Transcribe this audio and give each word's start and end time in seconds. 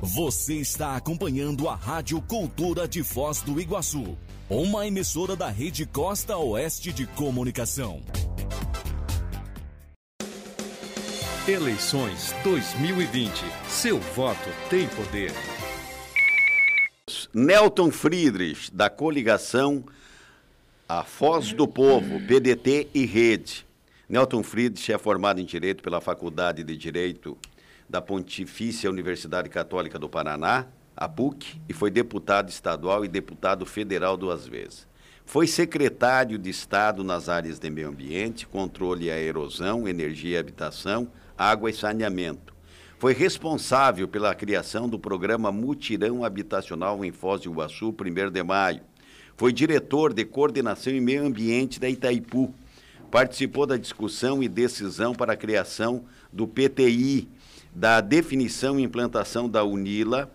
Você 0.00 0.54
está 0.54 0.94
acompanhando 0.94 1.68
a 1.68 1.74
Rádio 1.74 2.22
Cultura 2.22 2.86
de 2.86 3.02
Foz 3.02 3.42
do 3.42 3.60
Iguaçu, 3.60 4.16
uma 4.48 4.86
emissora 4.86 5.34
da 5.34 5.48
Rede 5.48 5.84
Costa 5.84 6.36
Oeste 6.38 6.92
de 6.92 7.04
Comunicação. 7.04 8.00
Eleições 11.48 12.32
2020. 12.44 13.44
Seu 13.68 13.98
voto 13.98 14.48
tem 14.70 14.86
poder. 14.86 15.32
Nelton 17.34 17.90
Friedrich, 17.90 18.72
da 18.72 18.88
coligação 18.88 19.82
A 20.88 21.02
Foz 21.02 21.52
do 21.52 21.66
Povo, 21.66 22.24
PDT 22.24 22.86
e 22.94 23.04
Rede. 23.04 23.66
Nelton 24.08 24.44
Friedrich 24.44 24.92
é 24.92 24.96
formado 24.96 25.40
em 25.40 25.44
Direito 25.44 25.82
pela 25.82 26.00
Faculdade 26.00 26.62
de 26.62 26.76
Direito 26.76 27.36
da 27.88 28.00
Pontifícia 28.00 28.90
Universidade 28.90 29.48
Católica 29.48 29.98
do 29.98 30.08
Paraná, 30.08 30.66
a 30.96 31.08
PUC, 31.08 31.60
e 31.68 31.72
foi 31.72 31.90
deputado 31.90 32.48
estadual 32.48 33.04
e 33.04 33.08
deputado 33.08 33.64
federal 33.64 34.16
duas 34.16 34.46
vezes. 34.46 34.86
Foi 35.24 35.46
secretário 35.46 36.38
de 36.38 36.50
Estado 36.50 37.04
nas 37.04 37.28
áreas 37.28 37.58
de 37.58 37.70
meio 37.70 37.88
ambiente, 37.88 38.46
controle 38.46 39.10
à 39.10 39.18
erosão, 39.18 39.86
energia 39.86 40.36
e 40.36 40.38
habitação, 40.38 41.08
água 41.36 41.70
e 41.70 41.74
saneamento. 41.74 42.54
Foi 42.98 43.14
responsável 43.14 44.08
pela 44.08 44.34
criação 44.34 44.88
do 44.88 44.98
programa 44.98 45.52
Mutirão 45.52 46.24
Habitacional 46.24 47.04
em 47.04 47.12
Foz 47.12 47.42
do 47.42 47.50
Iguaçu, 47.50 47.94
1 47.94 48.30
de 48.32 48.42
maio. 48.42 48.80
Foi 49.36 49.52
diretor 49.52 50.12
de 50.12 50.24
coordenação 50.24 50.92
e 50.92 51.00
meio 51.00 51.24
ambiente 51.24 51.78
da 51.78 51.88
Itaipu. 51.88 52.52
Participou 53.08 53.66
da 53.66 53.76
discussão 53.76 54.42
e 54.42 54.48
decisão 54.48 55.14
para 55.14 55.34
a 55.34 55.36
criação 55.36 56.06
do 56.32 56.48
PTI, 56.48 57.28
da 57.74 58.00
definição 58.00 58.78
e 58.78 58.82
implantação 58.82 59.48
da 59.48 59.64
UNILA 59.64 60.30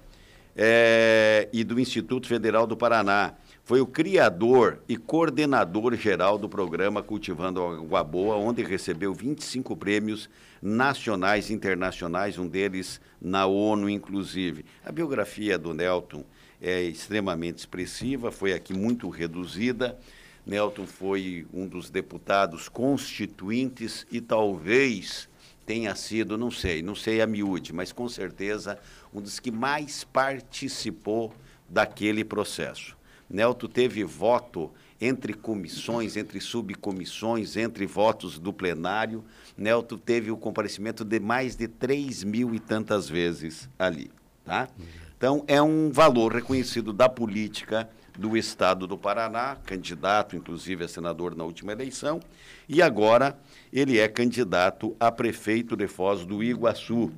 é, 0.56 1.50
e 1.52 1.64
do 1.64 1.80
Instituto 1.80 2.28
Federal 2.28 2.68
do 2.68 2.78
Paraná. 2.78 3.34
Foi 3.66 3.80
o 3.80 3.88
criador 3.88 4.80
e 4.90 4.98
coordenador 4.98 5.96
geral 5.96 6.38
do 6.38 6.50
programa 6.50 7.02
Cultivando 7.02 7.62
Água 7.62 8.04
Boa, 8.04 8.36
onde 8.36 8.62
recebeu 8.62 9.14
25 9.14 9.76
prêmios 9.78 10.30
nacionais 10.62 11.50
e 11.50 11.54
internacionais, 11.54 12.38
um 12.38 12.46
deles 12.46 13.00
na 13.22 13.46
ONU, 13.46 13.90
inclusive. 13.90 14.66
A 14.86 14.92
biografia 14.92 15.58
do 15.58 15.74
Nelton 15.74 16.26
é 16.62 16.82
extremamente 16.84 17.60
expressiva, 17.60 18.32
foi 18.32 18.54
aqui 18.54 18.74
muito 18.74 19.08
reduzida. 19.08 19.98
Nelton 20.46 20.86
foi 20.86 21.48
um 21.54 21.66
dos 21.66 21.90
deputados 21.90 22.68
constituintes 22.68 24.06
e 24.12 24.20
talvez 24.20 25.30
tenha 25.66 25.96
sido, 25.96 26.38
não 26.38 26.52
sei, 26.52 26.82
não 26.82 26.96
sei 26.96 27.22
a 27.22 27.28
miúde, 27.28 27.74
mas 27.74 27.92
com 27.92 28.08
certeza 28.10 28.78
um 29.14 29.22
dos 29.22 29.40
que 29.40 29.52
mais 29.52 30.04
participou 30.04 31.34
daquele 31.70 32.24
processo. 32.24 32.98
Nelto 33.30 33.68
teve 33.68 34.04
voto 34.04 34.72
entre 35.02 35.34
comissões, 35.34 36.16
entre 36.16 36.40
subcomissões, 36.40 37.58
entre 37.58 37.86
votos 37.86 38.38
do 38.38 38.54
plenário. 38.54 39.24
Nelto 39.58 39.98
teve 39.98 40.32
o 40.32 40.38
comparecimento 40.38 41.04
de 41.04 41.20
mais 41.20 41.56
de 41.56 41.68
3 41.68 42.24
mil 42.24 42.54
e 42.54 42.60
tantas 42.60 43.10
vezes 43.10 43.70
ali. 43.78 44.12
Tá? 44.46 44.70
Então, 45.18 45.44
é 45.48 45.62
um 45.62 45.90
valor 45.90 46.34
reconhecido 46.34 46.94
da 46.94 47.10
política 47.10 47.90
do 48.18 48.38
Estado 48.38 48.86
do 48.86 48.98
Paraná, 48.98 49.58
candidato, 49.66 50.36
inclusive, 50.36 50.84
a 50.84 50.88
senador 50.88 51.36
na 51.36 51.44
última 51.44 51.72
eleição, 51.72 52.20
e 52.68 52.82
agora 52.82 53.38
ele 53.72 54.00
é 54.00 54.08
candidato 54.08 54.96
a 55.00 55.12
prefeito 55.12 55.76
de 55.76 55.88
Foz 55.88 56.26
do 56.26 56.44
Iguaçu. 56.44 57.12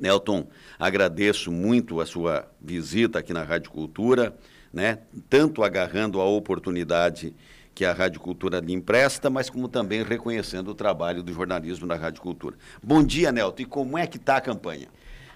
Nelton, 0.00 0.46
agradeço 0.78 1.50
muito 1.50 2.00
a 2.00 2.06
sua 2.06 2.46
visita 2.60 3.18
aqui 3.18 3.32
na 3.32 3.42
Rádio 3.42 3.70
Cultura, 3.70 4.36
né? 4.72 4.98
tanto 5.28 5.62
agarrando 5.62 6.20
a 6.20 6.24
oportunidade 6.24 7.34
que 7.74 7.84
a 7.84 7.92
Rádio 7.92 8.20
Cultura 8.20 8.60
lhe 8.60 8.72
empresta, 8.72 9.28
mas 9.28 9.50
como 9.50 9.68
também 9.68 10.02
reconhecendo 10.02 10.68
o 10.68 10.74
trabalho 10.74 11.22
do 11.22 11.32
jornalismo 11.32 11.86
na 11.86 11.94
Rádio 11.94 12.22
Cultura. 12.22 12.56
Bom 12.82 13.02
dia, 13.02 13.32
Nelton, 13.32 13.62
e 13.62 13.66
como 13.66 13.98
é 13.98 14.06
que 14.06 14.16
está 14.16 14.36
a 14.36 14.40
campanha? 14.40 14.88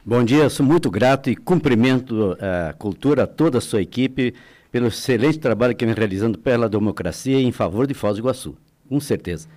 Bom 0.05 0.25
dia, 0.25 0.49
sou 0.49 0.65
muito 0.65 0.91
grato 0.91 1.29
e 1.29 1.37
cumprimento 1.37 2.35
a 2.41 2.73
Cultura, 2.73 3.27
toda 3.27 3.59
a 3.59 3.61
sua 3.61 3.83
equipe, 3.83 4.35
pelo 4.71 4.89
excelente 4.89 5.39
trabalho 5.39 5.75
que 5.75 5.85
vem 5.85 5.95
realizando 5.95 6.39
pela 6.39 6.69
democracia 6.69 7.39
e 7.39 7.45
em 7.45 7.53
favor 7.53 7.87
de 7.87 7.95
Foz 7.95 8.17
do 8.17 8.21
Iguaçu, 8.21 8.57
com 8.89 9.01
certeza. 9.01 9.49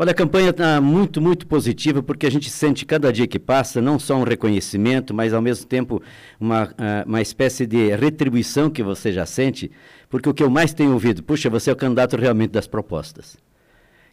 Olha, 0.00 0.12
a 0.12 0.14
campanha 0.14 0.50
está 0.50 0.80
muito, 0.80 1.20
muito 1.20 1.44
positiva, 1.44 2.00
porque 2.00 2.24
a 2.24 2.30
gente 2.30 2.48
sente 2.48 2.86
cada 2.86 3.12
dia 3.12 3.26
que 3.26 3.38
passa 3.38 3.80
não 3.80 3.98
só 3.98 4.16
um 4.16 4.22
reconhecimento, 4.22 5.12
mas 5.12 5.34
ao 5.34 5.42
mesmo 5.42 5.66
tempo 5.66 6.00
uma, 6.38 6.72
ah, 6.78 7.04
uma 7.04 7.20
espécie 7.20 7.66
de 7.66 7.96
retribuição 7.96 8.70
que 8.70 8.80
você 8.80 9.12
já 9.12 9.26
sente, 9.26 9.72
porque 10.08 10.28
o 10.28 10.34
que 10.34 10.42
eu 10.42 10.48
mais 10.48 10.72
tenho 10.72 10.92
ouvido, 10.92 11.20
puxa, 11.22 11.50
você 11.50 11.70
é 11.70 11.72
o 11.72 11.76
candidato 11.76 12.16
realmente 12.16 12.50
das 12.52 12.68
propostas. 12.68 13.36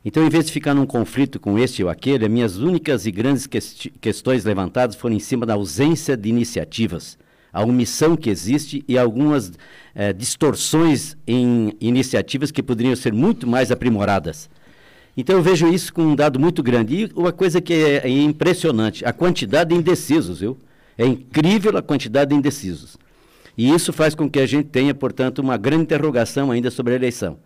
Então, 0.04 0.26
em 0.26 0.30
vez 0.30 0.46
de 0.48 0.52
ficar 0.52 0.74
num 0.74 0.88
conflito 0.88 1.40
com 1.40 1.58
este 1.58 1.84
ou 1.84 1.90
aquele, 1.90 2.26
as 2.26 2.32
minhas 2.32 2.58
únicas 2.58 3.06
e 3.06 3.12
grandes 3.12 3.48
questões 3.48 4.44
levantadas 4.44 4.96
foram 4.96 5.16
em 5.16 5.20
cima 5.20 5.46
da 5.46 5.54
ausência 5.54 6.18
de 6.18 6.30
iniciativas 6.30 7.18
a 7.56 7.64
omissão 7.64 8.18
que 8.18 8.30
existe 8.30 8.84
e 8.86 8.98
algumas 8.98 9.54
eh, 9.96 10.12
distorções 10.12 11.16
em 11.26 11.72
iniciativas 11.80 12.52
que 12.52 12.62
poderiam 12.62 12.94
ser 12.98 13.14
muito 13.14 13.48
mais 13.48 13.72
aprimoradas. 13.72 14.50
Então 15.16 15.38
eu 15.38 15.42
vejo 15.42 15.66
isso 15.70 15.94
com 15.94 16.02
um 16.02 16.16
dado 16.18 16.38
muito 16.38 16.62
grande. 16.62 16.96
E 16.96 17.12
uma 17.16 17.32
coisa 17.32 17.62
que 17.62 17.74
é, 17.74 18.06
é 18.06 18.10
impressionante, 18.10 19.06
a 19.06 19.14
quantidade 19.14 19.70
de 19.70 19.76
indecisos, 19.78 20.42
viu? 20.42 20.58
É 20.98 21.06
incrível 21.06 21.78
a 21.78 21.82
quantidade 21.82 22.32
de 22.32 22.36
indecisos. 22.36 22.98
E 23.58 23.74
isso 23.74 23.94
faz 23.94 24.14
com 24.14 24.30
que 24.30 24.40
a 24.40 24.46
gente 24.46 24.68
tenha, 24.68 24.94
portanto, 24.94 25.40
uma 25.40 25.56
grande 25.56 25.84
interrogação 25.84 26.52
ainda 26.52 26.70
sobre 26.70 26.92
a 26.92 26.98
eleição. 26.98 27.40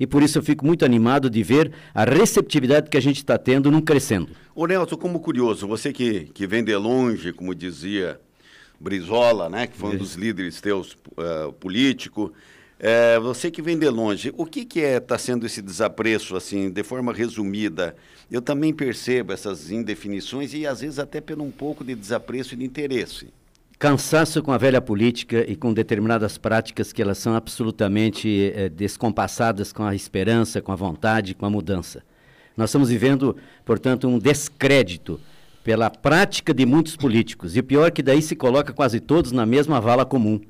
E 0.00 0.08
por 0.08 0.24
isso 0.24 0.38
eu 0.38 0.42
fico 0.42 0.66
muito 0.66 0.84
animado 0.84 1.30
de 1.30 1.40
ver 1.44 1.70
a 1.94 2.02
receptividade 2.02 2.90
que 2.90 2.96
a 2.96 3.00
gente 3.00 3.18
está 3.18 3.38
tendo 3.38 3.70
num 3.70 3.80
crescendo. 3.80 4.30
Ô 4.56 4.66
Nelson, 4.66 4.96
como 4.96 5.20
curioso, 5.20 5.68
você 5.68 5.92
que, 5.92 6.24
que 6.34 6.48
vem 6.48 6.64
de 6.64 6.74
longe, 6.74 7.32
como 7.32 7.54
dizia 7.54 8.18
Brizola, 8.82 9.48
né, 9.48 9.66
que 9.68 9.76
foi 9.76 9.94
um 9.94 9.96
dos 9.96 10.14
líderes 10.14 10.60
teus 10.60 10.92
uh, 10.92 11.52
político. 11.52 12.32
É, 12.84 13.16
você 13.20 13.48
que 13.48 13.62
vem 13.62 13.78
de 13.78 13.88
longe, 13.88 14.34
o 14.36 14.44
que, 14.44 14.64
que 14.64 14.80
é 14.80 14.96
está 14.96 15.16
sendo 15.16 15.46
esse 15.46 15.62
desapreço, 15.62 16.34
assim, 16.34 16.68
de 16.68 16.82
forma 16.82 17.12
resumida? 17.12 17.94
Eu 18.28 18.42
também 18.42 18.74
percebo 18.74 19.32
essas 19.32 19.70
indefinições 19.70 20.52
e 20.52 20.66
às 20.66 20.80
vezes 20.80 20.98
até 20.98 21.20
pelo 21.20 21.44
um 21.44 21.50
pouco 21.52 21.84
de 21.84 21.94
desapreço 21.94 22.54
e 22.54 22.56
de 22.56 22.64
interesse. 22.64 23.28
Cansaço 23.78 24.42
com 24.42 24.50
a 24.50 24.58
velha 24.58 24.80
política 24.80 25.48
e 25.48 25.54
com 25.54 25.72
determinadas 25.72 26.36
práticas 26.38 26.92
que 26.92 27.00
elas 27.00 27.18
são 27.18 27.36
absolutamente 27.36 28.52
é, 28.54 28.68
descompassadas 28.68 29.72
com 29.72 29.84
a 29.84 29.94
esperança, 29.94 30.60
com 30.60 30.72
a 30.72 30.76
vontade, 30.76 31.34
com 31.34 31.46
a 31.46 31.50
mudança. 31.50 32.02
Nós 32.56 32.70
estamos 32.70 32.88
vivendo, 32.88 33.36
portanto, 33.64 34.08
um 34.08 34.18
descrédito 34.18 35.20
pela 35.62 35.88
prática 35.90 36.52
de 36.52 36.66
muitos 36.66 36.96
políticos. 36.96 37.56
E 37.56 37.60
o 37.60 37.64
pior 37.64 37.86
é 37.86 37.90
que 37.90 38.02
daí 38.02 38.20
se 38.20 38.34
coloca 38.34 38.72
quase 38.72 39.00
todos 39.00 39.32
na 39.32 39.46
mesma 39.46 39.80
vala 39.80 40.04
comum. 40.04 40.40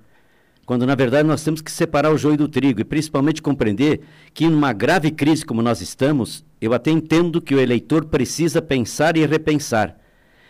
Quando 0.65 0.87
na 0.87 0.95
verdade 0.95 1.29
nós 1.29 1.43
temos 1.43 1.61
que 1.61 1.71
separar 1.71 2.13
o 2.13 2.19
joio 2.19 2.37
do 2.37 2.49
trigo 2.49 2.81
e 2.81 2.85
principalmente 2.85 3.43
compreender 3.43 4.01
que 4.33 4.49
numa 4.49 4.73
grave 4.73 5.11
crise 5.11 5.45
como 5.45 5.61
nós 5.61 5.81
estamos, 5.81 6.45
eu 6.61 6.73
até 6.73 6.91
entendo 6.91 7.41
que 7.41 7.55
o 7.55 7.61
eleitor 7.61 8.05
precisa 8.05 8.63
pensar 8.63 9.17
e 9.17 9.27
repensar. 9.27 9.97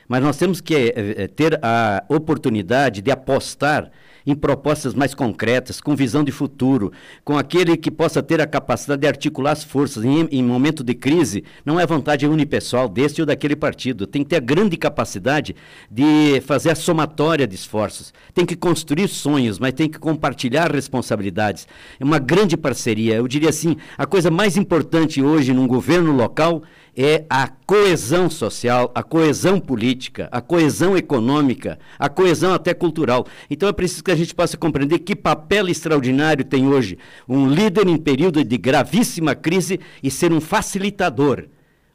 Mas 0.06 0.22
nós 0.22 0.36
temos 0.36 0.60
que 0.60 0.74
é, 0.74 1.26
ter 1.28 1.58
a 1.62 2.04
oportunidade 2.08 3.00
de 3.00 3.10
apostar 3.10 3.90
em 4.26 4.34
propostas 4.34 4.94
mais 4.94 5.14
concretas, 5.14 5.80
com 5.80 5.94
visão 5.94 6.24
de 6.24 6.32
futuro, 6.32 6.92
com 7.24 7.36
aquele 7.36 7.76
que 7.76 7.90
possa 7.90 8.22
ter 8.22 8.40
a 8.40 8.46
capacidade 8.46 9.00
de 9.00 9.06
articular 9.06 9.52
as 9.52 9.64
forças 9.64 10.04
em, 10.04 10.28
em 10.30 10.42
momento 10.42 10.82
de 10.84 10.94
crise. 10.94 11.44
Não 11.64 11.78
é 11.78 11.86
vontade 11.86 12.26
unipessoal 12.26 12.88
deste 12.88 13.20
ou 13.20 13.26
daquele 13.26 13.56
partido. 13.56 14.06
Tem 14.06 14.22
que 14.22 14.30
ter 14.30 14.36
a 14.36 14.40
grande 14.40 14.76
capacidade 14.76 15.54
de 15.90 16.40
fazer 16.42 16.70
a 16.70 16.74
somatória 16.74 17.46
de 17.46 17.54
esforços. 17.54 18.12
Tem 18.34 18.46
que 18.46 18.56
construir 18.56 19.08
sonhos, 19.08 19.58
mas 19.58 19.72
tem 19.72 19.88
que 19.88 19.98
compartilhar 19.98 20.72
responsabilidades. 20.72 21.66
É 21.98 22.04
uma 22.04 22.18
grande 22.18 22.56
parceria. 22.56 23.16
Eu 23.16 23.28
diria 23.28 23.50
assim, 23.50 23.76
a 23.96 24.06
coisa 24.06 24.30
mais 24.30 24.56
importante 24.56 25.22
hoje 25.22 25.52
num 25.52 25.66
governo 25.66 26.12
local 26.12 26.62
é 26.96 27.24
a 27.28 27.48
coesão 27.48 28.28
social, 28.28 28.90
a 28.94 29.02
coesão 29.02 29.58
política, 29.58 30.28
a 30.30 30.40
coesão 30.40 30.96
econômica, 30.96 31.78
a 31.98 32.08
coesão 32.08 32.52
até 32.52 32.74
cultural. 32.74 33.26
Então 33.48 33.68
é 33.68 33.72
preciso 33.72 34.04
que 34.04 34.10
a 34.10 34.16
gente 34.16 34.34
possa 34.34 34.56
compreender 34.56 34.98
que 34.98 35.16
papel 35.16 35.68
extraordinário 35.68 36.44
tem 36.44 36.68
hoje 36.68 36.98
um 37.26 37.48
líder 37.48 37.88
em 37.88 37.96
período 37.96 38.44
de 38.44 38.58
gravíssima 38.58 39.34
crise 39.34 39.80
e 40.02 40.10
ser 40.10 40.32
um 40.32 40.40
facilitador, 40.40 41.44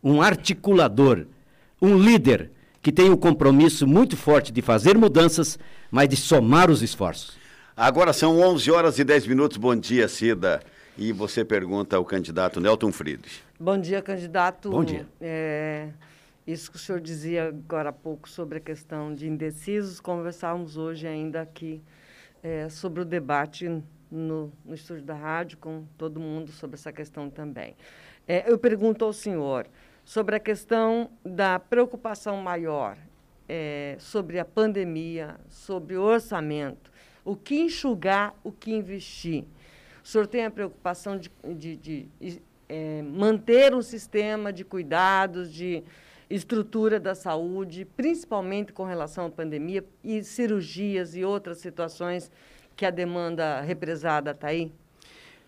um 0.04 0.22
articulador, 0.22 1.26
um 1.82 1.98
líder 1.98 2.52
que 2.82 2.92
tem 2.92 3.10
um 3.10 3.18
compromisso 3.18 3.86
muito 3.86 4.18
forte 4.18 4.52
de 4.52 4.62
fazer 4.62 4.98
mudanças, 4.98 5.60
mas 5.92 6.10
de 6.10 6.16
somar 6.16 6.72
os 6.72 6.82
esforços. 6.82 7.38
Agora 7.76 8.14
são 8.14 8.40
11 8.40 8.72
horas 8.72 8.98
e 8.98 9.04
10 9.04 9.28
minutos. 9.28 9.58
Bom 9.58 9.76
dia, 9.76 10.08
Cida. 10.08 10.62
E 10.98 11.12
você 11.12 11.46
pergunta 11.46 11.96
ao 11.96 12.04
candidato 12.04 12.60
Nelton 12.60 12.92
Friedrich. 12.92 13.47
Bom 13.60 13.76
dia, 13.80 14.04
candidato. 14.04 14.70
Bom 14.70 14.84
dia. 14.84 15.08
É, 15.20 15.90
isso 16.46 16.70
que 16.70 16.78
o 16.78 16.80
senhor 16.80 17.02
dizia 17.02 17.48
agora 17.48 17.90
há 17.90 17.94
pouco 17.94 18.30
sobre 18.30 18.60
a 18.60 18.62
questão 18.62 19.16
de 19.16 19.28
indecisos, 19.28 20.00
conversávamos 20.00 20.78
hoje 20.78 21.08
ainda 21.08 21.42
aqui 21.42 21.82
é, 22.44 22.70
sobre 22.70 23.02
o 23.02 23.06
debate 23.06 23.68
no, 24.12 24.54
no 24.64 24.76
estúdio 24.76 25.04
da 25.04 25.16
rádio 25.16 25.58
com 25.58 25.86
todo 25.98 26.20
mundo 26.20 26.52
sobre 26.52 26.76
essa 26.76 26.94
questão 26.94 27.32
também. 27.32 27.76
É, 28.28 28.48
eu 28.48 28.60
pergunto 28.60 29.04
ao 29.04 29.12
senhor 29.12 29.66
sobre 30.06 30.36
a 30.36 30.40
questão 30.40 31.10
da 31.26 31.58
preocupação 31.58 32.38
maior 32.38 32.96
é, 33.50 33.96
sobre 33.98 34.38
a 34.38 34.46
pandemia, 34.46 35.36
sobre 35.50 35.98
o 35.98 36.04
orçamento, 36.04 36.92
o 37.26 37.36
que 37.36 37.60
enxugar, 37.60 38.36
o 38.44 38.52
que 38.52 38.72
investir. 38.72 39.46
O 40.04 40.08
senhor 40.08 40.28
tem 40.28 40.46
a 40.46 40.52
preocupação 40.52 41.18
de, 41.18 41.32
de, 41.56 41.76
de, 41.76 42.08
de 42.20 42.42
é, 42.70 43.02
manter 43.02 43.74
um 43.74 43.82
sistema 43.82 44.52
de 44.52 44.64
cuidados, 44.64 45.52
de 45.52 45.84
estrutura 46.30 47.00
da 47.00 47.16
saúde, 47.16 47.86
principalmente 47.86 48.74
com 48.74 48.84
relação 48.84 49.28
à 49.28 49.30
pandemia 49.30 49.86
e 50.04 50.24
cirurgias 50.24 51.16
e 51.16 51.24
outras 51.24 51.60
situações 51.60 52.32
que 52.76 52.86
a 52.86 52.90
demanda 52.90 53.62
represada 53.62 54.32
está 54.32 54.48
aí? 54.48 54.72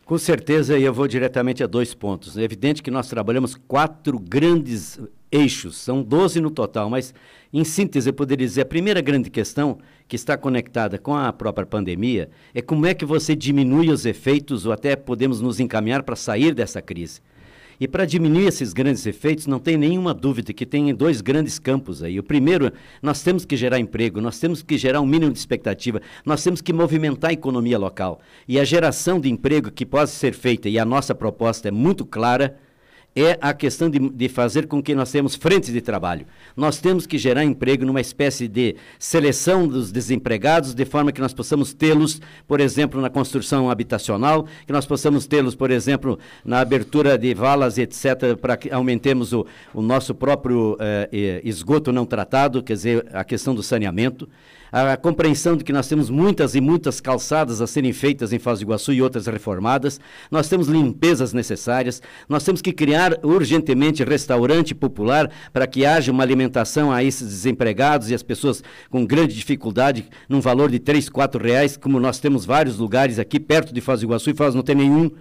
Com 0.09 0.17
certeza, 0.17 0.75
e 0.75 0.81
eu 0.81 0.91
vou 0.91 1.07
diretamente 1.07 1.63
a 1.63 1.67
dois 1.67 1.93
pontos. 1.93 2.35
É 2.35 2.41
evidente 2.41 2.81
que 2.81 2.89
nós 2.89 3.07
trabalhamos 3.07 3.53
quatro 3.53 4.17
grandes 4.17 4.99
eixos, 5.31 5.77
são 5.77 6.01
12 6.01 6.41
no 6.41 6.49
total, 6.49 6.89
mas 6.89 7.13
em 7.53 7.63
síntese 7.63 8.09
eu 8.09 8.13
poderia 8.15 8.47
dizer, 8.47 8.61
a 8.61 8.65
primeira 8.65 9.01
grande 9.01 9.29
questão 9.29 9.77
que 10.07 10.15
está 10.15 10.35
conectada 10.35 10.97
com 10.97 11.15
a 11.15 11.31
própria 11.31 11.67
pandemia 11.67 12.31
é 12.55 12.59
como 12.59 12.87
é 12.87 12.95
que 12.95 13.05
você 13.05 13.35
diminui 13.35 13.91
os 13.91 14.03
efeitos 14.03 14.65
ou 14.65 14.71
até 14.71 14.95
podemos 14.95 15.41
nos 15.41 15.59
encaminhar 15.59 16.01
para 16.01 16.15
sair 16.15 16.55
dessa 16.55 16.81
crise. 16.81 17.21
E 17.79 17.87
para 17.87 18.05
diminuir 18.05 18.47
esses 18.47 18.73
grandes 18.73 19.05
efeitos, 19.05 19.47
não 19.47 19.57
tem 19.57 19.77
nenhuma 19.77 20.13
dúvida 20.13 20.51
que 20.51 20.65
tem 20.65 20.93
dois 20.93 21.21
grandes 21.21 21.57
campos 21.57 22.03
aí. 22.03 22.19
O 22.19 22.23
primeiro, 22.23 22.73
nós 23.01 23.23
temos 23.23 23.45
que 23.45 23.55
gerar 23.55 23.79
emprego, 23.79 24.19
nós 24.19 24.37
temos 24.37 24.61
que 24.61 24.77
gerar 24.77 24.99
um 24.99 25.05
mínimo 25.05 25.31
de 25.31 25.39
expectativa, 25.39 26.01
nós 26.25 26.43
temos 26.43 26.59
que 26.59 26.73
movimentar 26.73 27.29
a 27.29 27.33
economia 27.33 27.77
local. 27.77 28.19
E 28.47 28.59
a 28.59 28.65
geração 28.65 29.19
de 29.19 29.29
emprego 29.29 29.71
que 29.71 29.85
pode 29.85 30.09
ser 30.09 30.33
feita, 30.33 30.67
e 30.67 30.77
a 30.77 30.83
nossa 30.83 31.15
proposta 31.15 31.69
é 31.69 31.71
muito 31.71 32.05
clara, 32.05 32.57
é 33.15 33.37
a 33.41 33.53
questão 33.53 33.89
de, 33.89 33.99
de, 33.99 34.29
fazer 34.29 34.67
com 34.67 34.81
que 34.81 34.93
nós 34.93 35.11
tenhamos 35.11 35.35
frentes 35.35 35.73
de 35.73 35.81
trabalho. 35.81 36.25
Nós 36.55 36.79
temos 36.79 37.05
que 37.05 37.17
gerar 37.17 37.43
emprego 37.43 37.85
numa 37.85 37.99
espécie 37.99 38.47
de 38.47 38.75
seleção 38.97 39.67
dos 39.67 39.91
desempregados, 39.91 40.73
de 40.73 40.85
forma 40.85 41.11
que 41.11 41.19
nós 41.19 41.33
possamos 41.33 41.73
tê-los, 41.73 42.21
por 42.47 42.59
exemplo, 42.59 43.01
na 43.01 43.09
construção 43.09 43.69
habitacional, 43.69 44.45
que 44.65 44.71
nós 44.71 44.85
possamos 44.85 45.25
tê-los, 45.25 45.55
por 45.55 45.71
exemplo, 45.71 46.19
na 46.45 46.59
abertura 46.59 47.17
de 47.17 47.33
valas, 47.33 47.77
etc., 47.77 48.35
para 48.39 48.55
que 48.55 48.71
aumentemos 48.71 49.33
o, 49.33 49.45
o 49.73 49.81
nosso 49.81 50.13
próprio 50.13 50.77
eh, 50.79 51.41
esgoto 51.43 51.91
não 51.91 52.05
tratado, 52.05 52.61
quer 52.61 52.73
dizer, 52.73 53.07
a 53.11 53.23
questão 53.23 53.55
do 53.55 53.63
saneamento 53.63 54.29
a 54.71 54.95
compreensão 54.97 55.55
de 55.55 55.63
que 55.63 55.73
nós 55.73 55.87
temos 55.87 56.09
muitas 56.09 56.55
e 56.55 56.61
muitas 56.61 57.01
calçadas 57.01 57.61
a 57.61 57.67
serem 57.67 57.93
feitas 57.93 58.31
em 58.33 58.39
Foz 58.39 58.59
do 58.59 58.63
Iguaçu 58.63 58.93
e 58.93 59.01
outras 59.01 59.27
reformadas, 59.27 59.99
nós 60.29 60.47
temos 60.47 60.67
limpezas 60.67 61.33
necessárias, 61.33 62.01
nós 62.27 62.43
temos 62.43 62.61
que 62.61 62.71
criar 62.71 63.17
urgentemente 63.23 64.03
restaurante 64.03 64.75
popular 64.75 65.29
para 65.51 65.67
que 65.67 65.85
haja 65.85 66.11
uma 66.11 66.23
alimentação 66.23 66.91
a 66.91 67.03
esses 67.03 67.27
desempregados 67.27 68.09
e 68.09 68.15
as 68.15 68.23
pessoas 68.23 68.63
com 68.89 69.05
grande 69.05 69.35
dificuldade, 69.35 70.07
num 70.27 70.41
valor 70.41 70.69
de 70.69 70.79
três, 70.79 71.09
quatro 71.09 71.43
reais, 71.43 71.77
como 71.77 71.99
nós 71.99 72.19
temos 72.19 72.45
vários 72.45 72.77
lugares 72.77 73.19
aqui 73.19 73.39
perto 73.39 73.73
de 73.73 73.81
Foz 73.81 73.99
do 73.99 74.05
Iguaçu 74.05 74.29
e 74.29 74.35
Foz 74.35 74.53
não 74.53 74.61
tem 74.61 74.75
nenhum. 74.75 75.11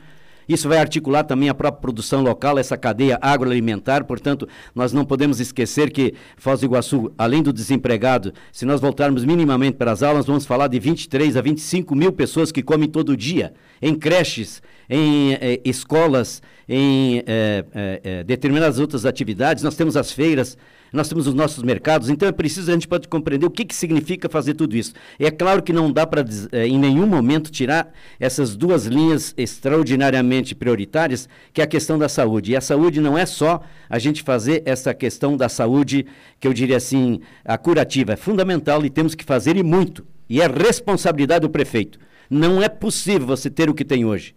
Isso 0.49 0.69
vai 0.69 0.79
articular 0.79 1.25
também 1.25 1.49
a 1.49 1.55
própria 1.55 1.81
produção 1.81 2.23
local, 2.23 2.59
essa 2.59 2.77
cadeia 2.77 3.19
agroalimentar. 3.21 4.05
Portanto, 4.05 4.49
nós 4.75 4.93
não 4.93 5.05
podemos 5.05 5.41
esquecer 5.41 5.91
que 5.91 6.15
Foz 6.37 6.61
do 6.61 6.67
Iguaçu, 6.67 7.13
além 7.19 7.43
do 7.43 7.53
desempregado, 7.53 8.33
se 8.51 8.65
nós 8.65 8.81
voltarmos 8.81 9.25
minimamente 9.25 9.77
para 9.77 9.93
as 9.93 10.03
aulas, 10.03 10.27
vamos 10.27 10.47
falar 10.47 10.69
de 10.69 10.79
23 10.79 11.37
a 11.37 11.43
25 11.43 11.95
mil 11.95 12.13
pessoas 12.13 12.51
que 12.51 12.63
comem 12.63 12.89
todo 12.89 13.17
dia, 13.17 13.53
em 13.83 13.95
creches, 13.95 14.63
em 14.89 15.35
eh, 15.35 15.61
escolas, 15.65 16.43
em 16.69 17.23
eh, 17.27 17.65
eh, 18.03 18.25
determinadas 18.25 18.79
outras 18.79 19.05
atividades. 19.05 19.63
Nós 19.63 19.77
temos 19.77 19.97
as 19.97 20.13
feiras 20.13 20.57
nós 20.93 21.09
temos 21.09 21.27
os 21.27 21.35
nossos 21.35 21.63
mercados, 21.63 22.09
então 22.09 22.29
é 22.29 22.33
preciso, 22.33 22.71
a 22.71 22.75
gente 22.75 22.89
pode 22.89 23.09
compreender 23.09 23.47
o 23.47 23.51
que, 23.51 23.65
que 23.65 23.75
significa 23.75 24.29
fazer 24.29 24.55
tudo 24.55 24.77
isso. 24.77 24.95
E 25.19 25.27
é 25.27 25.31
claro 25.31 25.63
que 25.63 25.73
não 25.73 25.93
dá 25.93 26.07
para, 26.07 26.25
eh, 26.53 26.67
em 26.67 26.79
nenhum 26.79 27.07
momento, 27.07 27.51
tirar 27.51 27.93
essas 28.19 28.57
duas 28.57 28.87
linhas 28.87 29.35
extraordinariamente 29.37 30.55
prioritárias, 30.55 31.29
que 31.53 31.61
é 31.61 31.65
a 31.65 31.67
questão 31.67 31.99
da 31.99 32.09
saúde. 32.09 32.53
E 32.53 32.57
a 32.57 32.61
saúde 32.61 33.01
não 33.01 33.19
é 33.19 33.27
só 33.27 33.61
a 33.89 33.99
gente 33.99 34.23
fazer 34.23 34.63
essa 34.65 34.95
questão 34.95 35.37
da 35.37 35.49
saúde, 35.49 36.07
que 36.41 36.49
eu 36.49 36.53
diria 36.53 36.77
assim, 36.77 37.21
a 37.45 37.59
curativa. 37.59 38.13
É 38.13 38.17
fundamental 38.17 38.85
e 38.85 38.91
temos 38.91 39.15
que 39.15 39.25
fazer 39.25 39.57
e 39.57 39.63
muito. 39.63 40.07
E 40.29 40.41
é 40.41 40.47
responsabilidade 40.47 41.43
do 41.43 41.51
prefeito. 41.51 41.99
Não 42.31 42.63
é 42.63 42.69
possível 42.69 43.27
você 43.27 43.49
ter 43.51 43.69
o 43.69 43.75
que 43.75 43.85
tem 43.85 44.05
hoje. 44.05 44.35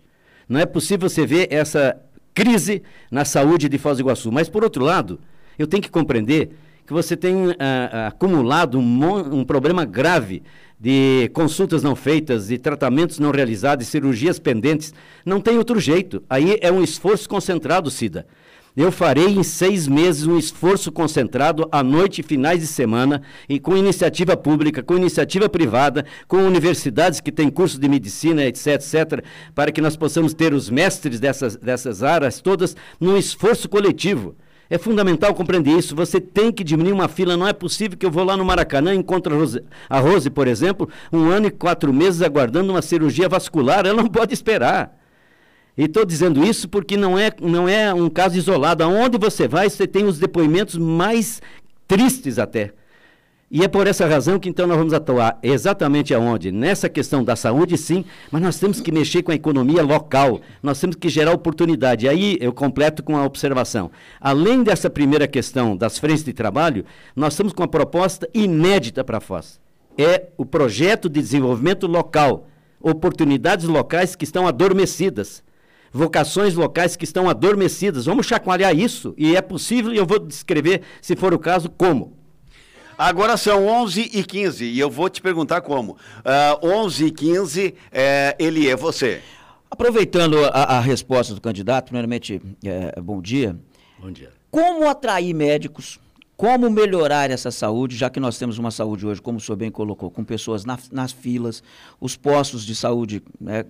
Não 0.48 0.60
é 0.60 0.66
possível 0.66 1.10
você 1.10 1.26
ver 1.26 1.48
essa 1.52 2.00
crise 2.34 2.82
na 3.10 3.26
saúde 3.26 3.70
de 3.70 3.78
Foz 3.78 3.98
do 3.98 4.02
Iguaçu. 4.02 4.32
Mas, 4.32 4.50
por 4.50 4.64
outro 4.64 4.84
lado, 4.84 5.20
eu 5.58 5.68
tenho 5.68 5.84
que 5.84 5.90
compreender 5.90 6.52
que 6.86 6.94
você 6.94 7.16
tem 7.16 7.48
uh, 7.48 7.56
acumulado 8.08 8.80
um, 8.80 9.40
um 9.40 9.44
problema 9.44 9.86
grave 9.86 10.44
de 10.80 11.30
consultas 11.34 11.84
não 11.84 11.96
feitas, 11.96 12.48
de 12.48 12.58
tratamentos 12.58 13.20
não 13.20 13.30
realizados, 13.30 13.86
de 13.86 13.92
cirurgias 13.92 14.40
pendentes. 14.40 14.94
Não 15.24 15.40
tem 15.40 15.58
outro 15.58 15.80
jeito. 15.80 16.24
Aí 16.30 16.58
é 16.60 16.72
um 16.72 16.84
esforço 16.84 17.30
concentrado, 17.30 17.92
Cida. 17.92 18.26
Eu 18.76 18.90
farei 18.90 19.28
em 19.28 19.44
seis 19.44 19.86
meses 19.86 20.26
um 20.26 20.38
esforço 20.38 20.94
concentrado 20.94 21.68
à 21.74 21.84
noite 21.84 22.22
e 22.22 22.24
finais 22.24 22.62
de 22.62 22.68
semana, 22.68 23.22
e 23.50 23.60
com 23.60 23.76
iniciativa 23.76 24.38
pública, 24.38 24.82
com 24.82 24.96
iniciativa 24.96 25.50
privada, 25.50 26.06
com 26.26 26.38
universidades 26.38 27.20
que 27.20 27.34
têm 27.34 27.50
curso 27.50 27.78
de 27.78 27.90
medicina, 27.90 28.46
etc., 28.46 28.68
etc., 28.76 29.26
para 29.54 29.74
que 29.74 29.82
nós 29.82 29.98
possamos 29.98 30.34
ter 30.34 30.54
os 30.54 30.70
mestres 30.70 31.20
dessas, 31.20 31.58
dessas 31.58 32.02
áreas 32.02 32.40
todas 32.40 32.76
num 32.98 33.18
esforço 33.18 33.68
coletivo. 33.68 34.36
É 34.70 34.78
fundamental 34.78 35.34
compreender 35.36 35.78
isso. 35.78 35.94
Você 35.94 36.22
tem 36.22 36.50
que 36.50 36.64
diminuir 36.64 36.94
uma 36.94 37.10
fila. 37.10 37.36
Não 37.36 37.46
é 37.46 37.52
possível 37.52 37.98
que 37.98 38.06
eu 38.06 38.12
vou 38.12 38.24
lá 38.24 38.38
no 38.38 38.46
Maracanã 38.46 38.94
e 38.94 38.98
encontro 38.98 39.36
a 39.36 39.38
Rose, 39.38 39.62
a 39.90 40.00
Rose, 40.00 40.30
por 40.30 40.48
exemplo, 40.48 40.88
um 41.12 41.30
ano 41.30 41.48
e 41.48 41.52
quatro 41.52 41.92
meses 41.92 42.22
aguardando 42.22 42.72
uma 42.72 42.82
cirurgia 42.82 43.28
vascular. 43.28 43.86
Ela 43.86 44.02
não 44.02 44.08
pode 44.08 44.34
esperar. 44.34 45.01
E 45.82 45.86
estou 45.86 46.06
dizendo 46.06 46.46
isso 46.46 46.70
porque 46.70 46.96
não 46.96 47.18
é, 47.18 47.32
não 47.42 47.68
é 47.68 47.92
um 47.92 48.08
caso 48.08 48.38
isolado. 48.38 48.84
Aonde 48.84 49.18
você 49.18 49.48
vai, 49.48 49.68
você 49.68 49.88
tem 49.88 50.06
os 50.06 50.20
depoimentos 50.20 50.78
mais 50.78 51.42
tristes 51.88 52.38
até. 52.38 52.74
E 53.50 53.64
é 53.64 53.68
por 53.68 53.88
essa 53.88 54.06
razão 54.06 54.38
que 54.38 54.48
então 54.48 54.68
nós 54.68 54.78
vamos 54.78 54.94
atuar 54.94 55.40
exatamente 55.42 56.14
aonde? 56.14 56.52
Nessa 56.52 56.88
questão 56.88 57.24
da 57.24 57.36
saúde, 57.36 57.80
sim, 57.80 58.06
mas 58.30 58.44
nós 58.44 58.60
temos 58.60 58.80
que 58.80 58.92
mexer 58.92 59.24
com 59.24 59.32
a 59.32 59.36
economia 59.36 59.82
local, 59.82 60.42
nós 60.62 60.80
temos 60.80 60.96
que 60.96 61.10
gerar 61.10 61.34
oportunidade. 61.34 62.08
Aí 62.08 62.38
eu 62.40 62.54
completo 62.54 63.02
com 63.02 63.18
a 63.18 63.26
observação. 63.26 63.90
Além 64.20 64.62
dessa 64.62 64.88
primeira 64.88 65.28
questão 65.28 65.76
das 65.76 65.98
frentes 65.98 66.24
de 66.24 66.32
trabalho, 66.32 66.86
nós 67.16 67.34
estamos 67.34 67.54
com 67.54 67.64
uma 67.64 67.68
proposta 67.68 68.30
inédita 68.36 69.04
para 69.04 69.18
a 69.18 69.22
Foz. 69.22 69.60
É 69.98 70.28
o 70.38 70.46
projeto 70.46 71.10
de 71.10 71.20
desenvolvimento 71.20 71.88
local, 71.88 72.48
oportunidades 72.80 73.66
locais 73.66 74.16
que 74.16 74.26
estão 74.26 74.48
adormecidas 74.48 75.42
vocações 75.92 76.56
locais 76.56 76.96
que 76.96 77.04
estão 77.04 77.30
adormecidas. 77.30 78.06
Vamos 78.06 78.26
chacoalhar 78.26 78.76
isso 78.76 79.14
e 79.18 79.36
é 79.36 79.42
possível 79.42 79.94
e 79.94 79.98
eu 79.98 80.06
vou 80.06 80.20
descrever, 80.20 80.82
se 81.02 81.16
for 81.16 81.34
o 81.34 81.40
caso, 81.40 81.70
como. 81.70 82.18
Agora 82.98 83.36
são 83.36 83.66
11 83.66 84.12
e 84.14 84.24
15 84.24 84.64
e 84.64 84.80
eu 84.80 84.90
vou 84.90 85.10
te 85.10 85.22
perguntar 85.22 85.62
como. 85.62 85.94
Uh, 86.62 86.68
11 86.68 87.06
e 87.06 87.12
15, 87.12 87.76
é, 87.92 88.36
ele 88.38 88.70
é 88.70 88.76
você. 88.76 89.22
Aproveitando 89.70 90.38
a, 90.46 90.78
a, 90.78 90.80
resposta 90.80 91.34
do 91.34 91.42
candidato, 91.42 91.86
primeiramente, 91.86 92.42
é, 92.64 93.00
bom 93.02 93.22
dia. 93.22 93.58
Bom 93.98 94.12
dia. 94.12 94.30
Como 94.52 94.88
atrair 94.88 95.34
médicos? 95.34 95.98
Como 96.36 96.70
melhorar 96.70 97.32
essa 97.32 97.52
saúde, 97.52 97.96
já 97.96 98.10
que 98.10 98.20
nós 98.20 98.38
temos 98.38 98.58
uma 98.58 98.70
saúde 98.70 99.08
hoje, 99.08 99.22
como 99.22 99.38
o 99.38 99.42
senhor 99.42 99.56
bem 99.56 99.72
colocou, 99.72 100.12
com 100.12 100.24
pessoas 100.24 100.66
na, 100.66 100.78
nas 100.92 101.12
filas, 101.12 101.64
os 102.00 102.18
postos 102.18 102.66
de 102.66 102.76
saúde 102.76 103.24
né, 103.40 103.64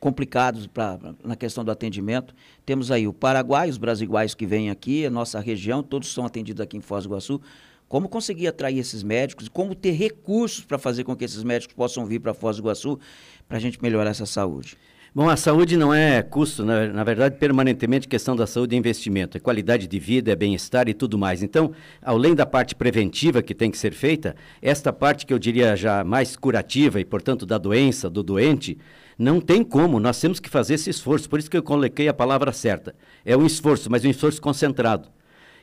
complicados 0.00 0.66
pra, 0.66 0.98
na 1.22 1.36
questão 1.36 1.62
do 1.62 1.70
atendimento. 1.70 2.34
Temos 2.64 2.90
aí 2.90 3.06
o 3.06 3.12
Paraguai, 3.12 3.68
os 3.68 3.76
brasiguais 3.76 4.34
que 4.34 4.46
vêm 4.46 4.70
aqui, 4.70 5.04
a 5.04 5.10
nossa 5.10 5.38
região, 5.38 5.82
todos 5.82 6.12
são 6.12 6.24
atendidos 6.24 6.62
aqui 6.62 6.78
em 6.78 6.80
Foz 6.80 7.04
do 7.04 7.10
Iguaçu. 7.10 7.40
Como 7.86 8.08
conseguir 8.08 8.46
atrair 8.46 8.78
esses 8.78 9.02
médicos, 9.02 9.48
como 9.48 9.74
ter 9.74 9.90
recursos 9.90 10.64
para 10.64 10.78
fazer 10.78 11.04
com 11.04 11.14
que 11.14 11.24
esses 11.24 11.44
médicos 11.44 11.74
possam 11.76 12.06
vir 12.06 12.20
para 12.20 12.32
Foz 12.32 12.56
do 12.56 12.62
Iguaçu 12.62 12.98
para 13.46 13.58
a 13.58 13.60
gente 13.60 13.80
melhorar 13.82 14.10
essa 14.10 14.26
saúde. 14.26 14.78
Bom, 15.12 15.28
a 15.28 15.36
saúde 15.36 15.76
não 15.76 15.92
é 15.92 16.22
custo, 16.22 16.64
na, 16.64 16.86
na, 16.86 17.02
verdade, 17.02 17.36
permanentemente 17.36 18.06
questão 18.06 18.36
da 18.36 18.46
saúde 18.46 18.76
é 18.76 18.78
investimento, 18.78 19.36
é 19.36 19.40
qualidade 19.40 19.88
de 19.88 19.98
vida, 19.98 20.30
é 20.30 20.36
bem-estar 20.36 20.88
e 20.88 20.94
tudo 20.94 21.18
mais. 21.18 21.42
Então, 21.42 21.72
além 22.00 22.32
da 22.32 22.46
parte 22.46 22.76
preventiva 22.76 23.42
que 23.42 23.52
tem 23.52 23.72
que 23.72 23.76
ser 23.76 23.92
feita, 23.92 24.36
esta 24.62 24.92
parte 24.92 25.26
que 25.26 25.34
eu 25.34 25.38
diria 25.38 25.74
já 25.74 26.04
mais 26.04 26.36
curativa 26.36 27.00
e, 27.00 27.04
portanto, 27.04 27.44
da 27.44 27.58
doença, 27.58 28.08
do 28.08 28.22
doente, 28.22 28.78
não 29.20 29.38
tem 29.38 29.62
como, 29.62 30.00
nós 30.00 30.18
temos 30.18 30.40
que 30.40 30.48
fazer 30.48 30.74
esse 30.74 30.88
esforço. 30.88 31.28
Por 31.28 31.38
isso 31.38 31.50
que 31.50 31.56
eu 31.56 31.62
coloquei 31.62 32.08
a 32.08 32.14
palavra 32.14 32.52
certa. 32.52 32.94
É 33.22 33.36
um 33.36 33.44
esforço, 33.44 33.90
mas 33.90 34.02
um 34.02 34.08
esforço 34.08 34.40
concentrado. 34.40 35.08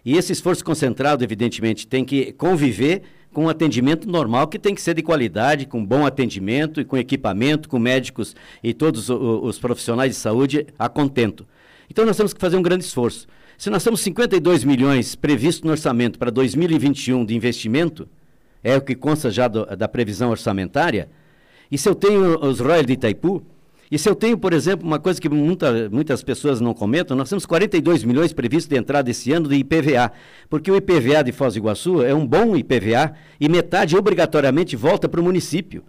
E 0.06 0.16
esse 0.16 0.32
esforço 0.32 0.64
concentrado, 0.64 1.24
evidentemente, 1.24 1.88
tem 1.88 2.06
que 2.06 2.32
conviver 2.34 3.02
com 3.34 3.46
um 3.46 3.50
atendimento 3.50 4.08
normal 4.08 4.48
que 4.48 4.60
tem 4.60 4.76
que 4.76 4.82
ser 4.82 4.94
de 4.94 5.02
qualidade, 5.02 5.66
com 5.66 5.84
bom 5.84 6.06
atendimento 6.06 6.80
e 6.80 6.86
com 6.86 6.98
equipamento, 6.98 7.68
com 7.68 7.80
médicos 7.80 8.36
e 8.64 8.76
todos 8.76 9.10
os, 9.10 9.58
profissionais 9.58 10.12
de 10.12 10.18
saúde 10.18 10.68
a 10.78 10.88
contento. 10.88 11.46
Então 11.90 12.06
nós 12.06 12.16
temos 12.16 12.34
que 12.36 12.40
fazer 12.40 12.58
um 12.58 12.62
grande 12.62 12.84
esforço. 12.84 13.28
Se 13.58 13.72
nós 13.72 13.84
temos 13.84 14.02
52 14.02 14.64
milhões 14.64 15.16
previsto 15.16 15.66
no 15.66 15.72
orçamento 15.72 16.20
para 16.20 16.30
2021 16.30 17.26
de 17.26 17.36
investimento, 17.36 18.08
é 18.64 18.78
o 18.78 18.82
que 18.82 18.94
consta 18.96 19.32
já 19.32 19.48
do, 19.48 19.66
da 19.66 19.88
previsão 19.88 20.30
orçamentária, 20.30 21.10
e 21.72 21.78
se 21.78 21.88
eu 21.88 21.96
tenho 21.96 22.40
os 22.40 22.60
royalties 22.60 22.88
de 22.88 22.94
Itaipu, 22.94 23.44
e 23.90 23.98
se 23.98 24.10
eu 24.10 24.16
tenho, 24.16 24.38
por 24.38 24.52
exemplo, 24.52 24.86
uma 24.86 25.00
coisa 25.00 25.20
que 25.20 25.30
muita, 25.30 25.90
muitas 25.90 26.22
pessoas 26.22 26.60
não 26.60 26.74
comentam, 26.74 27.16
nós 27.16 27.30
temos 27.30 27.46
42 27.46 28.04
milhões 28.04 28.34
previstos 28.34 28.68
de 28.68 28.78
entrada 28.78 29.10
esse 29.10 29.32
ano 29.32 29.48
de 29.48 29.56
IPVA, 29.56 30.12
porque 30.50 30.70
o 30.70 30.76
IPVA 30.76 31.24
de 31.24 31.32
Foz 31.32 31.54
do 31.54 31.60
Iguaçu 31.60 32.04
é 32.04 32.14
um 32.14 32.28
bom 32.28 32.56
IPVA 32.56 33.14
e 33.40 33.48
metade 33.48 33.96
obrigatoriamente 33.96 34.76
volta 34.76 35.08
para 35.08 35.22
o 35.22 35.24
município. 35.24 35.84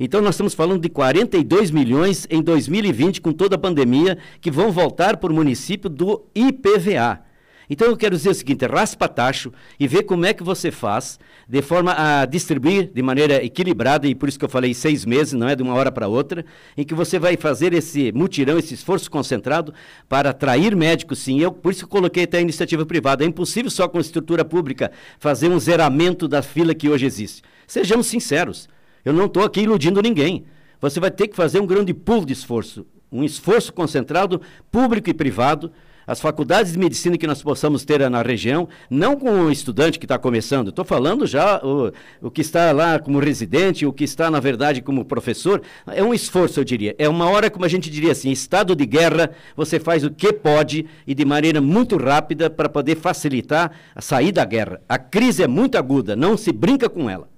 Então 0.00 0.20
nós 0.20 0.34
estamos 0.34 0.54
falando 0.54 0.82
de 0.82 0.88
42 0.88 1.70
milhões 1.70 2.26
em 2.28 2.42
2020 2.42 3.20
com 3.20 3.32
toda 3.32 3.54
a 3.54 3.58
pandemia 3.58 4.18
que 4.40 4.50
vão 4.50 4.72
voltar 4.72 5.16
para 5.16 5.30
o 5.30 5.34
município 5.34 5.88
do 5.88 6.24
IPVA. 6.34 7.20
Então 7.68 7.88
eu 7.88 7.96
quero 7.96 8.16
dizer 8.16 8.30
o 8.30 8.34
seguinte, 8.34 8.66
raspa 8.66 9.08
tacho 9.08 9.52
e 9.78 9.88
vê 9.88 10.02
como 10.02 10.26
é 10.26 10.34
que 10.34 10.42
você 10.42 10.70
faz 10.70 11.18
de 11.48 11.62
forma 11.62 11.94
a 11.96 12.24
distribuir 12.26 12.90
de 12.92 13.02
maneira 13.02 13.44
equilibrada, 13.44 14.06
e 14.06 14.14
por 14.14 14.28
isso 14.28 14.38
que 14.38 14.44
eu 14.44 14.48
falei 14.48 14.74
seis 14.74 15.04
meses, 15.04 15.32
não 15.32 15.48
é 15.48 15.54
de 15.54 15.62
uma 15.62 15.74
hora 15.74 15.92
para 15.92 16.08
outra, 16.08 16.44
em 16.76 16.84
que 16.84 16.94
você 16.94 17.18
vai 17.18 17.36
fazer 17.36 17.72
esse 17.72 18.12
mutirão, 18.12 18.58
esse 18.58 18.74
esforço 18.74 19.10
concentrado 19.10 19.72
para 20.08 20.30
atrair 20.30 20.74
médicos, 20.74 21.18
sim. 21.18 21.40
Eu, 21.40 21.52
por 21.52 21.72
isso 21.72 21.84
que 21.84 21.90
coloquei 21.90 22.24
até 22.24 22.38
a 22.38 22.40
iniciativa 22.40 22.84
privada. 22.86 23.24
É 23.24 23.26
impossível 23.26 23.70
só 23.70 23.88
com 23.88 23.98
a 23.98 24.00
estrutura 24.00 24.44
pública 24.44 24.90
fazer 25.18 25.48
um 25.48 25.58
zeramento 25.58 26.26
da 26.26 26.42
fila 26.42 26.74
que 26.74 26.88
hoje 26.88 27.06
existe. 27.06 27.42
Sejamos 27.66 28.06
sinceros, 28.06 28.68
eu 29.04 29.12
não 29.12 29.26
estou 29.26 29.44
aqui 29.44 29.60
iludindo 29.60 30.00
ninguém. 30.00 30.44
Você 30.80 31.00
vai 31.00 31.10
ter 31.10 31.28
que 31.28 31.36
fazer 31.36 31.60
um 31.60 31.66
grande 31.66 31.94
pool 31.94 32.24
de 32.24 32.32
esforço, 32.32 32.86
um 33.10 33.24
esforço 33.24 33.72
concentrado, 33.72 34.40
público 34.70 35.08
e 35.08 35.14
privado, 35.14 35.72
as 36.06 36.20
faculdades 36.20 36.72
de 36.72 36.78
medicina 36.78 37.16
que 37.16 37.26
nós 37.26 37.42
possamos 37.42 37.84
ter 37.84 38.08
na 38.08 38.22
região, 38.22 38.68
não 38.90 39.16
com 39.16 39.30
o 39.30 39.50
estudante 39.50 39.98
que 39.98 40.04
está 40.04 40.18
começando, 40.18 40.68
estou 40.68 40.84
falando 40.84 41.26
já 41.26 41.60
o, 41.64 41.92
o 42.20 42.30
que 42.30 42.40
está 42.40 42.72
lá 42.72 42.98
como 42.98 43.18
residente, 43.18 43.86
o 43.86 43.92
que 43.92 44.04
está, 44.04 44.30
na 44.30 44.40
verdade, 44.40 44.82
como 44.82 45.04
professor, 45.04 45.62
é 45.86 46.02
um 46.02 46.12
esforço, 46.12 46.60
eu 46.60 46.64
diria. 46.64 46.94
É 46.98 47.08
uma 47.08 47.28
hora, 47.28 47.50
como 47.50 47.64
a 47.64 47.68
gente 47.68 47.90
diria 47.90 48.12
assim, 48.12 48.30
estado 48.30 48.74
de 48.74 48.86
guerra, 48.86 49.30
você 49.56 49.80
faz 49.80 50.04
o 50.04 50.10
que 50.10 50.32
pode 50.32 50.86
e 51.06 51.14
de 51.14 51.24
maneira 51.24 51.60
muito 51.60 51.96
rápida 51.96 52.50
para 52.50 52.68
poder 52.68 52.96
facilitar 52.96 53.72
a 53.94 54.00
sair 54.00 54.32
da 54.32 54.44
guerra. 54.44 54.80
A 54.88 54.98
crise 54.98 55.42
é 55.42 55.46
muito 55.46 55.78
aguda, 55.78 56.14
não 56.16 56.36
se 56.36 56.52
brinca 56.52 56.88
com 56.88 57.08
ela. 57.08 57.28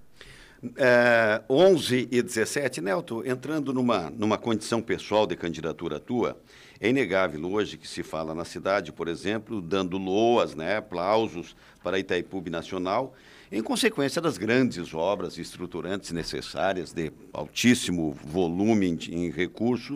É, 0.76 1.42
11 1.48 2.08
e 2.10 2.22
17, 2.22 2.80
Nelton, 2.80 3.22
entrando 3.24 3.72
numa, 3.72 4.10
numa 4.10 4.38
condição 4.38 4.80
pessoal 4.80 5.26
de 5.26 5.36
candidatura 5.36 6.00
tua, 6.00 6.36
é 6.80 6.88
inegável 6.88 7.44
hoje 7.50 7.76
que 7.76 7.88
se 7.88 8.02
fala 8.02 8.34
na 8.34 8.44
cidade, 8.44 8.92
por 8.92 9.08
exemplo, 9.08 9.60
dando 9.60 9.96
loas, 9.96 10.54
né, 10.54 10.76
aplausos 10.76 11.56
para 11.82 11.98
Itaipu 11.98 12.42
Nacional, 12.50 13.14
em 13.50 13.62
consequência 13.62 14.20
das 14.20 14.36
grandes 14.36 14.92
obras 14.92 15.38
estruturantes 15.38 16.10
necessárias, 16.10 16.92
de 16.92 17.12
altíssimo 17.32 18.12
volume 18.12 18.88
em, 18.88 19.14
em 19.14 19.30
recurso, 19.30 19.94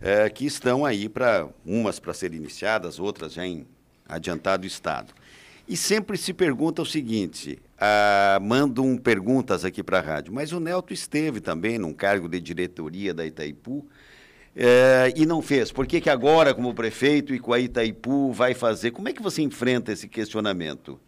é, 0.00 0.28
que 0.28 0.44
estão 0.44 0.84
aí 0.84 1.08
para 1.08 1.48
umas 1.64 1.98
para 1.98 2.12
serem 2.12 2.38
iniciadas, 2.38 2.98
outras 2.98 3.32
já 3.32 3.46
em 3.46 3.66
adiantado 4.06 4.66
estado. 4.66 5.14
E 5.66 5.76
sempre 5.76 6.18
se 6.18 6.34
pergunta 6.34 6.82
o 6.82 6.86
seguinte: 6.86 7.58
ah, 7.78 8.38
mandam 8.42 8.96
perguntas 8.96 9.64
aqui 9.64 9.82
para 9.82 9.98
a 9.98 10.02
rádio, 10.02 10.32
mas 10.32 10.52
o 10.52 10.60
Nelto 10.60 10.92
esteve 10.92 11.40
também 11.40 11.78
num 11.78 11.94
cargo 11.94 12.28
de 12.28 12.40
diretoria 12.40 13.14
da 13.14 13.24
Itaipu 13.24 13.86
é, 14.54 15.12
e 15.16 15.24
não 15.24 15.40
fez. 15.40 15.70
Por 15.70 15.86
que, 15.86 16.00
que 16.00 16.10
agora, 16.10 16.54
como 16.54 16.74
prefeito 16.74 17.34
e 17.34 17.38
com 17.38 17.52
a 17.52 17.60
Itaipu, 17.60 18.32
vai 18.32 18.54
fazer? 18.54 18.90
Como 18.90 19.08
é 19.08 19.12
que 19.12 19.22
você 19.22 19.42
enfrenta 19.42 19.92
esse 19.92 20.08
questionamento? 20.08 20.98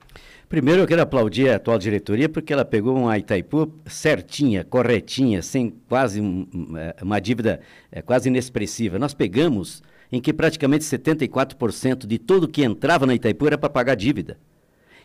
Primeiro, 0.49 0.83
eu 0.83 0.87
quero 0.87 1.01
aplaudir 1.01 1.49
a 1.49 1.57
atual 1.57 1.79
diretoria 1.79 2.29
porque 2.29 2.53
ela 2.53 2.65
pegou 2.65 2.97
uma 2.97 3.19
Itaipu 3.19 3.73
certinha, 3.87 4.63
corretinha, 4.65 5.41
sem 5.41 5.75
quase 5.89 6.21
é, 6.21 7.03
uma 7.03 7.19
dívida 7.21 7.61
é, 7.91 8.03
quase 8.03 8.29
inexpressiva. 8.29 8.99
Nós 8.99 9.15
pegamos 9.15 9.83
em 10.11 10.21
que 10.21 10.33
praticamente 10.33 10.85
74% 10.85 12.07
de 12.07 12.19
tudo 12.19 12.47
que 12.47 12.63
entrava 12.63 13.07
na 13.07 13.15
Itaipu 13.15 13.47
era 13.47 13.57
para 13.57 13.71
pagar 13.71 13.95
dívida. 13.95 14.39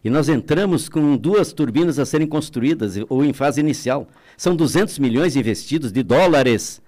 E 0.03 0.09
nós 0.09 0.29
entramos 0.29 0.89
com 0.89 1.17
duas 1.17 1.53
turbinas 1.53 1.97
a 1.97 2.05
serem 2.05 2.27
construídas, 2.27 2.99
ou 3.09 3.23
em 3.25 3.33
fase 3.33 3.59
inicial. 3.59 4.07
São 4.35 4.55
200 4.55 4.99
milhões 4.99 5.35
investidos 5.35 5.91
de 5.91 6.03
dólares 6.03 6.81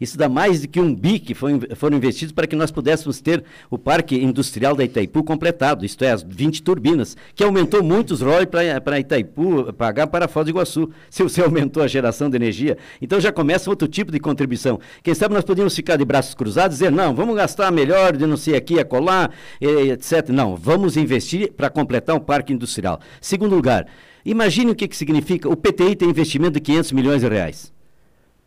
isso 0.00 0.16
dá 0.16 0.28
mais 0.28 0.62
do 0.62 0.68
que 0.68 0.80
um 0.80 0.94
bi 0.94 1.18
que 1.18 1.34
foi, 1.34 1.60
foram 1.76 1.96
investidos 1.96 2.32
para 2.32 2.46
que 2.46 2.56
nós 2.56 2.70
pudéssemos 2.70 3.20
ter 3.20 3.44
o 3.70 3.76
parque 3.76 4.16
industrial 4.16 4.74
da 4.74 4.82
Itaipu 4.84 5.22
completado, 5.22 5.84
isto 5.84 6.02
é, 6.04 6.10
as 6.10 6.22
20 6.22 6.62
turbinas, 6.62 7.16
que 7.34 7.44
aumentou 7.44 7.82
muito 7.82 8.12
os 8.12 8.20
royalties 8.22 8.50
para 8.82 8.98
Itaipu 8.98 9.72
pagar 9.74 10.06
para 10.06 10.26
Foz 10.26 10.46
do 10.46 10.50
Iguaçu, 10.50 10.90
se 11.10 11.22
você 11.22 11.42
aumentou 11.42 11.82
a 11.82 11.86
geração 11.86 12.30
de 12.30 12.36
energia. 12.36 12.78
Então 13.02 13.20
já 13.20 13.30
começa 13.30 13.68
outro 13.68 13.86
tipo 13.86 14.10
de 14.10 14.18
contribuição. 14.18 14.80
Quem 15.02 15.14
sabe 15.14 15.34
nós 15.34 15.44
podíamos 15.44 15.74
ficar 15.74 15.96
de 15.96 16.04
braços 16.04 16.34
cruzados 16.34 16.76
e 16.76 16.78
dizer, 16.80 16.90
não, 16.90 17.14
vamos 17.14 17.36
gastar 17.36 17.70
melhor 17.70 18.16
de 18.16 18.30
sei 18.38 18.56
aqui, 18.56 18.78
acolá, 18.78 19.28
etc. 19.60 20.28
Não, 20.30 20.56
vamos 20.56 20.96
investir 20.96 21.52
para 21.52 21.68
completar 21.68 22.16
um 22.16 22.20
parque 22.20 22.52
industrial. 22.52 23.00
Segundo 23.20 23.54
lugar, 23.54 23.86
imagine 24.24 24.70
o 24.70 24.74
que, 24.74 24.88
que 24.88 24.96
significa, 24.96 25.48
o 25.48 25.56
PTI 25.56 25.96
tem 25.96 26.08
investimento 26.08 26.52
de 26.52 26.60
500 26.60 26.92
milhões 26.92 27.20
de 27.20 27.28
reais 27.28 27.72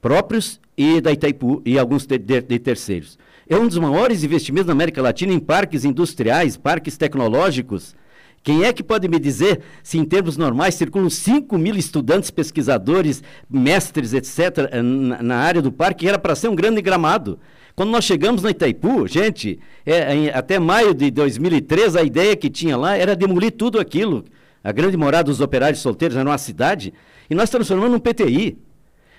próprios 0.03 0.59
e 0.77 0.99
da 0.99 1.13
Itaipu 1.13 1.61
e 1.65 1.79
alguns 1.79 2.05
de, 2.05 2.17
de, 2.17 2.41
de, 2.41 2.59
terceiros. 2.59 3.17
É 3.47 3.55
um 3.55 3.67
dos 3.67 3.77
maiores 3.77 4.21
investimentos 4.21 4.67
na 4.67 4.73
América 4.73 5.01
Latina 5.01 5.31
em 5.31 5.39
parques 5.39 5.85
industriais, 5.85 6.57
parques 6.57 6.97
tecnológicos. 6.97 7.95
Quem 8.43 8.65
é 8.65 8.73
que 8.73 8.83
pode 8.83 9.07
me 9.07 9.17
dizer 9.17 9.61
se, 9.81 9.97
em 9.97 10.03
termos 10.03 10.35
normais, 10.35 10.75
circulam 10.75 11.09
5 11.09 11.57
mil 11.57 11.75
estudantes, 11.77 12.29
pesquisadores, 12.29 13.23
mestres, 13.49 14.13
etc., 14.13 14.69
na, 14.83 15.23
na 15.23 15.37
área 15.37 15.61
do 15.61 15.71
parque, 15.71 16.05
era 16.05 16.19
para 16.19 16.35
ser 16.35 16.49
um 16.49 16.55
grande 16.55 16.81
gramado? 16.81 17.39
Quando 17.73 17.91
nós 17.91 18.03
chegamos 18.03 18.43
na 18.43 18.51
Itaipu, 18.51 19.07
gente, 19.07 19.57
é, 19.85 20.29
até 20.33 20.59
maio 20.59 20.93
de 20.93 21.09
2003, 21.09 21.95
a 21.95 22.03
ideia 22.03 22.35
que 22.35 22.49
tinha 22.49 22.75
lá 22.75 22.97
era 22.97 23.15
demolir 23.15 23.51
tudo 23.51 23.79
aquilo. 23.79 24.25
A 24.61 24.73
grande 24.73 24.97
morada 24.97 25.23
dos 25.23 25.39
operários 25.39 25.79
solteiros 25.79 26.17
era 26.17 26.29
uma 26.29 26.37
cidade, 26.37 26.93
e 27.29 27.33
nós 27.33 27.49
transformamos 27.49 27.91
num 27.93 27.99
PTI 27.99 28.57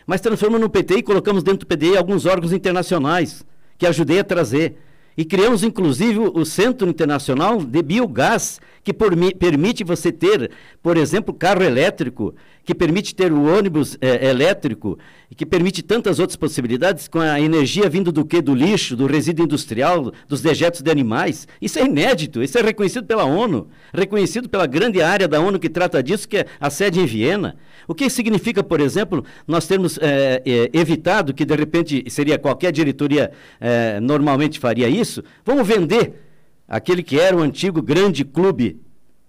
mas 0.06 0.20
transformamos 0.20 0.62
no 0.62 0.70
PT 0.70 0.98
e 0.98 1.02
colocamos 1.02 1.42
dentro 1.42 1.60
do 1.60 1.66
PDI 1.66 1.96
alguns 1.96 2.26
órgãos 2.26 2.52
internacionais 2.52 3.44
que 3.78 3.86
ajudei 3.86 4.20
a 4.20 4.24
trazer. 4.24 4.76
E 5.16 5.24
criamos, 5.24 5.62
inclusive, 5.62 6.18
o 6.18 6.44
Centro 6.44 6.88
Internacional 6.88 7.62
de 7.62 7.82
Biogás, 7.82 8.60
que 8.82 8.92
permite 8.92 9.84
você 9.84 10.10
ter, 10.10 10.50
por 10.82 10.96
exemplo, 10.96 11.32
carro 11.32 11.62
elétrico, 11.62 12.34
que 12.64 12.74
permite 12.74 13.14
ter 13.14 13.32
o 13.32 13.44
ônibus 13.44 13.96
é, 14.00 14.28
elétrico, 14.28 14.98
e 15.30 15.34
que 15.34 15.46
permite 15.46 15.82
tantas 15.82 16.18
outras 16.18 16.36
possibilidades 16.36 17.08
com 17.08 17.18
a 17.20 17.40
energia 17.40 17.88
vindo 17.88 18.12
do 18.12 18.24
que? 18.24 18.40
Do 18.40 18.54
lixo, 18.54 18.96
do 18.96 19.06
resíduo 19.06 19.44
industrial, 19.44 20.12
dos 20.28 20.40
dejetos 20.40 20.82
de 20.82 20.90
animais. 20.90 21.48
Isso 21.60 21.78
é 21.78 21.84
inédito, 21.84 22.42
isso 22.42 22.58
é 22.58 22.62
reconhecido 22.62 23.06
pela 23.06 23.24
ONU, 23.24 23.68
reconhecido 23.92 24.48
pela 24.48 24.66
grande 24.66 25.02
área 25.02 25.26
da 25.26 25.40
ONU 25.40 25.58
que 25.58 25.68
trata 25.68 26.02
disso, 26.02 26.28
que 26.28 26.38
é 26.38 26.46
a 26.60 26.70
sede 26.70 27.00
em 27.00 27.06
Viena. 27.06 27.56
O 27.86 27.94
que 27.94 28.08
significa, 28.08 28.62
por 28.62 28.80
exemplo, 28.80 29.24
nós 29.46 29.66
termos 29.66 29.98
é, 29.98 30.42
é, 30.44 30.70
evitado 30.72 31.34
que, 31.34 31.44
de 31.44 31.54
repente, 31.54 32.04
seria 32.08 32.38
qualquer 32.38 32.72
diretoria 32.72 33.30
é, 33.60 34.00
normalmente 34.00 34.58
faria 34.58 34.88
isso, 34.88 35.22
vamos 35.44 35.66
vender 35.66 36.22
aquele 36.66 37.02
que 37.02 37.18
era 37.18 37.36
o 37.36 37.40
antigo 37.40 37.82
grande 37.82 38.24
clube 38.24 38.80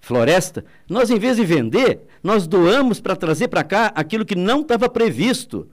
Floresta, 0.05 0.63
nós, 0.87 1.09
em 1.09 1.17
vez 1.17 1.37
de 1.37 1.43
vender, 1.43 2.01
nós 2.21 2.45
doamos 2.45 3.01
para 3.01 3.15
trazer 3.15 3.47
para 3.47 3.63
cá 3.63 3.91
aquilo 3.95 4.23
que 4.23 4.35
não 4.35 4.61
estava 4.61 4.87
previsto, 4.87 5.67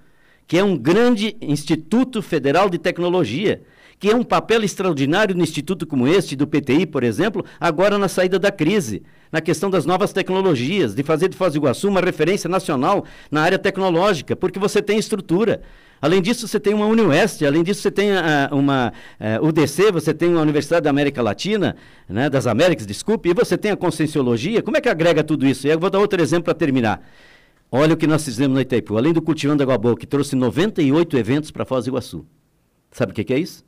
que 0.52 0.58
é 0.58 0.62
um 0.62 0.76
grande 0.76 1.34
Instituto 1.40 2.20
Federal 2.20 2.68
de 2.68 2.76
Tecnologia, 2.76 3.62
que 3.98 4.10
é 4.10 4.14
um 4.14 4.22
papel 4.22 4.62
extraordinário 4.62 5.34
no 5.34 5.42
instituto 5.42 5.86
como 5.86 6.06
este, 6.06 6.36
do 6.36 6.46
PTI, 6.46 6.84
por 6.84 7.02
exemplo, 7.02 7.42
agora 7.58 7.96
na 7.96 8.06
saída 8.06 8.38
da 8.38 8.52
crise, 8.52 9.02
na 9.32 9.40
questão 9.40 9.70
das 9.70 9.86
novas 9.86 10.12
tecnologias, 10.12 10.94
de 10.94 11.02
fazer 11.02 11.30
de 11.30 11.38
Foz 11.38 11.54
do 11.54 11.56
Iguaçu 11.56 11.88
uma 11.88 12.02
referência 12.02 12.50
nacional 12.50 13.06
na 13.30 13.40
área 13.40 13.58
tecnológica, 13.58 14.36
porque 14.36 14.58
você 14.58 14.82
tem 14.82 14.98
estrutura. 14.98 15.62
Além 16.02 16.20
disso, 16.20 16.46
você 16.46 16.60
tem 16.60 16.74
uma 16.74 16.84
Unioeste, 16.84 17.46
além 17.46 17.62
disso, 17.62 17.80
você 17.80 17.90
tem 17.90 18.10
uh, 18.12 18.54
uma 18.54 18.92
uh, 19.18 19.46
UDC, 19.46 19.90
você 19.90 20.12
tem 20.12 20.28
uma 20.28 20.42
Universidade 20.42 20.84
da 20.84 20.90
América 20.90 21.22
Latina, 21.22 21.76
né, 22.06 22.28
das 22.28 22.46
Américas, 22.46 22.86
desculpe, 22.86 23.30
e 23.30 23.32
você 23.32 23.56
tem 23.56 23.70
a 23.70 23.76
Conscienciologia. 23.76 24.60
Como 24.60 24.76
é 24.76 24.82
que 24.82 24.88
agrega 24.90 25.24
tudo 25.24 25.46
isso? 25.46 25.66
E 25.66 25.70
eu 25.70 25.80
vou 25.80 25.88
dar 25.88 25.98
outro 25.98 26.20
exemplo 26.20 26.44
para 26.44 26.54
terminar. 26.54 27.00
Olha 27.74 27.94
o 27.94 27.96
que 27.96 28.06
nós 28.06 28.22
fizemos 28.22 28.54
no 28.54 28.60
Itaipu. 28.60 28.98
Além 28.98 29.14
do 29.14 29.22
Cultivando 29.22 29.62
Água 29.62 29.78
Boa, 29.78 29.96
que 29.96 30.06
trouxe 30.06 30.36
98 30.36 31.16
eventos 31.16 31.50
para 31.50 31.64
Foz 31.64 31.86
do 31.86 31.88
Iguaçu. 31.88 32.26
Sabe 32.90 33.12
o 33.12 33.14
que, 33.14 33.24
que 33.24 33.32
é 33.32 33.38
isso? 33.38 33.64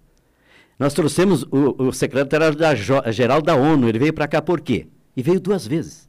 Nós 0.78 0.92
trouxemos 0.92 1.44
o, 1.44 1.84
o 1.84 1.90
secretário-geral 1.90 3.40
da 3.40 3.54
ONU, 3.54 3.88
ele 3.88 3.99
veio 3.99 4.12
para 4.12 4.28
cá 4.28 4.42
por 4.42 4.61
quê? 4.61 4.88
E 5.16 5.23
veio 5.23 5.40
duas 5.40 5.66
vezes. 5.66 6.06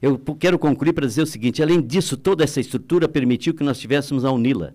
Eu 0.00 0.18
quero 0.18 0.58
concluir 0.58 0.94
para 0.94 1.06
dizer 1.06 1.20
o 1.20 1.26
seguinte: 1.26 1.62
além 1.62 1.82
disso, 1.82 2.16
toda 2.16 2.44
essa 2.44 2.60
estrutura 2.60 3.06
permitiu 3.06 3.52
que 3.52 3.62
nós 3.62 3.78
tivéssemos 3.78 4.24
a 4.24 4.30
Unila. 4.30 4.74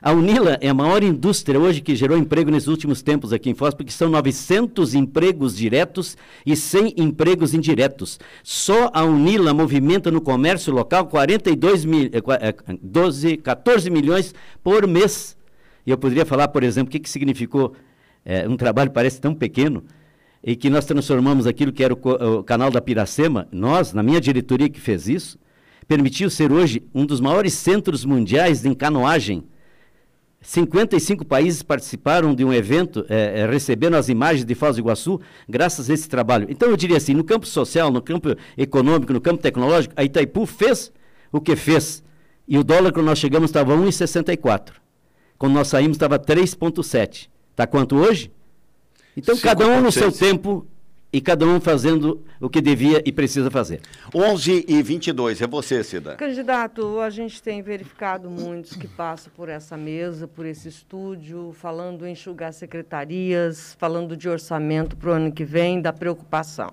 A 0.00 0.12
Unila 0.12 0.56
é 0.60 0.68
a 0.68 0.74
maior 0.74 1.02
indústria 1.02 1.58
hoje 1.58 1.80
que 1.80 1.96
gerou 1.96 2.16
emprego 2.16 2.50
nesses 2.50 2.68
últimos 2.68 3.02
tempos 3.02 3.32
aqui 3.32 3.50
em 3.50 3.54
Foz, 3.54 3.74
porque 3.74 3.90
são 3.90 4.08
900 4.08 4.94
empregos 4.94 5.56
diretos 5.56 6.16
e 6.46 6.54
100 6.54 6.94
empregos 6.96 7.52
indiretos. 7.52 8.20
Só 8.44 8.90
a 8.94 9.02
Unila 9.02 9.52
movimenta 9.52 10.10
no 10.10 10.20
comércio 10.20 10.72
local 10.72 11.06
42 11.06 11.84
mil, 11.84 12.10
12, 12.80 13.38
14 13.38 13.90
milhões 13.90 14.32
por 14.62 14.86
mês. 14.86 15.36
E 15.84 15.90
eu 15.90 15.98
poderia 15.98 16.24
falar, 16.24 16.48
por 16.48 16.62
exemplo, 16.62 16.88
o 16.88 16.92
que, 16.92 17.00
que 17.00 17.10
significou 17.10 17.74
é, 18.24 18.48
um 18.48 18.56
trabalho 18.56 18.90
parece 18.90 19.20
tão 19.20 19.34
pequeno, 19.34 19.82
e 20.44 20.54
que 20.54 20.70
nós 20.70 20.84
transformamos 20.84 21.46
aquilo 21.46 21.72
que 21.72 21.82
era 21.82 21.92
o, 21.92 21.98
o, 22.38 22.44
canal 22.44 22.70
da 22.70 22.80
Piracema, 22.80 23.48
nós, 23.50 23.92
na 23.92 24.02
minha 24.02 24.20
diretoria 24.20 24.68
que 24.68 24.78
fez 24.78 25.08
isso, 25.08 25.38
permitiu 25.88 26.30
ser 26.30 26.52
hoje 26.52 26.82
um 26.94 27.04
dos 27.04 27.20
maiores 27.20 27.54
centros 27.54 28.04
mundiais 28.04 28.62
de 28.62 28.74
canoagem. 28.76 29.42
55 30.40 31.24
países 31.24 31.62
participaram 31.62 32.34
de 32.34 32.44
um 32.44 32.52
evento, 32.52 33.04
é, 33.08 33.40
é, 33.40 33.46
recebendo 33.46 33.94
as 33.94 34.08
imagens 34.08 34.44
de 34.44 34.54
Foz 34.54 34.76
do 34.76 34.80
Iguaçu, 34.80 35.20
graças 35.48 35.90
a 35.90 35.94
esse 35.94 36.08
trabalho. 36.08 36.46
Então, 36.48 36.70
eu 36.70 36.76
diria 36.76 36.96
assim: 36.96 37.12
no 37.12 37.24
campo 37.24 37.46
social, 37.46 37.90
no 37.90 38.00
campo 38.00 38.36
econômico, 38.56 39.12
no 39.12 39.20
campo 39.20 39.42
tecnológico, 39.42 39.94
a 39.96 40.04
Itaipu 40.04 40.46
fez 40.46 40.92
o 41.32 41.40
que 41.40 41.56
fez. 41.56 42.04
E 42.46 42.56
o 42.56 42.64
dólar, 42.64 42.92
quando 42.92 43.06
nós 43.06 43.18
chegamos, 43.18 43.50
estava 43.50 43.76
1,64. 43.76 44.72
Quando 45.36 45.52
nós 45.52 45.68
saímos, 45.68 45.96
estava 45.96 46.18
3,7. 46.18 47.28
Está 47.50 47.66
quanto 47.66 47.96
hoje? 47.96 48.30
Então, 49.16 49.36
cada 49.38 49.66
um 49.66 49.80
no 49.80 49.90
seu 49.90 50.12
tempo 50.12 50.66
e 51.12 51.20
cada 51.20 51.46
um 51.46 51.60
fazendo 51.60 52.22
o 52.40 52.50
que 52.50 52.60
devia 52.60 53.02
e 53.04 53.10
precisa 53.10 53.50
fazer. 53.50 53.80
11 54.14 54.66
e 54.68 54.82
22, 54.82 55.40
é 55.40 55.46
você, 55.46 55.82
Cida. 55.82 56.16
Candidato, 56.16 57.00
a 57.00 57.08
gente 57.08 57.42
tem 57.42 57.62
verificado 57.62 58.28
muitos 58.30 58.76
que 58.76 58.86
passam 58.86 59.32
por 59.34 59.48
essa 59.48 59.76
mesa, 59.76 60.28
por 60.28 60.44
esse 60.44 60.68
estúdio, 60.68 61.52
falando 61.54 62.06
em 62.06 62.12
enxugar 62.12 62.52
secretarias, 62.52 63.74
falando 63.78 64.16
de 64.16 64.28
orçamento 64.28 64.96
para 64.96 65.10
o 65.10 65.12
ano 65.12 65.32
que 65.32 65.44
vem, 65.44 65.80
da 65.80 65.92
preocupação. 65.92 66.72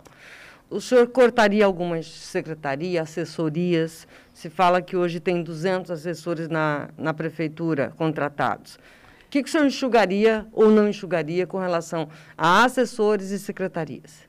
O 0.69 0.81
senhor 0.81 1.07
cortaria 1.07 1.65
algumas 1.65 2.07
secretarias, 2.07 3.03
assessorias? 3.03 4.07
Se 4.33 4.49
fala 4.49 4.81
que 4.81 4.97
hoje 4.97 5.19
tem 5.19 5.41
200 5.41 5.91
assessores 5.91 6.49
na, 6.49 6.89
na 6.97 7.13
prefeitura 7.13 7.93
contratados 7.95 8.77
que, 9.35 9.43
que 9.43 9.49
o 9.49 9.51
senhor 9.51 9.65
enxugaria 9.65 10.47
ou 10.53 10.71
não 10.71 10.87
enxugaria 10.87 11.45
com 11.45 11.57
relação 11.57 12.07
a 12.37 12.63
assessores 12.63 13.31
e 13.31 13.39
secretarias? 13.39 14.24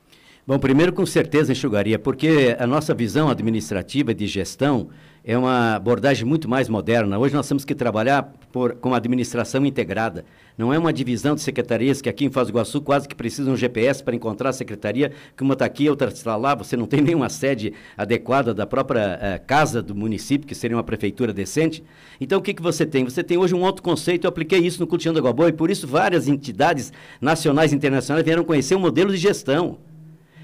Bom, 0.47 0.57
primeiro, 0.57 0.93
com 0.93 1.05
certeza 1.05 1.51
enxugaria, 1.51 1.99
porque 1.99 2.55
a 2.57 2.65
nossa 2.65 2.93
visão 2.93 3.27
administrativa 3.27 4.13
de 4.13 4.25
gestão 4.25 4.87
é 5.21 5.37
uma 5.37 5.75
abordagem 5.75 6.23
muito 6.23 6.47
mais 6.47 6.69
moderna. 6.69 7.19
Hoje 7.19 7.35
nós 7.35 7.45
temos 7.45 7.65
que 7.65 7.75
trabalhar 7.75 8.33
por, 8.49 8.75
com 8.75 8.93
administração 8.93 9.65
integrada. 9.65 10.23
Não 10.57 10.73
é 10.73 10.79
uma 10.79 10.93
divisão 10.93 11.35
de 11.35 11.41
secretarias 11.41 12.01
que 12.01 12.07
aqui 12.07 12.23
em 12.23 12.31
Foz 12.31 12.47
do 12.47 12.51
Iguaçu 12.51 12.79
quase 12.79 13.09
que 13.09 13.13
precisa 13.13 13.51
um 13.51 13.57
GPS 13.57 14.01
para 14.01 14.15
encontrar 14.15 14.51
a 14.51 14.53
secretaria, 14.53 15.11
que 15.35 15.43
uma 15.43 15.51
está 15.51 15.65
aqui, 15.65 15.89
outra 15.89 16.07
está 16.07 16.37
lá. 16.37 16.55
Você 16.55 16.77
não 16.77 16.85
tem 16.85 17.01
nenhuma 17.03 17.27
sede 17.27 17.73
adequada 17.97 18.53
da 18.53 18.65
própria 18.65 19.19
eh, 19.21 19.39
casa 19.39 19.81
do 19.81 19.93
município, 19.93 20.47
que 20.47 20.55
seria 20.55 20.77
uma 20.77 20.83
prefeitura 20.83 21.33
decente. 21.33 21.83
Então, 22.21 22.39
o 22.39 22.41
que, 22.41 22.53
que 22.53 22.61
você 22.61 22.85
tem? 22.85 23.03
Você 23.03 23.21
tem 23.21 23.37
hoje 23.37 23.53
um 23.53 23.63
outro 23.63 23.83
conceito. 23.83 24.23
Eu 24.23 24.29
apliquei 24.29 24.59
isso 24.59 24.79
no 24.79 24.87
Cultivando 24.87 25.19
Água 25.19 25.33
Boa 25.33 25.49
e 25.49 25.51
por 25.53 25.69
isso 25.69 25.85
várias 25.85 26.25
entidades 26.29 26.93
nacionais 27.19 27.73
e 27.73 27.75
internacionais 27.75 28.23
vieram 28.23 28.45
conhecer 28.45 28.75
o 28.75 28.79
modelo 28.79 29.11
de 29.11 29.17
gestão. 29.17 29.77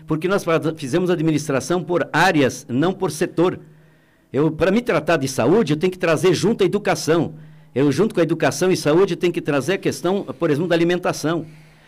Porque 0.06 0.28
nós 0.28 0.44
fizemos 0.78 1.10
administração 1.10 1.84
por 1.84 2.08
áreas, 2.12 2.66
não 2.70 2.94
por 2.94 3.12
setor. 3.12 3.60
Eu, 4.32 4.52
para 4.52 4.72
me 4.72 4.82
tratar 4.82 5.18
de 5.18 5.28
saúde, 5.28 5.74
eu 5.74 5.78
tenho 5.78 5.92
que 5.92 5.98
trazer 5.98 6.34
junto 6.34 6.64
a 6.64 6.66
educação. 6.66 7.36
Eu, 7.74 7.92
junto 7.92 8.14
com 8.14 8.20
a 8.20 8.24
educação 8.24 8.72
e 8.72 8.78
saúde, 8.78 9.16
tenho 9.16 9.34
que 9.34 9.42
trazer 9.42 9.74
a 9.74 9.78
questão, 9.78 10.24
por 10.24 10.50
exemplo, 10.50 10.68
da 10.68 10.76
alimentação. 10.76 11.46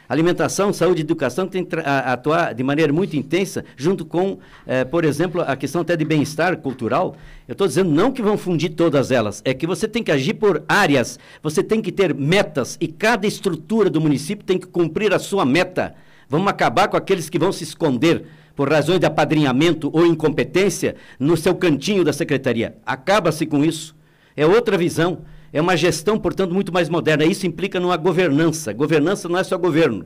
Alimentação, 0.07 0.71
saúde 0.71 1.01
e 1.01 1.03
educação 1.03 1.47
tem 1.47 1.65
que 1.65 1.75
atuar 1.83 2.53
de 2.53 2.63
maneira 2.63 2.93
muito 2.93 3.15
intensa, 3.15 3.65
junto 3.75 4.05
com, 4.05 4.37
eh, 4.67 4.85
por 4.85 5.03
exemplo, 5.03 5.41
a 5.41 5.55
questão 5.55 5.81
até 5.81 5.97
de 5.97 6.05
bem-estar 6.05 6.57
cultural. 6.57 7.15
Eu 7.47 7.53
estou 7.53 7.67
dizendo 7.67 7.91
não 7.91 8.11
que 8.11 8.21
vão 8.21 8.37
fundir 8.37 8.75
todas 8.75 9.09
elas, 9.09 9.41
é 9.43 9.51
que 9.51 9.65
você 9.65 9.87
tem 9.87 10.03
que 10.03 10.11
agir 10.11 10.35
por 10.35 10.63
áreas, 10.67 11.17
você 11.41 11.63
tem 11.63 11.81
que 11.81 11.91
ter 11.91 12.13
metas 12.13 12.77
e 12.79 12.87
cada 12.87 13.25
estrutura 13.25 13.89
do 13.89 13.99
município 13.99 14.45
tem 14.45 14.59
que 14.59 14.67
cumprir 14.67 15.11
a 15.11 15.17
sua 15.17 15.43
meta. 15.43 15.95
Vamos 16.29 16.47
acabar 16.47 16.87
com 16.87 16.97
aqueles 16.97 17.29
que 17.29 17.39
vão 17.39 17.51
se 17.51 17.63
esconder 17.63 18.25
por 18.55 18.71
razões 18.71 18.99
de 18.99 19.05
apadrinhamento 19.05 19.89
ou 19.93 20.05
incompetência, 20.05 20.95
no 21.19 21.35
seu 21.35 21.53
cantinho 21.53 22.03
da 22.03 22.13
secretaria. 22.13 22.77
Acaba-se 22.85 23.45
com 23.45 23.63
isso. 23.63 23.95
É 24.35 24.45
outra 24.45 24.77
visão. 24.77 25.19
É 25.51 25.61
uma 25.61 25.75
gestão, 25.75 26.17
portanto, 26.17 26.53
muito 26.53 26.73
mais 26.73 26.89
moderna. 26.89 27.25
Isso 27.25 27.45
implica 27.45 27.79
numa 27.79 27.97
governança. 27.97 28.73
Governança 28.73 29.27
não 29.29 29.37
é 29.37 29.43
só 29.43 29.57
governo, 29.57 30.05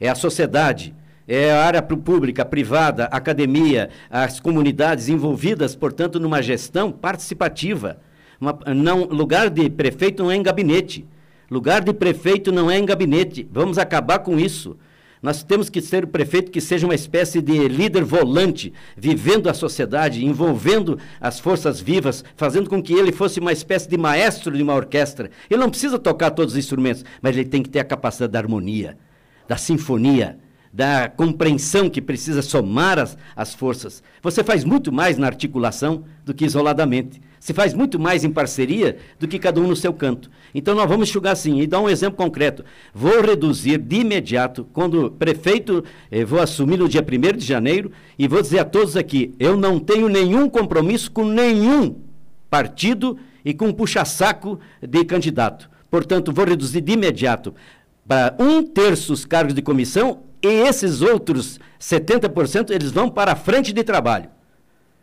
é 0.00 0.08
a 0.08 0.14
sociedade, 0.14 0.94
é 1.28 1.52
a 1.52 1.64
área 1.64 1.82
pública, 1.82 2.44
privada, 2.44 3.04
academia, 3.04 3.90
as 4.10 4.40
comunidades 4.40 5.08
envolvidas, 5.08 5.76
portanto, 5.76 6.18
numa 6.18 6.42
gestão 6.42 6.90
participativa. 6.90 7.98
Uma, 8.40 8.58
não, 8.74 9.04
lugar 9.04 9.50
de 9.50 9.68
prefeito 9.70 10.22
não 10.22 10.30
é 10.30 10.36
em 10.36 10.42
gabinete. 10.42 11.06
Lugar 11.48 11.82
de 11.82 11.92
prefeito 11.92 12.50
não 12.50 12.70
é 12.70 12.78
em 12.78 12.84
gabinete. 12.84 13.48
Vamos 13.52 13.78
acabar 13.78 14.20
com 14.20 14.40
isso. 14.40 14.76
Nós 15.22 15.42
temos 15.42 15.68
que 15.68 15.82
ser 15.82 16.04
o 16.04 16.08
prefeito 16.08 16.50
que 16.50 16.62
seja 16.62 16.86
uma 16.86 16.94
espécie 16.94 17.42
de 17.42 17.68
líder 17.68 18.02
volante, 18.04 18.72
vivendo 18.96 19.50
a 19.50 19.54
sociedade, 19.54 20.24
envolvendo 20.24 20.98
as 21.20 21.38
forças 21.38 21.78
vivas, 21.78 22.24
fazendo 22.36 22.70
com 22.70 22.82
que 22.82 22.94
ele 22.94 23.12
fosse 23.12 23.38
uma 23.38 23.52
espécie 23.52 23.88
de 23.88 23.98
maestro 23.98 24.56
de 24.56 24.62
uma 24.62 24.74
orquestra. 24.74 25.30
Ele 25.50 25.60
não 25.60 25.68
precisa 25.68 25.98
tocar 25.98 26.30
todos 26.30 26.54
os 26.54 26.58
instrumentos, 26.58 27.04
mas 27.20 27.36
ele 27.36 27.48
tem 27.48 27.62
que 27.62 27.68
ter 27.68 27.80
a 27.80 27.84
capacidade 27.84 28.32
da 28.32 28.38
harmonia, 28.38 28.96
da 29.46 29.58
sinfonia, 29.58 30.38
da 30.72 31.08
compreensão 31.08 31.90
que 31.90 32.00
precisa 32.00 32.42
somar 32.42 32.98
as, 32.98 33.16
as 33.34 33.54
forças. 33.54 34.02
Você 34.22 34.44
faz 34.44 34.64
muito 34.64 34.92
mais 34.92 35.18
na 35.18 35.26
articulação 35.26 36.04
do 36.24 36.32
que 36.32 36.44
isoladamente 36.44 37.20
se 37.40 37.54
faz 37.54 37.72
muito 37.72 37.98
mais 37.98 38.22
em 38.22 38.30
parceria 38.30 38.98
do 39.18 39.26
que 39.26 39.38
cada 39.38 39.58
um 39.58 39.66
no 39.66 39.74
seu 39.74 39.94
canto. 39.94 40.30
Então 40.54 40.74
nós 40.74 40.86
vamos 40.86 41.08
enxugar 41.08 41.32
assim. 41.32 41.60
E 41.60 41.66
dar 41.66 41.80
um 41.80 41.88
exemplo 41.88 42.18
concreto. 42.18 42.62
Vou 42.94 43.22
reduzir 43.22 43.78
de 43.78 44.00
imediato, 44.00 44.68
quando 44.74 45.10
prefeito, 45.12 45.82
eh, 46.10 46.22
vou 46.22 46.38
assumir 46.38 46.76
no 46.76 46.88
dia 46.88 47.02
1 47.02 47.38
de 47.38 47.44
janeiro, 47.44 47.90
e 48.18 48.28
vou 48.28 48.42
dizer 48.42 48.58
a 48.58 48.64
todos 48.64 48.94
aqui: 48.94 49.34
eu 49.40 49.56
não 49.56 49.80
tenho 49.80 50.06
nenhum 50.06 50.50
compromisso 50.50 51.10
com 51.10 51.24
nenhum 51.24 51.96
partido 52.50 53.16
e 53.42 53.54
com 53.54 53.68
um 53.68 53.72
puxa-saco 53.72 54.60
de 54.82 55.04
candidato. 55.06 55.70
Portanto, 55.90 56.32
vou 56.32 56.44
reduzir 56.44 56.82
de 56.82 56.92
imediato 56.92 57.54
para 58.06 58.36
um 58.38 58.62
terço 58.62 59.14
os 59.14 59.24
cargos 59.24 59.54
de 59.54 59.62
comissão 59.62 60.24
e 60.42 60.48
esses 60.48 61.02
outros 61.02 61.58
70% 61.80 62.70
eles 62.70 62.90
vão 62.90 63.08
para 63.08 63.32
a 63.32 63.36
frente 63.36 63.72
de 63.72 63.82
trabalho. 63.82 64.28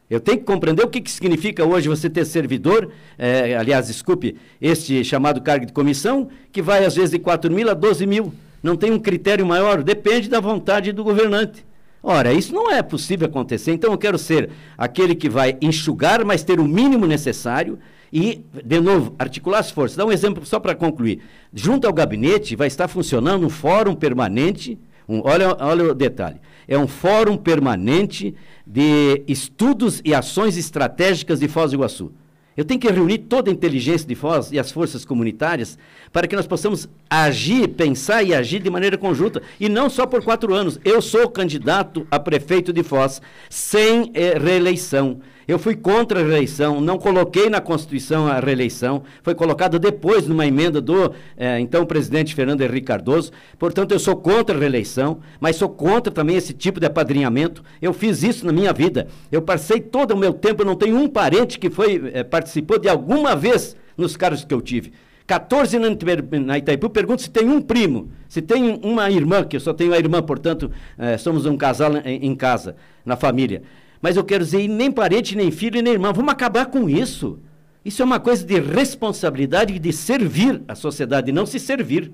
Eu 0.10 0.21
tenho 0.21 0.38
que 0.38 0.45
compreender 0.45 0.86
o 0.86 0.88
que, 0.88 1.02
que 1.02 1.12
significa 1.12 1.65
hoje 1.65 1.89
você 1.89 2.10
ter 2.10 2.23
servidor, 2.26 2.91
é, 3.17 3.58
aliás, 3.58 3.88
desculpe, 3.88 4.38
este 4.62 5.04
chamado 5.04 5.41
cargo 5.41 5.65
de 5.65 5.73
comissão, 5.73 6.30
que 6.52 6.62
vai 6.62 6.86
às 6.86 6.95
vezes 6.95 7.12
de 7.12 7.19
4 7.19 7.52
mil 7.52 7.69
a 7.69 7.73
12 7.73 8.06
mil. 8.08 8.34
Não 8.63 8.78
tem 8.78 8.91
um 8.91 9.00
critério 9.00 9.45
maior, 9.45 9.84
depende 9.84 10.30
da 10.30 10.39
vontade 10.39 10.93
do 10.93 11.04
governante. 11.04 11.65
Ora, 12.02 12.32
isso 12.32 12.54
não 12.54 12.71
é 12.71 12.82
possível 12.82 13.28
acontecer. 13.28 13.73
Então, 13.73 13.91
eu 13.91 13.97
quero 13.97 14.17
ser 14.17 14.50
aquele 14.78 15.13
que 15.13 15.30
vai 15.30 15.58
enxugar, 15.62 16.23
mas 16.23 16.43
ter 16.43 16.60
o 16.60 16.63
mínimo 16.63 17.06
necessário 17.06 17.78
e, 18.13 18.45
de 18.63 18.80
novo, 18.80 19.13
articular 19.19 19.60
as 19.60 19.71
forças. 19.71 19.97
Dá 19.97 20.06
um 20.06 20.12
exemplo 20.12 20.45
só 20.45 20.58
para 20.60 20.73
concluir. 20.73 21.21
Junto 21.54 21.86
ao 21.86 21.91
gabinete 21.91 22.56
vai 22.56 22.67
estar 22.67 22.88
funcionando 22.88 23.45
um 23.45 23.50
fórum 23.50 23.93
permanente. 23.93 24.80
Um, 25.08 25.22
olha, 25.24 25.56
olha 25.60 25.91
o 25.91 25.96
detalhe. 25.96 26.38
É 26.67 26.78
um 26.78 26.88
fórum 26.88 27.38
permanente 27.38 28.36
de 28.65 29.24
estudos 29.28 30.02
e 30.04 30.13
ações 30.13 30.58
estratégicas 30.58 31.39
de 31.39 31.48
Foz 31.48 31.72
do 31.72 31.78
Iguaçu. 31.78 32.12
Eu 32.58 32.65
tenho 32.65 32.80
que 32.80 32.91
reunir 32.91 33.20
toda 33.20 33.52
a 33.52 33.54
inteligência 33.54 34.08
de 34.08 34.15
Foz 34.15 34.52
e 34.52 34.58
as 34.58 34.72
forças 34.72 35.06
comunitárias 35.06 35.78
para 36.12 36.28
que 36.28 36.36
nós 36.36 36.48
possamos 36.48 36.89
agir, 37.08 37.67
pensar 37.70 38.24
e 38.24 38.34
agir 38.34 38.60
de 38.60 38.70
maneira 38.70 38.98
conjunta. 38.98 39.43
E 39.60 39.70
não 39.70 39.89
só 39.91 40.08
por 40.08 40.24
quatro 40.24 40.56
anos. 40.56 40.80
Eu 40.84 41.00
sou 41.00 41.30
candidato 41.30 42.08
a 42.10 42.20
prefeito 42.20 42.74
de 42.74 42.82
Foz 42.82 43.22
sem 43.48 44.12
eh, 44.15 44.39
reeleição. 44.39 45.22
Eu 45.47 45.57
fui 45.57 45.75
contra 45.75 46.19
a 46.19 46.23
reeleição, 46.23 46.81
não 46.81 46.97
coloquei 46.97 47.49
na 47.49 47.62
Constituição 47.62 48.27
a 48.27 48.38
reeleição, 48.39 49.03
foi 49.23 49.33
colocada 49.33 49.79
depois 49.79 50.27
numa 50.27 50.45
emenda 50.45 50.81
do 50.81 51.13
eh, 51.38 51.60
então 51.62 51.86
presidente 51.86 52.36
Fernando 52.36 52.62
Henrique 52.62 52.88
Cardoso. 52.88 53.31
Portanto, 53.57 53.93
eu 53.93 53.99
sou 53.99 54.17
contra 54.17 54.57
a 54.57 54.60
reeleição, 54.60 55.19
mas 55.39 55.55
sou 55.55 55.69
contra 55.69 56.12
também 56.12 56.36
esse 56.36 56.53
tipo 56.53 56.81
de 56.81 56.86
apadrinhamento. 56.86 57.63
Eu 57.81 57.93
fiz 57.93 58.23
isso 58.23 58.45
na 58.45 58.51
minha 58.51 58.73
vida. 58.73 59.07
Eu 59.31 59.41
passei 59.41 59.79
todo 59.79 60.12
o 60.12 60.17
meu 60.17 60.33
tempo, 60.33 60.65
não 60.65 60.75
tenho 60.75 60.97
um 60.97 61.07
parente 61.07 61.57
que 61.57 61.69
foi 61.69 62.12
eh, 62.13 62.23
participou 62.25 62.77
de 62.77 62.89
alguma 62.89 63.33
vez 63.33 63.73
nos 63.95 64.17
cargos 64.17 64.43
que 64.43 64.53
eu 64.53 64.62
tive. 64.62 64.91
14 65.25 65.75
anos 65.75 65.97
na 66.45 66.57
Itaipu, 66.57 66.89
pergunto 66.89 67.21
se 67.21 67.29
tem 67.29 67.49
um 67.49 67.62
primo, 67.62 68.10
se 68.29 68.41
tem 68.41 68.79
uma 68.81 69.12
irmã, 69.12 69.43
que 69.43 69.57
eu 69.57 69.60
só 69.60 69.73
tenho 69.73 69.91
uma 69.91 69.97
irmã, 69.97 70.21
portanto, 70.21 70.71
eh, 70.97 71.17
somos 71.17 71.45
um 71.45 71.57
casal 71.57 71.97
em, 71.97 72.25
em, 72.27 72.36
casa, 72.36 72.77
na 73.05 73.17
família. 73.17 73.62
Mas 74.01 74.15
eu 74.15 74.23
quero 74.23 74.43
dizer, 74.43 74.67
nem 74.67 74.91
parente, 74.91 75.36
nem 75.36 75.51
filho, 75.51 75.81
nem 75.81 75.93
irmã. 75.93 76.12
Vamos 76.13 76.31
acabar 76.31 76.67
com 76.67 76.89
isso. 76.89 77.39
Isso 77.83 78.01
é 78.01 78.05
uma 78.05 78.19
coisa 78.19 78.45
de 78.45 78.60
responsabilidade 78.60 79.79
de 79.79 79.93
servir 79.93 80.62
a 80.67 80.75
sociedade, 80.75 81.31
não 81.31 81.45
se 81.45 81.60
servir. 81.60 82.12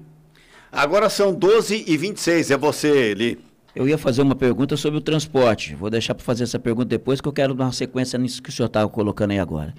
Agora 0.72 1.10
são 1.10 1.34
12 1.34 1.86
e 1.88 1.98
26 1.98 2.52
é 2.52 2.58
você, 2.58 3.12
Eli. 3.12 3.40
Eu 3.76 3.88
ia 3.88 3.98
fazer 3.98 4.22
uma 4.22 4.36
pergunta 4.36 4.78
sobre 4.78 5.00
o 5.00 5.02
transporte. 5.02 5.74
Vou 5.74 5.90
deixar 5.90 6.14
para 6.14 6.24
fazer 6.24 6.44
essa 6.44 6.60
pergunta 6.60 6.90
depois, 6.90 7.20
que 7.20 7.28
eu 7.28 7.34
quero 7.34 7.56
dar 7.56 7.66
uma 7.66 7.72
sequência 7.72 8.20
nisso 8.20 8.42
que 8.42 8.50
o 8.50 8.52
senhor 8.52 8.68
estava 8.68 8.88
colocando 8.88 9.32
aí 9.32 9.40
agora. 9.40 9.74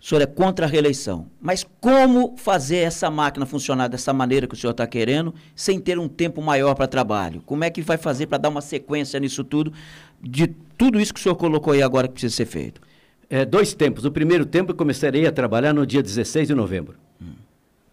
O 0.00 0.04
senhor 0.04 0.20
é 0.20 0.26
contra 0.26 0.64
a 0.64 0.68
reeleição. 0.68 1.26
Mas 1.40 1.66
como 1.80 2.36
fazer 2.36 2.78
essa 2.78 3.10
máquina 3.10 3.44
funcionar 3.44 3.88
dessa 3.88 4.12
maneira 4.12 4.46
que 4.46 4.54
o 4.54 4.56
senhor 4.56 4.70
está 4.70 4.86
querendo, 4.86 5.34
sem 5.56 5.80
ter 5.80 5.98
um 5.98 6.08
tempo 6.08 6.40
maior 6.40 6.74
para 6.74 6.86
trabalho? 6.86 7.42
Como 7.44 7.64
é 7.64 7.70
que 7.70 7.82
vai 7.82 7.96
fazer 7.96 8.26
para 8.26 8.38
dar 8.38 8.48
uma 8.48 8.60
sequência 8.60 9.18
nisso 9.18 9.42
tudo, 9.42 9.72
de 10.22 10.48
tudo 10.76 11.00
isso 11.00 11.12
que 11.12 11.20
o 11.20 11.22
senhor 11.22 11.36
colocou 11.36 11.72
aí 11.72 11.82
agora 11.82 12.06
que 12.06 12.14
precisa 12.14 12.34
ser 12.34 12.46
feito? 12.46 12.80
É, 13.30 13.44
dois 13.44 13.74
tempos. 13.74 14.04
O 14.04 14.10
primeiro 14.10 14.46
tempo 14.46 14.72
eu 14.72 14.76
começarei 14.76 15.26
a 15.26 15.32
trabalhar 15.32 15.72
no 15.74 15.86
dia 15.86 16.02
16 16.02 16.48
de 16.48 16.54
novembro. 16.54 16.94
Hum. 17.20 17.32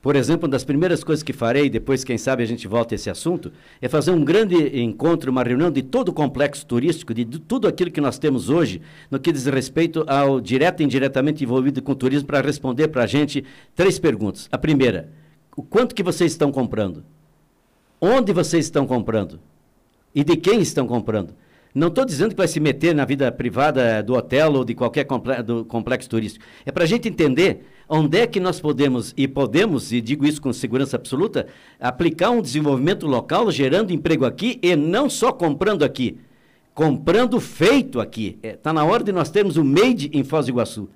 Por 0.02 0.16
exemplo, 0.16 0.46
uma 0.46 0.52
das 0.52 0.64
primeiras 0.64 1.04
coisas 1.04 1.24
que 1.24 1.34
farei, 1.34 1.70
depois, 1.70 2.04
quem 2.04 2.18
sabe, 2.18 2.44
a 2.44 2.46
gente 2.46 2.68
volta 2.68 2.94
a 2.94 2.96
esse 2.96 3.10
assunto, 3.10 3.52
é 3.82 3.90
fazer 3.90 4.12
um 4.12 4.24
grande 4.24 4.80
encontro, 4.80 5.32
uma 5.32 5.44
reunião 5.44 5.72
de 5.72 5.82
todo 5.82 6.10
o 6.10 6.14
complexo 6.14 6.66
turístico, 6.66 7.14
de, 7.14 7.26
tudo 7.26 7.68
aquilo 7.68 7.92
que 7.92 8.00
nós 8.00 8.18
temos 8.18 8.50
hoje, 8.50 8.82
no 9.10 9.20
que 9.20 9.32
diz 9.32 9.46
respeito 9.46 10.06
ao 10.08 10.40
direto 10.40 10.82
e 10.82 10.84
indiretamente 10.86 11.44
envolvido 11.44 11.82
com 11.82 11.92
o 11.92 11.96
turismo, 11.96 12.28
para 12.28 12.40
responder 12.40 12.88
para 12.90 13.04
a 13.04 13.08
gente 13.08 13.44
três 13.76 14.00
perguntas. 14.00 14.48
A 14.52 14.58
primeira, 14.58 15.10
o 15.56 15.64
quanto 15.64 15.96
que 15.96 16.04
vocês 16.04 16.32
estão 16.32 16.52
comprando? 16.52 17.04
Onde 18.00 18.32
vocês 18.32 18.66
estão 18.66 18.86
comprando? 18.86 19.40
E 20.14 20.24
de 20.24 20.38
quem 20.38 20.62
estão 20.62 20.88
comprando? 20.88 21.34
Não 21.76 21.90
estou 21.90 22.06
dizendo 22.06 22.30
que 22.30 22.38
vai 22.38 22.48
se 22.48 22.58
meter 22.62 22.96
na 22.96 23.04
vida 23.04 23.30
privada 23.30 24.02
do 24.02 24.14
hotel 24.14 24.54
ou 24.54 24.64
de 24.64 24.74
qualquer 24.74 25.04
comple 25.04 25.44
do 25.44 25.66
complexo 25.66 26.10
turístico. 26.10 26.46
É 26.66 26.72
para 26.72 26.86
a 26.86 26.88
gente 26.88 27.10
entender 27.10 27.66
onde 27.90 28.18
é 28.18 28.26
que 28.26 28.40
nós 28.40 28.62
podemos, 28.62 29.14
e 29.18 29.28
podemos, 29.28 29.92
e 29.92 30.00
digo 30.00 30.26
isso 30.26 30.42
com 30.42 30.54
segurança 30.54 30.96
absoluta, 30.96 31.48
aplicar 31.78 32.30
um 32.30 32.42
desenvolvimento 32.42 33.06
local 33.06 33.52
gerando 33.52 33.92
emprego 33.92 34.24
aqui 34.24 34.58
e 34.62 34.74
não 34.74 35.10
só 35.10 35.34
comprando 35.34 35.84
aqui, 35.84 36.18
comprando 36.74 37.42
feito 37.42 38.00
aqui. 38.00 38.40
Está 38.42 38.48
é, 38.48 38.54
tá 38.54 38.72
na 38.72 38.86
hora 38.86 39.04
de 39.04 39.12
nós 39.12 39.30
termos 39.30 39.58
o 39.58 39.66
made 39.66 40.10
em 40.14 40.24
Foz 40.24 40.46
do 40.46 40.52
Iguaçu. 40.54 40.90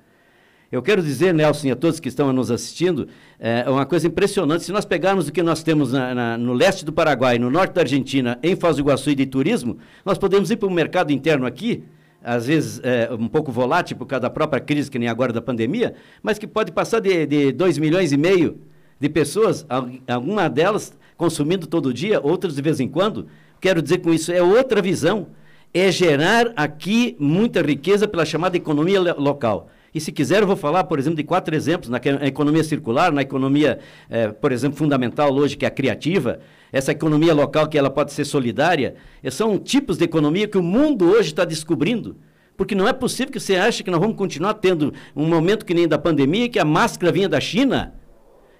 Eu 0.72 0.84
quero 0.84 1.02
dizer, 1.02 1.34
Nelson, 1.34 1.68
e 1.68 1.72
a 1.72 1.76
todos 1.76 2.00
que 2.00 2.08
estão 2.08 2.32
nos 2.32 2.52
assistindo, 2.52 3.08
é 3.40 3.68
uma 3.68 3.88
coisa 3.88 4.06
impressionante. 4.06 4.64
Se 4.64 4.72
nós 4.72 4.86
pegarmos 4.86 5.28
o 5.28 5.32
que 5.32 5.42
nós 5.42 5.64
temos 5.64 5.92
na, 5.92 6.14
na, 6.14 6.38
no 6.38 6.54
leste 6.54 6.86
do 6.86 6.94
Paraguai, 6.94 7.40
no 7.40 7.50
norte 7.50 7.74
da 7.74 7.82
Argentina, 7.82 8.38
em 8.44 8.56
Foz 8.56 8.76
do 8.76 8.84
Iguaçu 8.84 9.10
e 9.10 9.16
de 9.16 9.26
turismo, 9.26 9.80
nós 10.06 10.20
podemos 10.20 10.52
ir 10.52 10.58
para 10.58 10.68
o 10.68 10.72
mercado 10.72 11.12
interno 11.12 11.48
aqui, 11.48 11.84
às 12.24 12.46
vezes 12.46 12.80
é, 12.84 13.10
um 13.12 13.28
pouco 13.28 13.52
volátil 13.52 13.98
por 13.98 14.06
causa 14.06 14.22
da 14.22 14.30
própria 14.30 14.60
crise, 14.60 14.92
que 14.92 15.00
nem 15.00 15.10
agora 15.10 15.34
da 15.34 15.42
pandemia, 15.42 15.96
mas 16.22 16.38
que 16.38 16.46
pode 16.46 16.72
passar 16.72 17.00
de 17.00 17.52
2 17.52 17.80
milhões 17.80 18.12
e 18.12 18.18
meio 18.18 18.60
de 19.00 19.10
pessoas, 19.10 19.66
alguma 20.08 20.48
delas 20.48 20.94
consumindo 21.18 21.66
todo 21.66 21.92
dia, 21.92 22.22
outras 22.22 22.56
de 22.56 22.62
vez 22.62 22.80
em 22.80 22.88
quando. 22.88 23.26
Quero 23.60 23.82
dizer 23.82 24.00
com 24.00 24.14
isso, 24.14 24.32
é 24.32 24.44
outra 24.44 24.84
visão, 24.84 25.30
é 25.74 25.92
gerar 25.92 26.54
aqui 26.56 27.16
muita 27.20 27.60
riqueza 27.62 28.08
pela 28.08 28.24
chamada 28.24 28.56
economia 28.56 29.00
local. 29.16 29.70
E 29.94 30.00
se 30.00 30.12
quiser, 30.12 30.42
eu 30.42 30.48
vou 30.48 30.56
falar, 30.56 30.84
por 30.84 31.00
exemplo, 31.00 31.18
de 31.18 31.24
quatro 31.24 31.56
exemplos, 31.56 31.90
na 31.90 32.00
economia 32.28 32.64
circular, 32.64 33.12
na 33.12 33.22
economia, 33.22 33.80
eh, 34.10 34.30
por 34.30 34.52
exemplo, 34.52 34.78
fundamental 34.78 35.34
hoje, 35.34 35.58
que 35.58 35.66
é 35.66 35.68
a 35.68 35.72
criativa, 35.72 36.40
essa 36.72 36.92
economia 36.92 37.34
local 37.34 37.68
que 37.68 37.78
ela 37.78 37.90
pode 37.90 38.14
ser 38.14 38.26
solidária, 38.26 38.96
são 39.32 39.58
tipos 39.58 39.98
de 39.98 40.06
economia 40.06 40.48
que 40.48 40.58
o 40.58 40.64
mundo 40.64 41.10
hoje 41.10 41.30
está 41.30 41.44
descobrindo. 41.44 42.18
Porque 42.56 42.76
não 42.76 42.88
é 42.88 42.94
possível 42.94 43.32
que 43.32 43.40
você 43.40 43.56
ache 43.56 43.84
que 43.84 43.90
nós 43.90 44.00
vamos 44.00 44.18
continuar 44.18 44.56
tendo 44.56 44.94
um 45.16 45.26
momento 45.26 45.66
que 45.66 45.74
nem 45.74 45.88
da 45.88 45.98
pandemia, 45.98 46.50
que 46.50 46.60
a 46.60 46.66
máscara 46.66 47.12
vinha 47.12 47.30
da 47.30 47.40
China, 47.40 47.96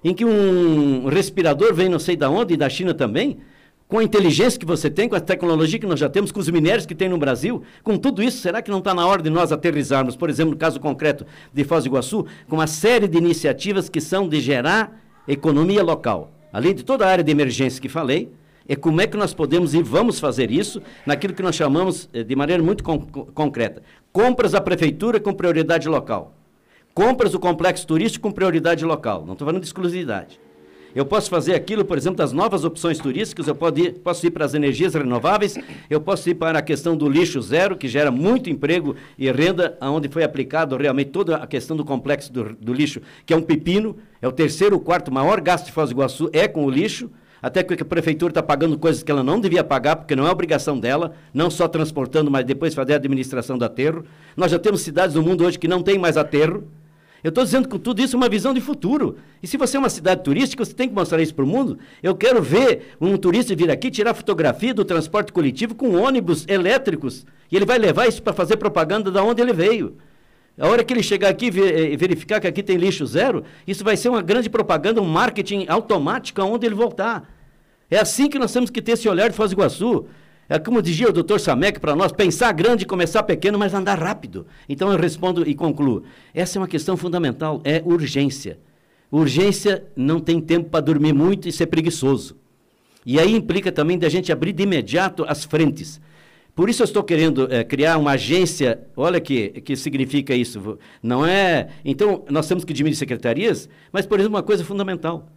em 0.02 0.14
que 0.14 0.24
um 0.24 1.06
respirador 1.06 1.74
vem 1.74 1.88
não 1.88 1.98
sei 1.98 2.16
da 2.16 2.30
onde, 2.30 2.54
e 2.54 2.56
da 2.56 2.68
China 2.68 2.94
também, 2.94 3.38
com 3.90 3.98
a 3.98 4.02
inteligência 4.02 4.58
que 4.58 4.64
você 4.64 4.88
tem, 4.88 5.08
com 5.08 5.16
a 5.16 5.20
tecnologia 5.20 5.78
que 5.78 5.86
nós 5.86 6.00
já 6.00 6.08
temos, 6.08 6.32
com 6.32 6.40
os 6.40 6.48
minérios 6.48 6.86
que 6.86 6.94
tem 6.94 7.10
no 7.10 7.18
Brasil, 7.18 7.62
com 7.82 7.98
tudo 7.98 8.22
isso, 8.22 8.38
será 8.38 8.62
que 8.62 8.70
não 8.70 8.78
está 8.78 8.94
na 8.94 9.06
hora 9.06 9.20
de 9.20 9.28
nós 9.28 9.52
aterrizarmos, 9.52 10.16
por 10.16 10.30
exemplo, 10.30 10.52
no 10.52 10.56
caso 10.56 10.80
concreto 10.80 11.26
de 11.52 11.64
Foz 11.64 11.84
do 11.84 11.88
Iguaçu, 11.88 12.24
com 12.48 12.56
uma 12.56 12.66
série 12.66 13.06
de 13.06 13.18
iniciativas 13.18 13.90
que 13.90 14.00
são 14.00 14.26
de 14.26 14.40
gerar 14.40 14.98
economia 15.28 15.82
local? 15.82 16.30
além 16.52 16.74
de 16.74 16.84
toda 16.84 17.06
a 17.06 17.08
área 17.10 17.24
de 17.24 17.30
emergência 17.30 17.80
que 17.80 17.88
falei, 17.88 18.30
é 18.68 18.76
como 18.76 19.00
é 19.00 19.06
que 19.06 19.16
nós 19.16 19.34
podemos 19.34 19.74
e 19.74 19.82
vamos 19.82 20.20
fazer 20.20 20.50
isso 20.50 20.82
naquilo 21.04 21.34
que 21.34 21.42
nós 21.42 21.56
chamamos 21.56 22.08
eh, 22.12 22.22
de 22.22 22.36
maneira 22.36 22.62
muito 22.62 22.84
con 22.84 23.00
concreta. 23.00 23.82
Compras 24.12 24.52
da 24.52 24.60
prefeitura 24.60 25.18
com 25.18 25.32
prioridade 25.32 25.88
local. 25.88 26.34
Compras 26.94 27.32
do 27.32 27.40
complexo 27.40 27.86
turístico 27.86 28.28
com 28.28 28.32
prioridade 28.32 28.84
local. 28.84 29.24
Não 29.24 29.32
estou 29.32 29.46
falando 29.46 29.62
de 29.62 29.66
exclusividade. 29.66 30.40
Eu 30.94 31.06
posso 31.06 31.30
fazer 31.30 31.54
aquilo, 31.54 31.84
por 31.84 31.96
exemplo, 31.96 32.16
das 32.16 32.32
novas 32.32 32.64
opções 32.64 32.98
turísticas, 32.98 33.46
eu 33.46 33.54
posso 33.54 33.78
ir, 33.78 33.92
posso 34.00 34.26
ir 34.26 34.30
para 34.30 34.44
as 34.44 34.54
energias 34.54 34.94
renováveis, 34.94 35.56
eu 35.88 36.00
posso 36.00 36.28
ir 36.28 36.34
para 36.34 36.58
a 36.58 36.62
questão 36.62 36.96
do 36.96 37.08
lixo 37.08 37.40
zero, 37.40 37.76
que 37.76 37.86
gera 37.86 38.10
muito 38.10 38.50
emprego 38.50 38.96
e 39.16 39.30
renda, 39.30 39.78
onde 39.80 40.08
foi 40.08 40.24
aplicado 40.24 40.76
realmente 40.76 41.10
toda 41.10 41.36
a 41.36 41.46
questão 41.46 41.76
do 41.76 41.84
complexo 41.84 42.32
do, 42.32 42.56
do 42.56 42.72
lixo, 42.72 43.00
que 43.24 43.32
é 43.32 43.36
um 43.36 43.42
pepino, 43.42 43.96
é 44.20 44.26
o 44.26 44.32
terceiro 44.32 44.74
ou 44.74 44.80
quarto 44.80 45.12
maior 45.12 45.40
gasto 45.40 45.66
de 45.66 45.72
Foz 45.72 45.90
do 45.90 45.94
Iguaçu, 45.94 46.28
é 46.32 46.48
com 46.48 46.64
o 46.64 46.70
lixo, 46.70 47.08
até 47.40 47.62
que 47.62 47.82
a 47.82 47.86
prefeitura 47.86 48.32
está 48.32 48.42
pagando 48.42 48.78
coisas 48.78 49.02
que 49.02 49.10
ela 49.10 49.22
não 49.22 49.40
devia 49.40 49.64
pagar, 49.64 49.96
porque 49.96 50.14
não 50.14 50.26
é 50.26 50.30
obrigação 50.30 50.78
dela, 50.78 51.14
não 51.32 51.50
só 51.50 51.66
transportando, 51.68 52.30
mas 52.30 52.44
depois 52.44 52.74
fazer 52.74 52.94
a 52.94 52.96
administração 52.96 53.56
do 53.56 53.64
aterro. 53.64 54.04
Nós 54.36 54.50
já 54.50 54.58
temos 54.58 54.82
cidades 54.82 55.14
no 55.14 55.22
mundo 55.22 55.44
hoje 55.44 55.58
que 55.58 55.68
não 55.68 55.82
tem 55.82 55.98
mais 55.98 56.16
aterro, 56.16 56.64
eu 57.22 57.28
estou 57.28 57.44
dizendo 57.44 57.68
com 57.68 57.78
tudo 57.78 58.00
isso 58.00 58.16
uma 58.16 58.28
visão 58.28 58.54
de 58.54 58.60
futuro. 58.60 59.18
E 59.42 59.46
se 59.46 59.56
você 59.56 59.76
é 59.76 59.80
uma 59.80 59.90
cidade 59.90 60.22
turística, 60.22 60.64
você 60.64 60.72
tem 60.72 60.88
que 60.88 60.94
mostrar 60.94 61.20
isso 61.20 61.34
para 61.34 61.44
o 61.44 61.48
mundo. 61.48 61.78
Eu 62.02 62.14
quero 62.14 62.42
ver 62.42 62.94
um 63.00 63.16
turista 63.16 63.54
vir 63.54 63.70
aqui 63.70 63.90
tirar 63.90 64.14
fotografia 64.14 64.72
do 64.72 64.84
transporte 64.84 65.32
coletivo 65.32 65.74
com 65.74 65.94
ônibus 65.94 66.46
elétricos. 66.48 67.26
E 67.52 67.56
ele 67.56 67.66
vai 67.66 67.78
levar 67.78 68.06
isso 68.06 68.22
para 68.22 68.32
fazer 68.32 68.56
propaganda 68.56 69.10
da 69.10 69.22
onde 69.22 69.42
ele 69.42 69.52
veio. 69.52 69.96
A 70.58 70.66
hora 70.66 70.84
que 70.84 70.92
ele 70.92 71.02
chegar 71.02 71.28
aqui 71.28 71.46
e 71.46 71.96
verificar 71.96 72.40
que 72.40 72.46
aqui 72.46 72.62
tem 72.62 72.76
lixo 72.76 73.06
zero, 73.06 73.44
isso 73.66 73.82
vai 73.84 73.96
ser 73.96 74.08
uma 74.08 74.22
grande 74.22 74.50
propaganda, 74.50 75.00
um 75.00 75.06
marketing 75.06 75.66
automático 75.68 76.40
aonde 76.40 76.66
ele 76.66 76.74
voltar. 76.74 77.30
É 77.90 77.98
assim 77.98 78.28
que 78.28 78.38
nós 78.38 78.52
temos 78.52 78.70
que 78.70 78.80
ter 78.80 78.92
esse 78.92 79.08
olhar 79.08 79.28
de 79.28 79.36
Foz 79.36 79.50
do 79.50 79.54
Iguaçu. 79.54 80.06
É 80.50 80.58
como 80.58 80.82
dizia 80.82 81.08
o 81.08 81.12
doutor 81.12 81.38
Samek 81.38 81.78
para 81.78 81.94
nós, 81.94 82.10
pensar 82.10 82.50
grande, 82.50 82.84
começar 82.84 83.22
pequeno, 83.22 83.56
mas 83.56 83.72
andar 83.72 83.96
rápido. 83.96 84.48
Então 84.68 84.90
eu 84.90 84.98
respondo 84.98 85.48
e 85.48 85.54
concluo. 85.54 86.02
Essa 86.34 86.58
é 86.58 86.60
uma 86.60 86.66
questão 86.66 86.96
fundamental, 86.96 87.60
é 87.62 87.80
urgência. 87.84 88.58
Urgência 89.12 89.84
não 89.94 90.18
tem 90.18 90.40
tempo 90.40 90.68
para 90.68 90.80
dormir 90.80 91.12
muito 91.12 91.48
e 91.48 91.52
ser 91.52 91.66
preguiçoso. 91.66 92.36
E 93.06 93.20
aí 93.20 93.32
implica 93.32 93.70
também 93.70 93.96
da 93.96 94.08
gente 94.08 94.32
abrir 94.32 94.52
de 94.52 94.64
imediato 94.64 95.24
as 95.28 95.44
frentes. 95.44 96.00
Por 96.52 96.68
isso 96.68 96.82
eu 96.82 96.84
estou 96.84 97.04
querendo 97.04 97.46
é, 97.48 97.62
criar 97.62 97.96
uma 97.96 98.10
agência. 98.12 98.80
Olha 98.96 99.20
que 99.20 99.50
que 99.60 99.76
significa 99.76 100.34
isso. 100.34 100.80
Não 101.00 101.24
é. 101.24 101.68
Então 101.84 102.24
nós 102.28 102.48
temos 102.48 102.64
que 102.64 102.72
diminuir 102.72 102.96
secretarias, 102.96 103.68
mas 103.92 104.04
por 104.04 104.18
exemplo 104.18 104.36
uma 104.36 104.42
coisa 104.42 104.64
fundamental 104.64 105.28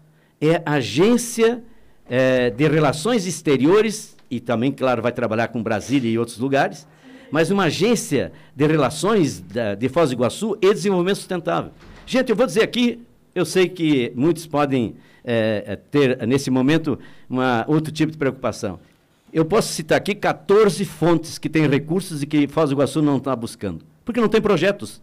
é 0.41 0.59
a 0.65 0.73
agência 0.73 1.63
é, 2.09 2.49
de 2.49 2.67
relações 2.67 3.27
exteriores 3.27 4.17
e 4.35 4.39
também, 4.39 4.71
claro, 4.71 5.01
vai 5.01 5.11
trabalhar 5.11 5.49
com 5.49 5.61
Brasília 5.61 6.09
e 6.09 6.17
outros 6.17 6.39
lugares, 6.39 6.87
mas 7.31 7.51
uma 7.51 7.65
agência 7.65 8.31
de 8.55 8.65
relações 8.65 9.39
da, 9.39 9.75
de 9.75 9.87
Foz 9.89 10.09
do 10.09 10.13
Iguaçu 10.13 10.57
e 10.61 10.73
desenvolvimento 10.73 11.17
sustentável. 11.17 11.71
Gente, 12.05 12.29
eu 12.29 12.35
vou 12.35 12.45
dizer 12.45 12.63
aqui, 12.63 12.99
eu 13.35 13.45
sei 13.45 13.69
que 13.69 14.11
muitos 14.15 14.47
podem 14.47 14.95
é, 15.23 15.77
ter, 15.89 16.25
nesse 16.27 16.49
momento, 16.49 16.97
uma, 17.29 17.63
outro 17.67 17.93
tipo 17.93 18.11
de 18.11 18.17
preocupação. 18.17 18.79
Eu 19.31 19.45
posso 19.45 19.71
citar 19.71 19.97
aqui 19.97 20.13
14 20.13 20.83
fontes 20.85 21.37
que 21.37 21.49
têm 21.49 21.67
recursos 21.67 22.21
e 22.21 22.27
que 22.27 22.47
Foz 22.47 22.69
do 22.69 22.75
Iguaçu 22.75 23.01
não 23.01 23.17
está 23.17 23.35
buscando, 23.35 23.85
porque 24.03 24.19
não 24.19 24.29
tem 24.29 24.41
projetos. 24.41 25.01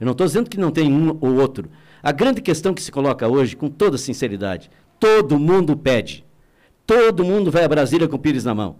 Eu 0.00 0.04
não 0.04 0.12
estou 0.12 0.26
dizendo 0.26 0.50
que 0.50 0.58
não 0.58 0.70
tem 0.70 0.92
um 0.92 1.16
ou 1.20 1.36
outro. 1.36 1.70
A 2.02 2.12
grande 2.12 2.40
questão 2.40 2.74
que 2.74 2.82
se 2.82 2.92
coloca 2.92 3.26
hoje, 3.26 3.56
com 3.56 3.68
toda 3.68 3.96
sinceridade, 3.96 4.70
todo 5.00 5.38
mundo 5.38 5.76
pede. 5.76 6.25
Todo 6.86 7.24
mundo 7.24 7.50
vai 7.50 7.64
a 7.64 7.68
Brasília 7.68 8.06
com 8.06 8.14
o 8.14 8.18
pires 8.18 8.44
na 8.44 8.54
mão. 8.54 8.76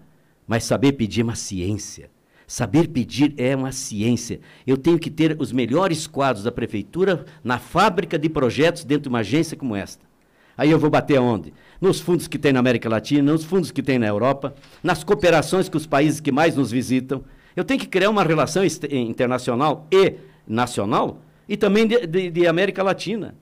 Mas 0.46 0.62
saber 0.62 0.92
pedir 0.92 1.22
é 1.22 1.24
uma 1.24 1.34
ciência. 1.34 2.08
Saber 2.46 2.86
pedir 2.86 3.34
é 3.36 3.56
uma 3.56 3.72
ciência. 3.72 4.38
Eu 4.64 4.76
tenho 4.76 4.98
que 4.98 5.10
ter 5.10 5.36
os 5.40 5.50
melhores 5.50 6.06
quadros 6.06 6.44
da 6.44 6.52
prefeitura 6.52 7.24
na 7.42 7.58
fábrica 7.58 8.16
de 8.16 8.28
projetos 8.28 8.84
dentro 8.84 9.04
de 9.04 9.08
uma 9.08 9.18
agência 9.18 9.56
como 9.56 9.74
esta. 9.74 10.06
Aí 10.56 10.70
eu 10.70 10.78
vou 10.78 10.88
bater 10.88 11.18
aonde? 11.18 11.52
Nos 11.80 12.00
fundos 12.00 12.28
que 12.28 12.38
tem 12.38 12.52
na 12.52 12.60
América 12.60 12.88
Latina, 12.88 13.32
nos 13.32 13.44
fundos 13.44 13.72
que 13.72 13.82
tem 13.82 13.98
na 13.98 14.06
Europa, 14.06 14.54
nas 14.82 15.02
cooperações 15.02 15.68
com 15.68 15.76
os 15.76 15.86
países 15.86 16.20
que 16.20 16.30
mais 16.30 16.54
nos 16.54 16.70
visitam. 16.70 17.24
Eu 17.56 17.64
tenho 17.64 17.80
que 17.80 17.88
criar 17.88 18.08
uma 18.08 18.22
relação 18.22 18.62
internacional 18.64 19.86
e 19.90 20.14
nacional 20.46 21.20
e 21.48 21.56
também 21.56 21.86
de, 21.86 22.06
de, 22.06 22.30
de 22.30 22.46
América 22.46 22.82
Latina. 22.82 23.34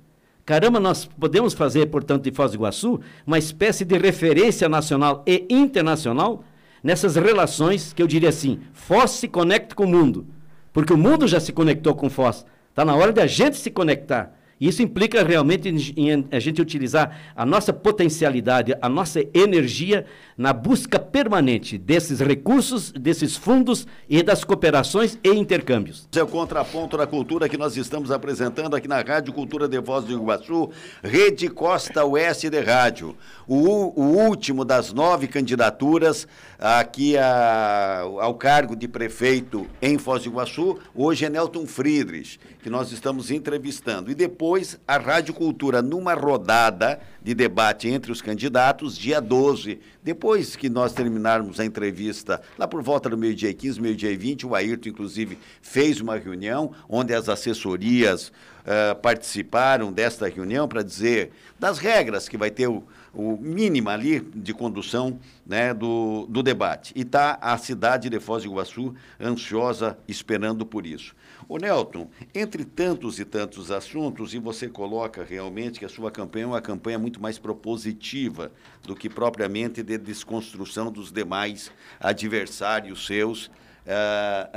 Caramba, 0.45 0.79
nós 0.79 1.07
podemos 1.07 1.55
fazer, 1.55 1.87
portanto, 1.87 2.25
de 2.25 2.31
Foz 2.31 2.51
do 2.51 2.57
Iguaçu 2.57 3.01
uma 3.27 3.39
espécie 3.39 3.85
de 3.85 3.97
referência 3.97 4.69
nacional 4.69 5.23
e 5.27 5.47
internacional 5.49 6.45
nessas 6.83 7.17
relações 7.17 7.95
que 7.95 8.03
eu 8.03 8.07
diria 8.07 8.29
assim: 8.29 8.61
Foz 8.73 9.13
se 9.13 9.27
conecta 9.27 9.75
com 9.75 9.85
o 9.85 9.89
mundo, 9.89 10.27
porque 10.73 10.93
o 10.93 10.99
mundo 10.99 11.27
já 11.27 11.41
se 11.41 11.53
conectou 11.53 11.95
com 11.95 12.11
Foz. 12.11 12.45
Está 12.69 12.85
na 12.85 12.95
hora 12.95 13.13
de 13.13 13.21
a 13.23 13.27
gente 13.27 13.57
se 13.57 13.71
conectar. 13.71 14.37
Isso 14.65 14.83
implica 14.83 15.23
realmente 15.23 15.69
em, 15.95 16.27
a 16.31 16.39
gente 16.39 16.63
utilizar 16.63 17.21
a 17.37 17.45
nossa 17.45 17.71
potencialidade, 17.71 18.75
a 18.81 18.89
nossa 18.89 19.21
energia 19.35 20.07
na 20.39 20.55
busca 20.55 20.99
permanente 20.99 21.77
desses 21.77 22.19
recursos, 22.19 22.91
desses 22.93 23.37
fundos 23.37 23.87
e 24.09 24.23
das 24.23 24.43
cooperações 24.43 25.19
e 25.23 25.29
intercâmbios. 25.29 26.09
É 26.17 26.23
o 26.23 26.27
contraponto 26.27 26.97
da 26.97 27.07
cultura 27.07 27.47
que 27.47 27.59
nós 27.59 27.77
estamos 27.77 28.11
apresentando 28.11 28.75
aqui 28.75 28.89
na 28.89 29.03
Rádio 29.03 29.35
Cultura 29.35 29.69
de 29.69 29.79
Voz 29.81 30.07
do 30.07 30.15
Iguaçu, 30.15 30.71
Rede 31.03 31.49
Costa 31.51 32.03
Oeste 32.03 32.49
de 32.49 32.61
Rádio. 32.61 33.15
O, 33.47 34.01
o 34.01 34.27
último 34.27 34.65
das 34.65 34.95
nove 34.95 35.29
candidaturas 35.29 36.27
aqui 36.59 37.19
a, 37.19 38.01
ao 38.01 38.35
cargo 38.35 38.75
de 38.75 38.89
prefeito 38.89 39.67
em 39.83 39.99
Foz 39.99 40.23
do 40.23 40.31
Iguaçu, 40.31 40.79
hoje 40.95 41.27
é 41.27 41.29
Nelton 41.29 41.67
Friedrich, 41.67 42.41
que 42.65 42.71
nós 42.71 42.93
estamos 42.93 43.31
entrevistando. 43.31 44.11
E 44.11 44.15
depois 44.15 44.81
a 44.89 44.97
Rádio 44.97 45.35
Cultura, 45.35 45.83
numa 45.83 46.15
rodada 46.15 46.99
de 47.23 47.35
debate 47.35 47.89
entre 47.89 48.11
os 48.11 48.23
candidatos, 48.23 48.97
dia 48.97 49.21
12. 49.21 49.79
Depois 50.03 50.57
que 50.57 50.71
nós 50.71 50.95
terminarmos 50.95 51.61
a 51.61 51.65
entrevista, 51.67 52.41
lá 52.57 52.67
por 52.67 52.83
volta 52.83 53.11
do 53.11 53.19
meio-dia 53.19 53.53
15, 53.53 53.83
meio-dia 53.83 54.17
20, 54.17 54.47
o 54.47 54.55
Ayrton, 54.55 54.89
inclusive, 54.89 55.37
fez 55.61 56.01
uma 56.01 56.17
reunião 56.17 56.73
onde 56.89 57.13
as 57.13 57.29
assessorias 57.29 58.29
uh, 58.29 58.99
participaram 59.03 59.93
desta 59.93 60.27
reunião 60.27 60.67
para 60.67 60.83
dizer 60.83 61.33
das 61.61 61.77
regras 61.77 62.31
que 62.31 62.39
vai 62.39 62.51
ter 62.51 62.67
o 62.67 62.83
o 63.15 63.37
mínimo 63.37 63.89
ali 63.89 64.21
de 64.21 64.53
condução 64.53 65.19
né, 65.47 65.73
do, 65.73 66.27
do 66.29 66.43
debate. 66.43 66.93
E 66.97 67.03
está 67.03 67.39
a 67.41 67.57
cidade 67.57 68.11
de 68.11 68.19
Foz 68.19 68.43
do 68.43 68.51
Iguaçu 68.51 68.95
ansiosa, 69.21 69.97
esperando 70.09 70.67
por 70.67 70.85
isso. 70.85 71.15
O 71.49 71.59
Nelton, 71.59 72.09
entre 72.35 72.65
tantos 72.65 73.19
e 73.19 73.25
tantos 73.25 73.71
assuntos, 73.71 74.35
e 74.35 74.39
você 74.39 74.69
coloca 74.69 75.25
realmente 75.25 75.79
que 75.79 75.85
a 75.85 75.89
sua 75.89 76.11
campanha 76.11 76.45
é 76.45 76.49
uma 76.49 76.61
campanha 76.61 76.99
muito 76.99 77.21
mais 77.21 77.39
propositiva 77.39 78.51
do 78.83 78.95
que 78.97 79.09
propriamente 79.09 79.83
de 79.83 79.99
desconstrução 79.99 80.91
dos 80.91 81.13
demais 81.13 81.71
adversários 82.01 83.07
seus 83.07 83.47
uh, 83.47 83.51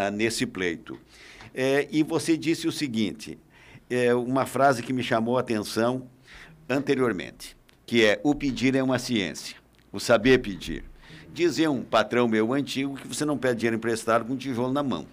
uh, 0.07 0.11
nesse 0.11 0.45
pleito. 0.45 0.99
É, 1.53 1.87
e 1.91 2.03
você 2.03 2.37
disse 2.37 2.67
o 2.67 2.71
seguinte, 2.71 3.37
é, 3.89 4.13
uma 4.13 4.45
frase 4.45 4.83
que 4.83 4.93
me 4.93 5.03
chamou 5.03 5.37
a 5.37 5.41
atenção 5.41 6.07
anteriormente 6.69 7.57
que 7.87 8.03
é 8.03 8.19
o 8.21 8.35
pedir 8.35 8.75
é 8.75 8.83
uma 8.83 8.99
ciência, 8.99 9.55
o 9.93 9.99
saber 9.99 10.39
pedir. 10.39 10.83
Dizia 11.33 11.71
um 11.71 11.81
patrão 11.81 12.27
meu 12.27 12.51
antigo 12.51 12.95
que 12.95 13.07
você 13.07 13.23
não 13.23 13.37
pede 13.37 13.59
dinheiro 13.59 13.77
emprestado 13.77 14.25
com 14.25 14.33
um 14.33 14.37
tijolo 14.37 14.73
na 14.73 14.83
mão. 14.83 15.07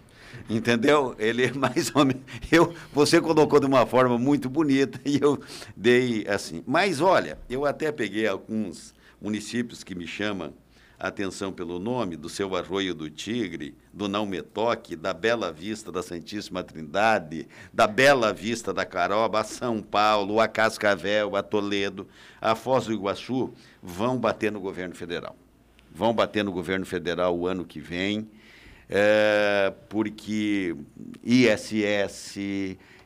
Entendeu? 0.48 1.14
Ele 1.18 1.44
é 1.44 1.52
mais 1.52 1.94
ou 1.94 2.04
menos. 2.04 2.22
Eu, 2.50 2.74
você 2.92 3.20
colocou 3.20 3.60
de 3.60 3.66
uma 3.66 3.86
forma 3.86 4.18
muito 4.18 4.48
bonita 4.48 5.00
e 5.04 5.18
eu 5.20 5.40
dei 5.76 6.26
assim. 6.28 6.62
Mas 6.66 7.00
olha, 7.00 7.38
eu 7.48 7.64
até 7.64 7.90
peguei 7.90 8.26
alguns 8.26 8.94
municípios 9.20 9.82
que 9.82 9.94
me 9.94 10.06
chamam 10.06 10.52
atenção 10.98 11.52
pelo 11.52 11.78
nome, 11.78 12.16
do 12.16 12.28
seu 12.28 12.54
Arroio 12.56 12.94
do 12.94 13.10
Tigre, 13.10 13.76
do 13.92 14.08
Não 14.08 14.24
Me 14.24 14.40
Toque, 14.40 14.96
da 14.96 15.12
Bela 15.12 15.52
Vista 15.52 15.90
da 15.90 16.02
Santíssima 16.02 16.62
Trindade, 16.62 17.46
da 17.72 17.86
Bela 17.86 18.32
Vista 18.32 18.72
da 18.72 18.84
Caroba, 18.84 19.40
a 19.40 19.44
São 19.44 19.82
Paulo, 19.82 20.40
a 20.40 20.48
Cascavel, 20.48 21.36
a 21.36 21.42
Toledo, 21.42 22.06
a 22.40 22.54
Foz 22.54 22.86
do 22.86 22.92
Iguaçu, 22.92 23.52
vão 23.82 24.16
bater 24.16 24.50
no 24.52 24.60
governo 24.60 24.94
federal. 24.94 25.36
Vão 25.92 26.14
bater 26.14 26.44
no 26.44 26.52
governo 26.52 26.86
federal 26.86 27.36
o 27.36 27.46
ano 27.46 27.64
que 27.64 27.80
vem, 27.80 28.28
é, 28.88 29.72
porque 29.88 30.76
ISS, 31.22 32.36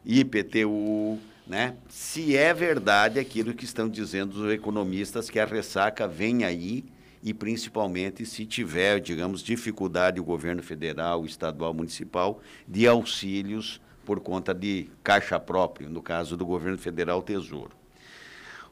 IPTU, 0.04 1.18
né? 1.46 1.74
Se 1.88 2.36
é 2.36 2.52
verdade 2.52 3.18
aquilo 3.18 3.54
que 3.54 3.64
estão 3.64 3.88
dizendo 3.88 4.44
os 4.44 4.52
economistas, 4.52 5.30
que 5.30 5.40
a 5.40 5.46
ressaca 5.46 6.06
vem 6.06 6.44
aí 6.44 6.84
e 7.22 7.32
principalmente 7.32 8.24
se 8.26 8.44
tiver, 8.44 9.00
digamos, 9.00 9.42
dificuldade 9.42 10.20
o 10.20 10.24
governo 10.24 10.62
federal, 10.62 11.24
estadual, 11.24 11.74
municipal 11.74 12.40
de 12.66 12.86
auxílios 12.86 13.80
por 14.04 14.20
conta 14.20 14.54
de 14.54 14.88
caixa 15.02 15.38
própria, 15.40 15.88
no 15.88 16.02
caso 16.02 16.36
do 16.36 16.46
governo 16.46 16.78
federal 16.78 17.22
Tesouro. 17.22 17.72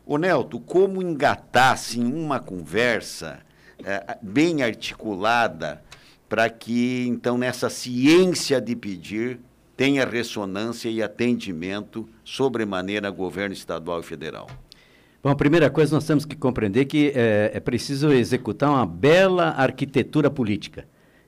O 0.04 0.18
Nelto, 0.18 0.60
como 0.60 1.02
engatar 1.02 1.72
assim, 1.72 2.12
uma 2.12 2.38
conversa 2.38 3.40
é, 3.84 4.16
bem 4.22 4.62
articulada 4.62 5.82
para 6.28 6.48
que, 6.50 7.06
então, 7.06 7.38
nessa 7.38 7.70
ciência 7.70 8.60
de 8.60 8.74
pedir, 8.74 9.38
tenha 9.76 10.04
ressonância 10.04 10.88
e 10.88 11.02
atendimento 11.02 12.08
sobremaneira 12.24 13.10
governo 13.10 13.52
estadual 13.52 14.00
e 14.00 14.02
federal? 14.02 14.48
Bom, 15.22 15.30
a 15.30 15.36
primeira 15.36 15.68
coisa 15.68 15.94
nós 15.94 16.06
temos 16.06 16.24
que 16.24 16.36
compreender 16.36 16.84
que 16.84 17.12
é, 17.14 17.50
é 17.54 17.60
preciso 17.60 18.12
executar 18.12 18.70
uma 18.70 18.86
bela 18.86 19.50
arquitetura 19.50 20.30
política. 20.30 20.86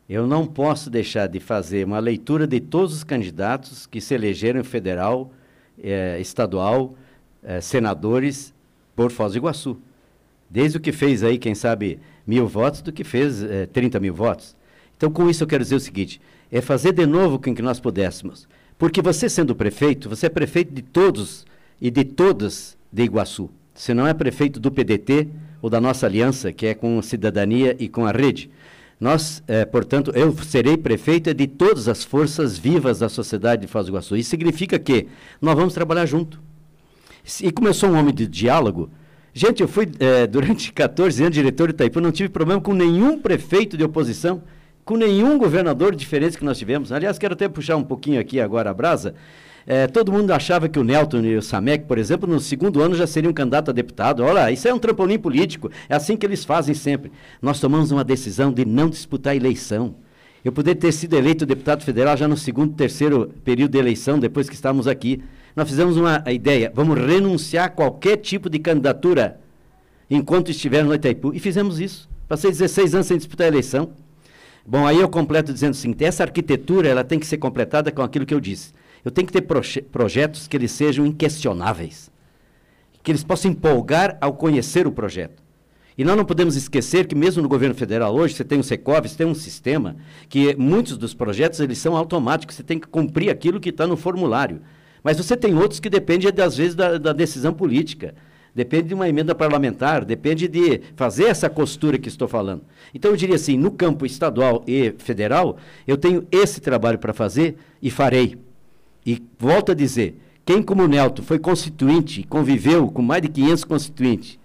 Eu 0.08 0.26
não 0.26 0.46
posso 0.46 0.88
deixar 0.88 1.26
de 1.26 1.38
fazer 1.38 1.84
uma 1.84 1.98
leitura 1.98 2.46
de 2.46 2.60
todos 2.60 2.94
os 2.94 3.04
candidatos 3.04 3.86
que 3.86 4.00
se 4.00 4.14
elegeram 4.14 4.64
federal, 4.64 5.32
é, 5.82 6.18
estadual, 6.18 6.94
é, 7.42 7.60
senadores 7.60 8.54
por 8.96 9.10
Foz 9.10 9.32
do 9.32 9.38
Iguaçu. 9.38 9.78
Desde 10.48 10.78
o 10.78 10.80
que 10.80 10.92
fez 10.92 11.22
aí, 11.22 11.36
quem 11.36 11.54
sabe, 11.54 12.00
mil 12.26 12.46
votos, 12.46 12.80
do 12.80 12.90
que 12.90 13.04
fez 13.04 13.42
é, 13.42 13.66
30 13.66 14.00
mil 14.00 14.14
votos. 14.14 14.56
Então, 14.98 15.10
com 15.12 15.30
isso 15.30 15.44
eu 15.44 15.46
quero 15.46 15.62
dizer 15.62 15.76
o 15.76 15.80
seguinte, 15.80 16.20
é 16.50 16.60
fazer 16.60 16.92
de 16.92 17.06
novo 17.06 17.38
com 17.38 17.54
que 17.54 17.62
nós 17.62 17.78
pudéssemos. 17.78 18.48
Porque 18.76 19.00
você 19.00 19.28
sendo 19.28 19.54
prefeito, 19.54 20.08
você 20.08 20.26
é 20.26 20.28
prefeito 20.28 20.74
de 20.74 20.82
todos 20.82 21.46
e 21.80 21.88
de 21.88 22.04
todas 22.04 22.76
de 22.92 23.04
Iguaçu. 23.04 23.48
Você 23.72 23.94
não 23.94 24.08
é 24.08 24.12
prefeito 24.12 24.58
do 24.58 24.72
PDT 24.72 25.28
ou 25.62 25.70
da 25.70 25.80
nossa 25.80 26.04
aliança, 26.04 26.52
que 26.52 26.66
é 26.66 26.74
com 26.74 27.00
cidadania 27.00 27.76
e 27.78 27.88
com 27.88 28.04
a 28.04 28.10
rede. 28.10 28.50
Nós, 29.00 29.40
é, 29.46 29.64
portanto, 29.64 30.10
eu 30.16 30.36
serei 30.42 30.76
prefeito 30.76 31.32
de 31.32 31.46
todas 31.46 31.86
as 31.86 32.02
forças 32.02 32.58
vivas 32.58 32.98
da 32.98 33.08
sociedade 33.08 33.62
de 33.62 33.68
Foz 33.68 33.86
do 33.86 33.92
Iguaçu. 33.92 34.16
Isso 34.16 34.30
significa 34.30 34.80
que 34.80 35.06
nós 35.40 35.54
vamos 35.54 35.74
trabalhar 35.74 36.06
junto. 36.06 36.40
E 37.24 37.74
sou 37.74 37.90
um 37.90 37.96
homem 37.96 38.12
de 38.12 38.26
diálogo, 38.26 38.90
gente, 39.32 39.62
eu 39.62 39.68
fui 39.68 39.88
é, 40.00 40.26
durante 40.26 40.72
14 40.72 41.22
anos 41.22 41.34
diretor 41.34 41.68
de 41.68 41.74
Itaipu, 41.74 42.00
não 42.00 42.10
tive 42.10 42.28
problema 42.28 42.60
com 42.60 42.74
nenhum 42.74 43.20
prefeito 43.20 43.76
de 43.76 43.84
oposição, 43.84 44.42
com 44.88 44.96
nenhum 44.96 45.36
governador 45.36 45.94
diferente 45.94 46.38
que 46.38 46.44
nós 46.46 46.56
tivemos. 46.56 46.92
Aliás, 46.92 47.18
quero 47.18 47.34
até 47.34 47.46
puxar 47.46 47.76
um 47.76 47.84
pouquinho 47.84 48.18
aqui 48.18 48.40
agora 48.40 48.70
a 48.70 48.72
brasa. 48.72 49.14
É, 49.66 49.86
todo 49.86 50.10
mundo 50.10 50.30
achava 50.30 50.66
que 50.66 50.78
o 50.78 50.82
Nelton 50.82 51.20
e 51.20 51.36
o 51.36 51.42
Samek, 51.42 51.84
por 51.84 51.98
exemplo, 51.98 52.26
no 52.26 52.40
segundo 52.40 52.80
ano 52.80 52.94
já 52.94 53.06
seriam 53.06 53.30
candidato 53.30 53.70
a 53.70 53.74
deputado. 53.74 54.22
Olha, 54.22 54.50
isso 54.50 54.66
é 54.66 54.72
um 54.72 54.78
trampolim 54.78 55.18
político. 55.18 55.70
É 55.90 55.94
assim 55.94 56.16
que 56.16 56.24
eles 56.24 56.42
fazem 56.42 56.74
sempre. 56.74 57.12
Nós 57.42 57.60
tomamos 57.60 57.90
uma 57.90 58.02
decisão 58.02 58.50
de 58.50 58.64
não 58.64 58.88
disputar 58.88 59.34
a 59.34 59.36
eleição. 59.36 59.94
Eu 60.42 60.52
poderia 60.52 60.80
ter 60.80 60.90
sido 60.90 61.14
eleito 61.18 61.44
deputado 61.44 61.84
federal 61.84 62.16
já 62.16 62.26
no 62.26 62.38
segundo, 62.38 62.72
terceiro 62.74 63.30
período 63.44 63.72
de 63.72 63.78
eleição, 63.78 64.18
depois 64.18 64.48
que 64.48 64.54
estávamos 64.54 64.88
aqui. 64.88 65.22
Nós 65.54 65.68
fizemos 65.68 65.98
uma 65.98 66.24
ideia, 66.32 66.72
vamos 66.74 66.96
renunciar 66.98 67.66
a 67.66 67.68
qualquer 67.68 68.16
tipo 68.16 68.48
de 68.48 68.58
candidatura 68.58 69.38
enquanto 70.10 70.50
estivermos 70.50 70.88
no 70.88 70.94
Itaipu. 70.94 71.34
E 71.34 71.38
fizemos 71.38 71.78
isso. 71.78 72.08
Passei 72.26 72.50
16 72.50 72.94
anos 72.94 73.06
sem 73.06 73.18
disputar 73.18 73.44
a 73.44 73.48
eleição. 73.48 73.92
Bom, 74.70 74.86
aí 74.86 75.00
eu 75.00 75.08
completo 75.08 75.50
dizendo 75.50 75.72
o 75.72 75.76
seguinte, 75.76 76.04
essa 76.04 76.22
arquitetura 76.22 76.90
ela 76.90 77.02
tem 77.02 77.18
que 77.18 77.26
ser 77.26 77.38
completada 77.38 77.90
com 77.90 78.02
aquilo 78.02 78.26
que 78.26 78.34
eu 78.34 78.40
disse. 78.40 78.74
Eu 79.02 79.10
tenho 79.10 79.26
que 79.26 79.32
ter 79.32 79.40
proje 79.40 79.80
projetos 79.80 80.46
que 80.46 80.54
eles 80.54 80.70
sejam 80.72 81.06
inquestionáveis, 81.06 82.10
que 83.02 83.10
eles 83.10 83.24
possam 83.24 83.50
empolgar 83.50 84.18
ao 84.20 84.34
conhecer 84.34 84.86
o 84.86 84.92
projeto. 84.92 85.42
E 85.96 86.04
nós 86.04 86.18
não 86.18 86.24
podemos 86.26 86.54
esquecer 86.54 87.06
que 87.06 87.14
mesmo 87.14 87.42
no 87.42 87.48
governo 87.48 87.74
federal 87.74 88.14
hoje, 88.14 88.34
você 88.34 88.44
tem 88.44 88.58
um 88.58 88.62
Secov, 88.62 89.08
você 89.08 89.16
tem 89.16 89.26
um 89.26 89.34
sistema 89.34 89.96
que 90.28 90.54
muitos 90.56 90.98
dos 90.98 91.14
projetos 91.14 91.60
eles 91.60 91.78
são 91.78 91.96
automáticos, 91.96 92.54
você 92.54 92.62
tem 92.62 92.78
que 92.78 92.88
cumprir 92.88 93.30
aquilo 93.30 93.58
que 93.58 93.70
está 93.70 93.86
no 93.86 93.96
formulário. 93.96 94.60
Mas 95.02 95.16
você 95.16 95.34
tem 95.34 95.54
outros 95.54 95.80
que 95.80 95.88
dependem, 95.88 96.30
às 96.44 96.58
vezes, 96.58 96.74
da, 96.74 96.98
da 96.98 97.14
decisão 97.14 97.54
política 97.54 98.14
depende 98.58 98.88
de 98.88 98.94
uma 98.94 99.08
emenda 99.08 99.36
parlamentar, 99.36 100.04
depende 100.04 100.48
de 100.48 100.80
fazer 100.96 101.26
essa 101.26 101.48
costura 101.48 101.96
que 101.96 102.08
estou 102.08 102.26
falando. 102.26 102.62
Então, 102.92 103.12
eu 103.12 103.16
diria 103.16 103.36
assim: 103.36 103.56
no 103.56 103.70
campo 103.70 104.04
estadual 104.04 104.64
e 104.66 104.92
federal, 104.98 105.58
eu 105.86 105.96
tenho 105.96 106.26
esse 106.32 106.60
trabalho 106.60 106.98
para 106.98 107.12
fazer 107.12 107.56
e 107.80 107.88
farei. 107.88 108.36
E 109.06 109.22
volto 109.38 109.70
a 109.70 109.74
dizer, 109.76 110.20
quem 110.44 110.60
como 110.60 110.82
o 110.82 110.88
Nelton 110.88 111.22
foi 111.22 111.38
constituinte, 111.38 112.24
conviveu 112.24 112.88
com 112.88 113.00
mais 113.00 113.22
de 113.22 113.28
500 113.28 113.62
constituintes 113.62 114.38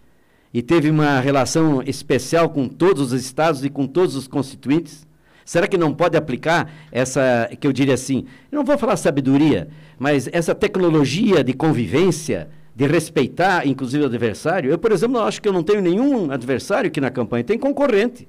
e 0.54 0.62
teve 0.62 0.92
uma 0.92 1.20
relação 1.20 1.82
especial 1.82 2.52
com 2.52 2.68
todos 2.68 3.12
os 3.12 3.20
estados 3.20 3.66
e 3.66 3.70
com 3.70 3.88
todos 3.88 4.16
os 4.16 4.28
constituintes, 4.28 5.08
será 5.44 5.68
que 5.68 5.76
não 5.76 5.92
pode 5.92 6.16
aplicar 6.16 6.72
essa, 6.92 7.50
que 7.60 7.66
eu 7.66 7.74
diria 7.74 7.96
assim, 7.96 8.26
não 8.52 8.64
vou 8.64 8.78
falar 8.78 8.96
sabedoria, 8.96 9.70
mas 9.98 10.30
essa 10.32 10.54
tecnologia 10.54 11.44
de 11.44 11.54
convivência 11.54 12.48
de 12.76 12.88
respeitar, 12.88 13.68
inclusive, 13.68 14.04
o 14.04 14.08
adversário. 14.08 14.72
Eu, 14.72 14.78
por 14.78 14.92
exemplo, 14.92 15.20
acho 15.20 15.42
que 15.42 15.48
eu 15.48 15.54
não 15.54 15.64
tenho 15.64 15.82
nenhum 15.82 16.32
adversário 16.32 16.88
aqui 16.88 17.00
na 17.00 17.10
campanha, 17.10 17.44
tem 17.44 17.58
concorrente. 17.58 18.28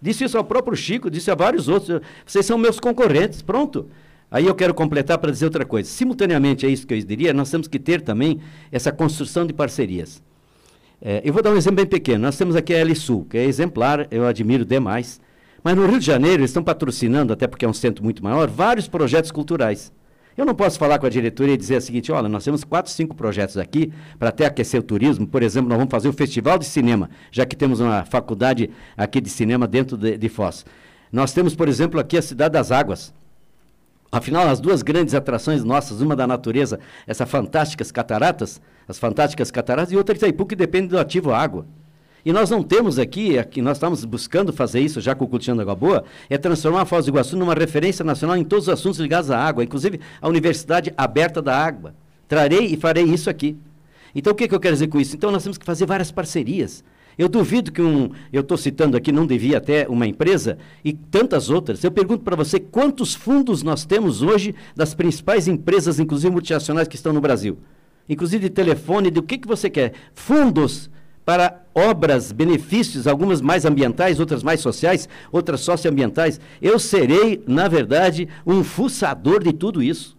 Disse 0.00 0.24
isso 0.24 0.38
ao 0.38 0.44
próprio 0.44 0.76
Chico, 0.76 1.10
disse 1.10 1.30
a 1.30 1.34
vários 1.34 1.68
outros. 1.68 2.00
Vocês 2.24 2.46
são 2.46 2.56
meus 2.56 2.80
concorrentes, 2.80 3.42
pronto. 3.42 3.88
Aí 4.30 4.46
eu 4.46 4.54
quero 4.54 4.74
completar 4.74 5.18
para 5.18 5.30
dizer 5.30 5.46
outra 5.46 5.64
coisa. 5.64 5.88
Simultaneamente, 5.88 6.64
é 6.66 6.68
isso 6.68 6.86
que 6.86 6.94
eu 6.94 7.02
diria, 7.02 7.32
nós 7.32 7.50
temos 7.50 7.66
que 7.66 7.78
ter 7.78 8.00
também 8.00 8.40
essa 8.70 8.92
construção 8.92 9.46
de 9.46 9.52
parcerias. 9.52 10.22
É, 11.00 11.22
eu 11.24 11.32
vou 11.32 11.42
dar 11.42 11.52
um 11.52 11.56
exemplo 11.56 11.76
bem 11.76 11.86
pequeno. 11.86 12.22
Nós 12.22 12.36
temos 12.36 12.56
aqui 12.56 12.74
a 12.74 12.94
Sul, 12.94 13.26
que 13.28 13.38
é 13.38 13.44
exemplar, 13.44 14.06
eu 14.10 14.26
admiro 14.26 14.64
demais. 14.64 15.20
Mas 15.62 15.76
no 15.76 15.86
Rio 15.86 15.98
de 15.98 16.06
Janeiro, 16.06 16.40
eles 16.40 16.50
estão 16.50 16.62
patrocinando, 16.62 17.32
até 17.32 17.46
porque 17.46 17.64
é 17.64 17.68
um 17.68 17.72
centro 17.72 18.04
muito 18.04 18.22
maior, 18.22 18.48
vários 18.48 18.86
projetos 18.86 19.30
culturais. 19.30 19.92
Eu 20.38 20.46
não 20.46 20.54
posso 20.54 20.78
falar 20.78 21.00
com 21.00 21.06
a 21.06 21.10
diretoria 21.10 21.54
e 21.54 21.56
dizer 21.56 21.78
o 21.78 21.80
seguinte: 21.80 22.12
olha, 22.12 22.28
nós 22.28 22.44
temos 22.44 22.62
quatro, 22.62 22.92
cinco 22.92 23.12
projetos 23.16 23.56
aqui 23.56 23.92
para 24.20 24.28
até 24.28 24.46
aquecer 24.46 24.78
o 24.78 24.82
turismo. 24.84 25.26
Por 25.26 25.42
exemplo, 25.42 25.68
nós 25.68 25.76
vamos 25.76 25.90
fazer 25.90 26.08
o 26.08 26.12
Festival 26.12 26.56
de 26.56 26.64
Cinema, 26.64 27.10
já 27.32 27.44
que 27.44 27.56
temos 27.56 27.80
uma 27.80 28.04
faculdade 28.04 28.70
aqui 28.96 29.20
de 29.20 29.28
cinema 29.28 29.66
dentro 29.66 29.96
de, 29.96 30.16
de 30.16 30.28
Foz. 30.28 30.64
Nós 31.10 31.32
temos, 31.32 31.56
por 31.56 31.68
exemplo, 31.68 31.98
aqui 31.98 32.16
a 32.16 32.22
Cidade 32.22 32.52
das 32.52 32.70
Águas. 32.70 33.12
Afinal, 34.12 34.46
as 34.46 34.60
duas 34.60 34.80
grandes 34.80 35.12
atrações 35.12 35.64
nossas, 35.64 36.00
uma 36.00 36.14
da 36.14 36.24
natureza, 36.24 36.78
essas 37.04 37.28
fantásticas 37.28 37.90
cataratas, 37.90 38.60
as 38.86 38.96
fantásticas 38.96 39.50
cataratas, 39.50 39.90
e 39.90 39.96
outra 39.96 40.14
Itaipu, 40.14 40.46
que 40.46 40.54
depende 40.54 40.86
do 40.86 41.00
ativo 41.00 41.32
água. 41.34 41.66
E 42.24 42.32
nós 42.32 42.50
não 42.50 42.62
temos 42.62 42.98
aqui, 42.98 43.38
aqui 43.38 43.62
nós 43.62 43.76
estamos 43.76 44.04
buscando 44.04 44.52
fazer 44.52 44.80
isso 44.80 45.00
já 45.00 45.14
com 45.14 45.24
o 45.24 45.28
Cultivando 45.28 45.62
Água 45.62 45.74
Boa, 45.74 46.04
é 46.28 46.36
transformar 46.36 46.82
a 46.82 46.84
Foz 46.84 47.06
do 47.06 47.10
Iguaçu 47.10 47.36
numa 47.36 47.54
referência 47.54 48.04
nacional 48.04 48.36
em 48.36 48.44
todos 48.44 48.66
os 48.66 48.74
assuntos 48.74 48.98
ligados 48.98 49.30
à 49.30 49.38
água, 49.38 49.62
inclusive 49.62 50.00
a 50.20 50.28
Universidade 50.28 50.92
Aberta 50.96 51.40
da 51.40 51.56
Água. 51.56 51.94
Trarei 52.26 52.66
e 52.66 52.76
farei 52.76 53.04
isso 53.04 53.30
aqui. 53.30 53.56
Então, 54.14 54.32
o 54.32 54.36
que, 54.36 54.48
que 54.48 54.54
eu 54.54 54.60
quero 54.60 54.74
dizer 54.74 54.88
com 54.88 55.00
isso? 55.00 55.14
Então, 55.14 55.30
nós 55.30 55.42
temos 55.42 55.56
que 55.56 55.64
fazer 55.64 55.86
várias 55.86 56.10
parcerias. 56.10 56.82
Eu 57.16 57.28
duvido 57.28 57.72
que 57.72 57.82
um, 57.82 58.10
eu 58.32 58.42
estou 58.42 58.56
citando 58.56 58.96
aqui, 58.96 59.10
não 59.10 59.26
devia 59.26 59.58
até 59.58 59.88
uma 59.88 60.06
empresa 60.06 60.56
e 60.84 60.92
tantas 60.92 61.50
outras. 61.50 61.82
Eu 61.82 61.90
pergunto 61.90 62.22
para 62.22 62.36
você 62.36 62.60
quantos 62.60 63.14
fundos 63.14 63.62
nós 63.62 63.84
temos 63.84 64.22
hoje 64.22 64.54
das 64.76 64.94
principais 64.94 65.48
empresas, 65.48 65.98
inclusive 65.98 66.32
multinacionais, 66.32 66.86
que 66.86 66.94
estão 66.94 67.12
no 67.12 67.20
Brasil. 67.20 67.58
Inclusive 68.08 68.48
de 68.48 68.50
telefone, 68.50 69.10
de 69.10 69.18
o 69.18 69.22
que, 69.22 69.36
que 69.36 69.48
você 69.48 69.68
quer? 69.68 69.94
Fundos 70.14 70.88
para 71.28 71.60
obras, 71.74 72.32
benefícios, 72.32 73.06
algumas 73.06 73.42
mais 73.42 73.66
ambientais, 73.66 74.18
outras 74.18 74.42
mais 74.42 74.60
sociais, 74.60 75.06
outras 75.30 75.60
socioambientais. 75.60 76.40
Eu 76.62 76.78
serei, 76.78 77.44
na 77.46 77.68
verdade, 77.68 78.26
um 78.46 78.64
fuçador 78.64 79.44
de 79.44 79.52
tudo 79.52 79.82
isso. 79.82 80.16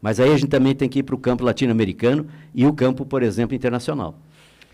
Mas 0.00 0.18
aí 0.18 0.32
a 0.32 0.36
gente 0.38 0.48
também 0.48 0.74
tem 0.74 0.88
que 0.88 1.00
ir 1.00 1.02
para 1.02 1.14
o 1.14 1.18
campo 1.18 1.44
latino-americano 1.44 2.26
e 2.54 2.64
o 2.64 2.72
campo, 2.72 3.04
por 3.04 3.22
exemplo, 3.22 3.54
internacional. 3.54 4.18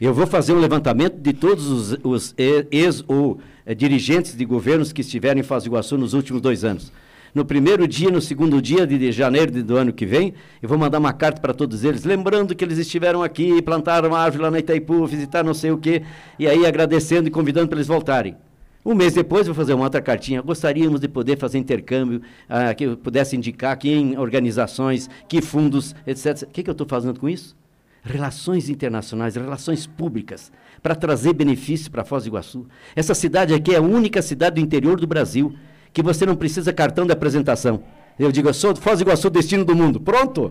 Eu 0.00 0.14
vou 0.14 0.24
fazer 0.24 0.52
um 0.52 0.60
levantamento 0.60 1.16
de 1.16 1.32
todos 1.32 1.66
os, 1.66 1.98
os 2.04 2.34
ex 2.38 3.02
ou 3.08 3.40
eh, 3.66 3.74
dirigentes 3.74 4.36
de 4.36 4.44
governos 4.44 4.92
que 4.92 5.00
estiveram 5.00 5.40
em 5.40 5.42
do 5.42 5.66
Iguaçu 5.66 5.98
nos 5.98 6.14
últimos 6.14 6.40
dois 6.40 6.62
anos 6.62 6.92
no 7.34 7.44
primeiro 7.44 7.88
dia, 7.88 8.10
no 8.10 8.20
segundo 8.20 8.60
dia 8.60 8.86
de, 8.86 9.10
janeiro 9.10 9.62
do 9.62 9.76
ano 9.76 9.92
que 9.92 10.04
vem, 10.04 10.34
eu 10.60 10.68
vou 10.68 10.76
mandar 10.76 10.98
uma 10.98 11.12
carta 11.12 11.40
para 11.40 11.54
todos 11.54 11.82
eles, 11.82 12.04
lembrando 12.04 12.54
que 12.54 12.64
eles 12.64 12.78
estiveram 12.78 13.22
aqui, 13.22 13.62
plantaram 13.62 14.14
árvore 14.14 14.42
lá 14.42 14.50
na 14.50 14.58
Itaipu, 14.58 15.06
visitaram 15.06 15.46
não 15.46 15.54
sei 15.54 15.70
o 15.70 15.78
quê, 15.78 16.02
e 16.38 16.46
aí 16.46 16.66
agradecendo 16.66 17.28
e 17.28 17.30
convidando 17.30 17.68
para 17.68 17.78
eles 17.78 17.86
voltarem. 17.86 18.36
Um 18.84 18.94
mês 18.96 19.14
depois, 19.14 19.46
vou 19.46 19.54
fazer 19.54 19.74
uma 19.74 19.84
outra 19.84 20.02
cartinha. 20.02 20.42
Gostaríamos 20.42 21.00
de 21.00 21.06
poder 21.06 21.38
fazer 21.38 21.56
intercâmbio, 21.56 22.20
ah, 22.48 22.74
que 22.74 22.84
eu 22.84 22.96
pudesse 22.96 23.36
indicar 23.36 23.78
que 23.78 23.88
em 23.88 24.18
organizações, 24.18 25.08
que 25.28 25.40
fundos, 25.40 25.94
etc. 26.04 26.42
O 26.42 26.46
que, 26.48 26.64
que 26.64 26.68
eu 26.68 26.72
estou 26.72 26.86
fazendo 26.86 27.20
com 27.20 27.28
isso? 27.28 27.56
Relações 28.02 28.68
internacionais, 28.68 29.36
relações 29.36 29.86
públicas, 29.86 30.50
para 30.82 30.96
trazer 30.96 31.32
benefício 31.32 31.92
para 31.92 32.04
Foz 32.04 32.24
do 32.24 32.30
Iguaçu. 32.30 32.66
Essa 32.96 33.14
cidade 33.14 33.54
aqui 33.54 33.72
é 33.72 33.78
a 33.78 33.80
única 33.80 34.20
cidade 34.20 34.56
do 34.56 34.60
interior 34.60 34.98
do 34.98 35.06
Brasil 35.06 35.54
que 35.92 36.02
você 36.02 36.24
não 36.24 36.35
precisa 36.35 36.72
cartão 36.72 37.07
de 37.07 37.12
apresentação. 37.12 37.83
Eu 38.18 38.31
digo, 38.31 38.48
eu 38.48 38.55
sou 38.55 38.74
Foz 38.76 38.98
do 38.98 39.02
Iguaçu, 39.02 39.31
destino 39.31 39.64
do 39.64 39.74
mundo. 39.74 40.00
Pronto! 40.00 40.50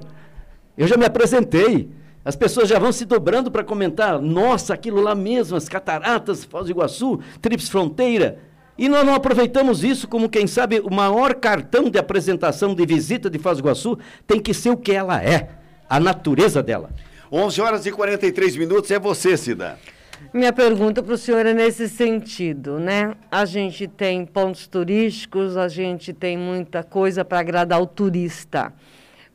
Eu 0.78 0.88
já 0.88 0.98
me 0.98 1.06
apresentei. 1.06 1.90
As 2.24 2.36
pessoas 2.36 2.70
já 2.70 2.78
vão 2.78 2.92
se 2.92 3.06
dobrando 3.06 3.50
para 3.50 3.64
comentar. 3.64 4.22
Nossa, 4.22 4.74
aquilo 4.74 5.02
lá 5.02 5.16
mesmo, 5.16 5.58
as 5.58 5.68
cataratas, 5.68 6.44
Foz 6.44 6.66
do 6.66 6.72
Iguaçu, 6.72 7.20
Trips 7.42 7.70
Fronteira. 7.70 8.40
E 8.78 8.88
nós 8.88 9.06
não 9.06 9.14
aproveitamos 9.14 9.84
isso 9.84 10.08
como, 10.08 10.30
quem 10.30 10.48
sabe, 10.48 10.80
o 10.80 10.94
maior 10.94 11.36
cartão 11.36 11.90
de 11.90 11.98
apresentação 11.98 12.74
de 12.74 12.86
visita 12.86 13.30
de 13.30 13.38
Foz 13.40 13.58
do 13.58 13.62
Iguaçu 13.62 13.98
tem 14.26 14.40
que 14.40 14.54
ser 14.54 14.70
o 14.70 14.78
que 14.78 14.92
ela 14.92 15.22
é, 15.22 15.50
a 15.90 16.00
natureza 16.00 16.64
dela. 16.64 16.92
11 17.32 17.62
horas 17.62 17.86
e 17.86 17.92
43 17.92 18.58
minutos, 18.58 18.92
é 18.92 19.00
você, 19.00 19.38
Cida. 19.38 19.78
Minha 20.34 20.54
pergunta 20.54 21.04
para 21.04 21.14
o 21.14 21.18
senhor 21.18 21.46
é 21.46 21.54
nesse 21.54 21.90
sentido, 21.90 22.80
né? 22.80 23.16
A 23.30 23.44
gente 23.44 23.86
tem 23.86 24.26
pontos 24.26 24.66
turísticos, 24.66 25.58
a 25.58 25.68
gente 25.68 26.14
tem 26.14 26.38
muita 26.38 26.84
coisa 26.84 27.26
para 27.26 27.40
agradar 27.40 27.82
o 27.82 27.86
turista. 27.86 28.72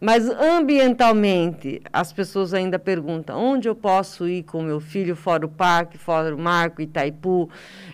Mas 0.00 0.26
ambientalmente, 0.26 1.82
as 1.92 2.14
pessoas 2.14 2.54
ainda 2.54 2.78
perguntam 2.78 3.38
onde 3.38 3.68
eu 3.68 3.74
posso 3.74 4.26
ir 4.26 4.44
com 4.44 4.62
meu 4.62 4.80
filho, 4.80 5.14
fora 5.14 5.44
o 5.44 5.50
parque, 5.50 5.98
fora 5.98 6.34
o 6.34 6.38
Marco, 6.38 6.80
Itaipu. 6.80 7.50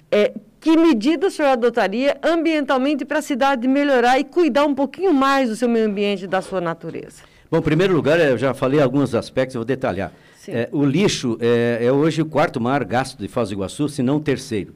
É, 0.09 0.33
que 0.61 0.77
medida 0.77 1.27
o 1.27 1.31
senhor 1.31 1.49
adotaria 1.49 2.17
ambientalmente 2.23 3.05
para 3.05 3.19
a 3.19 3.23
cidade 3.23 3.67
melhorar 3.67 4.21
e 4.21 4.23
cuidar 4.23 4.65
um 4.65 4.77
pouquinho 4.77 5.13
mais 5.13 5.49
do 5.49 5.57
seu 5.57 5.69
meio 5.69 5.87
ambiente 5.87 6.27
e 6.27 6.29
da 6.29 6.41
sua 6.41 6.61
natureza? 6.61 7.25
Bom, 7.51 7.59
em 7.59 7.63
primeiro 7.63 7.95
lugar, 7.95 8.21
eu 8.21 8.39
já 8.39 8.55
falei 8.55 8.81
alguns 8.81 9.13
aspectos, 9.13 9.57
eu 9.57 9.61
vou 9.61 9.67
detalhar. 9.67 10.13
É, 10.49 10.69
o 10.73 10.85
lixo 10.85 11.39
é, 11.41 11.79
é, 11.83 11.93
hoje 11.93 12.21
o 12.21 12.27
quarto 12.27 12.61
maior 12.61 12.85
gasto 12.85 13.19
de 13.19 13.29
Foz 13.29 13.51
do 13.51 13.55
Iguaçu, 13.55 13.89
se 13.89 14.03
não 14.03 14.17
o 14.17 14.21
terceiro. 14.21 14.75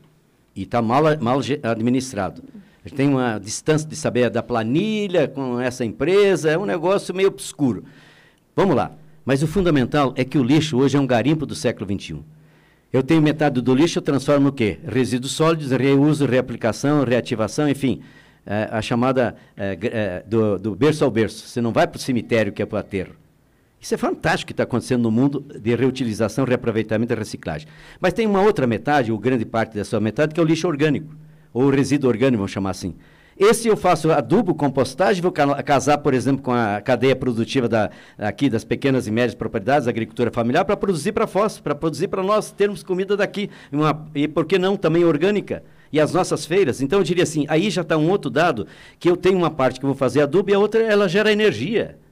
E 0.54 0.62
está 0.62 0.80
mal, 0.80 1.02
mal 1.20 1.40
administrado. 1.62 2.42
A 2.84 2.88
gente 2.88 2.96
tem 2.96 3.08
uma 3.08 3.38
distância 3.38 3.88
de 3.88 3.96
saber 3.96 4.30
da 4.30 4.42
planilha 4.42 5.26
com 5.26 5.60
essa 5.60 5.84
empresa, 5.84 6.50
é 6.50 6.56
um 6.56 6.64
negócio 6.64 7.14
meio 7.14 7.28
obscuro. 7.28 7.84
Vamos 8.54 8.76
lá. 8.76 8.92
Mas 9.24 9.42
o 9.42 9.46
fundamental 9.46 10.14
é 10.16 10.24
que 10.24 10.38
o 10.38 10.42
lixo 10.42 10.78
hoje 10.78 10.96
é 10.96 11.00
um 11.00 11.06
garimpo 11.06 11.44
do 11.44 11.54
século 11.54 11.90
XXI. 11.90 12.20
Eu 12.92 13.02
tenho 13.02 13.20
metade 13.20 13.60
do 13.60 13.74
lixo, 13.74 13.98
eu 13.98 14.02
transformo 14.02 14.46
no 14.46 14.52
quê? 14.52 14.78
Resíduos 14.86 15.32
sólidos, 15.32 15.72
reuso, 15.72 16.26
reaplicação, 16.26 17.02
reativação, 17.02 17.68
enfim. 17.68 18.02
É, 18.46 18.68
a 18.70 18.80
chamada 18.80 19.34
é, 19.56 19.76
é 19.82 20.24
do, 20.24 20.56
do 20.56 20.76
berço 20.76 21.04
ao 21.04 21.10
berço. 21.10 21.48
Você 21.48 21.60
não 21.60 21.72
vai 21.72 21.88
para 21.88 21.96
o 21.96 22.00
cemitério 22.00 22.52
que 22.52 22.62
é 22.62 22.66
para 22.66 22.76
o 22.76 22.78
aterro. 22.78 23.25
Isso 23.86 23.94
é 23.94 23.98
fantástico 23.98 24.48
que 24.48 24.52
está 24.52 24.64
acontecendo 24.64 25.04
no 25.04 25.12
mundo 25.12 25.46
de 25.60 25.72
reutilização, 25.76 26.44
reaproveitamento 26.44 27.12
e 27.12 27.16
reciclagem. 27.16 27.68
Mas 28.00 28.12
tem 28.12 28.26
uma 28.26 28.40
outra 28.40 28.66
metade, 28.66 29.12
ou 29.12 29.16
grande 29.16 29.46
parte 29.46 29.74
dessa 29.74 30.00
metade, 30.00 30.34
que 30.34 30.40
é 30.40 30.42
o 30.42 30.46
lixo 30.46 30.66
orgânico, 30.66 31.14
ou 31.54 31.70
resíduo 31.70 32.10
orgânico, 32.10 32.38
vamos 32.38 32.50
chamar 32.50 32.70
assim. 32.70 32.96
Esse 33.38 33.68
eu 33.68 33.76
faço 33.76 34.10
adubo, 34.10 34.56
compostagem, 34.56 35.22
vou 35.22 35.30
casar, 35.30 35.98
por 35.98 36.14
exemplo, 36.14 36.42
com 36.42 36.50
a 36.50 36.80
cadeia 36.80 37.14
produtiva 37.14 37.68
da, 37.68 37.88
aqui 38.18 38.50
das 38.50 38.64
pequenas 38.64 39.06
e 39.06 39.12
médias 39.12 39.36
propriedades, 39.36 39.86
agricultura 39.86 40.32
familiar, 40.32 40.64
para 40.64 40.76
produzir 40.76 41.12
para 41.12 41.28
Foz, 41.28 41.60
para 41.60 41.72
produzir 41.72 42.08
para 42.08 42.24
nós 42.24 42.50
termos 42.50 42.82
comida 42.82 43.16
daqui. 43.16 43.48
Uma, 43.70 44.04
e 44.16 44.26
por 44.26 44.46
que 44.46 44.58
não 44.58 44.76
também 44.76 45.04
orgânica? 45.04 45.62
E 45.92 46.00
as 46.00 46.12
nossas 46.12 46.44
feiras. 46.44 46.80
Então 46.80 46.98
eu 46.98 47.04
diria 47.04 47.22
assim, 47.22 47.46
aí 47.48 47.70
já 47.70 47.82
está 47.82 47.96
um 47.96 48.10
outro 48.10 48.32
dado, 48.32 48.66
que 48.98 49.08
eu 49.08 49.16
tenho 49.16 49.38
uma 49.38 49.50
parte 49.50 49.78
que 49.78 49.86
eu 49.86 49.90
vou 49.90 49.96
fazer 49.96 50.22
adubo 50.22 50.50
e 50.50 50.54
a 50.54 50.58
outra 50.58 50.82
ela 50.82 51.08
gera 51.08 51.30
energia. 51.30 52.04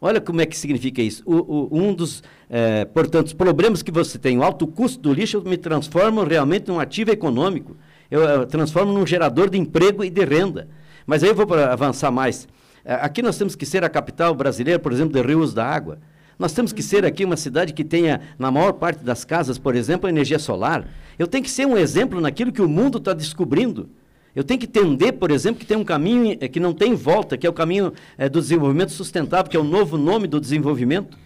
Olha 0.00 0.20
como 0.20 0.40
é 0.40 0.46
que 0.46 0.56
significa 0.56 1.00
isso. 1.00 1.22
O, 1.24 1.34
o, 1.34 1.68
um 1.72 1.94
dos, 1.94 2.22
é, 2.50 2.84
portanto, 2.84 3.34
problemas 3.34 3.82
que 3.82 3.90
você 3.90 4.18
tem, 4.18 4.38
o 4.38 4.42
alto 4.42 4.66
custo 4.66 5.00
do 5.00 5.12
lixo, 5.12 5.42
me 5.42 5.56
transforma 5.56 6.24
realmente 6.24 6.68
num 6.68 6.78
ativo 6.78 7.10
econômico. 7.10 7.76
Eu, 8.10 8.20
eu 8.22 8.46
transformo 8.46 8.92
num 8.92 9.06
gerador 9.06 9.48
de 9.48 9.58
emprego 9.58 10.04
e 10.04 10.10
de 10.10 10.24
renda. 10.24 10.68
Mas 11.06 11.22
aí 11.22 11.30
eu 11.30 11.34
vou 11.34 11.46
avançar 11.54 12.10
mais. 12.10 12.46
É, 12.84 12.94
aqui 12.94 13.22
nós 13.22 13.38
temos 13.38 13.56
que 13.56 13.64
ser 13.64 13.84
a 13.84 13.88
capital 13.88 14.34
brasileira, 14.34 14.78
por 14.78 14.92
exemplo, 14.92 15.12
de 15.12 15.26
rios 15.26 15.54
da 15.54 15.66
água. 15.66 15.98
Nós 16.38 16.52
temos 16.52 16.72
que 16.72 16.82
ser 16.82 17.04
aqui 17.06 17.24
uma 17.24 17.36
cidade 17.36 17.72
que 17.72 17.82
tenha, 17.82 18.20
na 18.38 18.50
maior 18.50 18.72
parte 18.74 19.02
das 19.02 19.24
casas, 19.24 19.56
por 19.56 19.74
exemplo, 19.74 20.08
energia 20.08 20.38
solar. 20.38 20.86
Eu 21.18 21.26
tenho 21.26 21.42
que 21.42 21.50
ser 21.50 21.66
um 21.66 21.78
exemplo 21.78 22.20
naquilo 22.20 22.52
que 22.52 22.60
o 22.60 22.68
mundo 22.68 22.98
está 22.98 23.14
descobrindo. 23.14 23.88
Eu 24.36 24.44
tenho 24.44 24.60
que 24.60 24.66
entender, 24.66 25.12
por 25.12 25.30
exemplo, 25.30 25.58
que 25.58 25.64
tem 25.64 25.78
um 25.78 25.84
caminho 25.84 26.36
é, 26.38 26.46
que 26.46 26.60
não 26.60 26.74
tem 26.74 26.94
volta, 26.94 27.38
que 27.38 27.46
é 27.46 27.50
o 27.50 27.54
caminho 27.54 27.94
é, 28.18 28.28
do 28.28 28.38
desenvolvimento 28.38 28.92
sustentável, 28.92 29.50
que 29.50 29.56
é 29.56 29.60
o 29.60 29.64
novo 29.64 29.96
nome 29.96 30.28
do 30.28 30.38
desenvolvimento. 30.38 31.16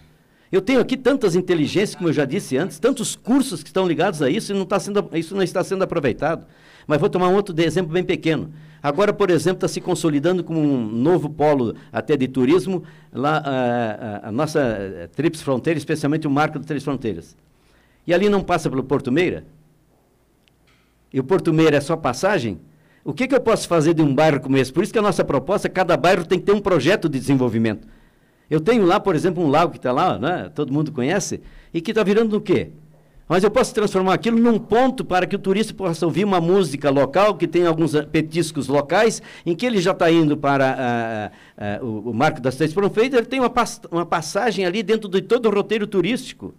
Eu 0.49 0.61
tenho 0.61 0.79
aqui 0.79 0.95
tantas 0.95 1.35
inteligências, 1.35 1.93
como 1.93 2.07
eu 2.07 2.13
já 2.13 2.23
disse 2.23 2.55
antes, 2.55 2.79
tantos 2.79 3.13
cursos 3.13 3.61
que 3.61 3.67
estão 3.67 3.85
ligados 3.85 4.21
a 4.21 4.29
isso 4.29 4.53
e 4.53 4.55
não 4.55 4.63
está 4.63 4.79
sendo, 4.79 5.09
isso 5.13 5.35
não 5.35 5.43
está 5.43 5.61
sendo 5.61 5.83
aproveitado. 5.83 6.47
Mas 6.87 7.01
vou 7.01 7.09
tomar 7.09 7.27
um 7.27 7.35
outro 7.35 7.53
exemplo 7.61 7.91
bem 7.91 8.03
pequeno. 8.03 8.53
Agora, 8.81 9.11
por 9.11 9.29
exemplo, 9.29 9.57
está 9.57 9.67
se 9.67 9.81
consolidando 9.81 10.41
como 10.41 10.61
um 10.61 10.87
novo 10.87 11.29
polo 11.29 11.75
até 11.91 12.15
de 12.15 12.29
turismo, 12.29 12.81
lá 13.11 13.37
a, 13.39 14.25
a, 14.25 14.29
a 14.29 14.31
nossa 14.31 14.59
eh, 14.61 15.09
Trips 15.13 15.41
Fronteira, 15.41 15.77
especialmente 15.77 16.27
o 16.27 16.31
marco 16.31 16.57
do 16.57 16.65
Três 16.65 16.81
Fronteiras. 16.81 17.35
E 18.07 18.13
ali 18.13 18.29
não 18.29 18.41
passa 18.41 18.69
pelo 18.69 18.85
Porto 18.85 19.11
Meira? 19.11 19.43
E 21.13 21.19
o 21.19 21.23
Porto 21.25 21.51
Meira 21.53 21.75
é 21.75 21.81
só 21.81 21.97
passagem? 21.97 22.57
O 23.03 23.13
que, 23.13 23.27
que, 23.27 23.35
eu 23.35 23.41
posso 23.41 23.67
fazer 23.67 23.93
de 23.93 24.01
um 24.01 24.13
bairro 24.13 24.39
como 24.39 24.57
esse? 24.57 24.71
Por 24.71 24.83
isso 24.83 24.93
que 24.93 24.99
a 24.99 25.01
nossa 25.01 25.23
proposta, 25.23 25.67
cada 25.67 25.97
bairro 25.97 26.25
tem 26.25 26.39
que 26.39 26.45
ter 26.45 26.53
um 26.53 26.61
projeto 26.61 27.09
de 27.09 27.19
desenvolvimento. 27.19 27.87
Eu 28.49 28.59
tenho 28.59 28.85
lá, 28.85 28.99
por 28.99 29.15
exemplo, 29.15 29.43
um 29.43 29.49
lago 29.49 29.71
que 29.71 29.77
está 29.77 29.91
lá, 29.91 30.19
né? 30.19 30.51
todo 30.53 30.71
mundo 30.71 30.91
conhece, 30.91 31.41
e 31.73 31.81
que 31.81 31.91
está 31.91 32.03
virando 32.03 32.37
o 32.37 32.41
quê? 32.41 32.69
Mas 33.27 33.45
eu 33.45 33.49
posso 33.49 33.73
transformar 33.73 34.13
aquilo 34.13 34.37
num 34.37 34.59
ponto 34.59 35.05
para 35.05 35.25
que 35.25 35.37
o 35.37 35.39
turista 35.39 35.73
possa 35.73 36.05
ouvir 36.05 36.25
uma 36.25 36.41
música 36.41 36.89
local, 36.89 37.35
que 37.35 37.47
tem 37.47 37.65
alguns 37.65 37.93
petiscos 38.11 38.67
locais, 38.67 39.21
em 39.45 39.55
que 39.55 39.65
ele 39.65 39.79
já 39.79 39.91
está 39.91 40.11
indo 40.11 40.35
para 40.35 41.31
uh, 41.79 41.83
uh, 41.83 41.87
uh, 41.87 41.89
o, 42.07 42.09
o, 42.09 42.13
Marco 42.13 42.41
das 42.41 42.57
Três 42.57 42.73
Fronteiras, 42.73 43.13
ele 43.13 43.25
tem 43.25 43.39
uma, 43.39 43.51
uma 43.89 44.05
passagem 44.05 44.65
ali 44.65 44.83
dentro 44.83 45.07
de 45.07 45.21
todo 45.21 45.45
o 45.45 45.49
roteiro 45.49 45.87
turístico. 45.87 46.53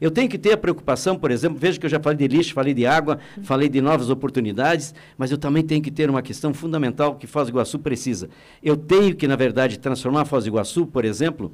Eu 0.00 0.10
tenho 0.10 0.28
que 0.28 0.38
ter 0.38 0.52
a 0.52 0.56
preocupação, 0.56 1.16
por 1.16 1.30
exemplo, 1.30 1.58
veja 1.58 1.78
que 1.78 1.86
eu 1.86 1.90
já 1.90 1.98
falei 1.98 2.16
de 2.16 2.28
lixo, 2.28 2.54
falei 2.54 2.72
de 2.72 2.86
água, 2.86 3.18
falei 3.42 3.68
de 3.68 3.80
novas 3.80 4.10
oportunidades, 4.10 4.94
mas 5.16 5.30
eu 5.30 5.38
também 5.38 5.62
tenho 5.62 5.82
que 5.82 5.90
ter 5.90 6.08
uma 6.08 6.22
questão 6.22 6.54
fundamental 6.54 7.16
que 7.16 7.26
Foz 7.26 7.48
do 7.48 7.52
Iguaçu 7.52 7.78
precisa. 7.78 8.28
Eu 8.62 8.76
tenho 8.76 9.14
que, 9.14 9.26
na 9.26 9.36
verdade, 9.36 9.78
transformar 9.78 10.24
Foz 10.24 10.44
do 10.44 10.48
Iguaçu, 10.48 10.86
por 10.86 11.04
exemplo, 11.04 11.50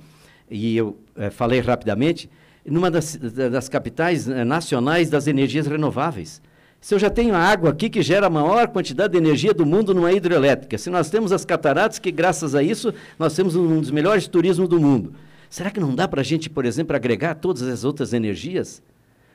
e 0.50 0.76
eu 0.76 0.96
eh, 1.16 1.30
falei 1.30 1.60
rapidamente, 1.60 2.28
numa 2.66 2.90
das, 2.90 3.16
das 3.16 3.68
capitais 3.68 4.28
eh, 4.28 4.44
nacionais 4.44 5.10
das 5.10 5.26
energias 5.26 5.66
renováveis. 5.66 6.40
Se 6.80 6.94
eu 6.94 6.98
já 6.98 7.08
tenho 7.08 7.34
a 7.34 7.38
água 7.38 7.70
aqui 7.70 7.88
que 7.88 8.02
gera 8.02 8.26
a 8.26 8.30
maior 8.30 8.68
quantidade 8.68 9.12
de 9.12 9.18
energia 9.18 9.54
do 9.54 9.64
mundo 9.64 9.94
numa 9.94 10.12
hidrelétrica, 10.12 10.76
se 10.76 10.90
nós 10.90 11.08
temos 11.08 11.32
as 11.32 11.42
cataratas 11.42 11.98
que, 11.98 12.12
graças 12.12 12.54
a 12.54 12.62
isso, 12.62 12.92
nós 13.18 13.34
temos 13.34 13.56
um 13.56 13.80
dos 13.80 13.90
melhores 13.90 14.28
turismos 14.28 14.68
do 14.68 14.78
mundo, 14.78 15.14
será 15.54 15.70
que 15.70 15.78
não 15.78 15.94
dá 15.94 16.08
para 16.08 16.20
a 16.20 16.24
gente, 16.24 16.50
por 16.50 16.64
exemplo, 16.64 16.96
agregar 16.96 17.36
todas 17.36 17.62
as 17.62 17.84
outras 17.84 18.12
energias? 18.12 18.82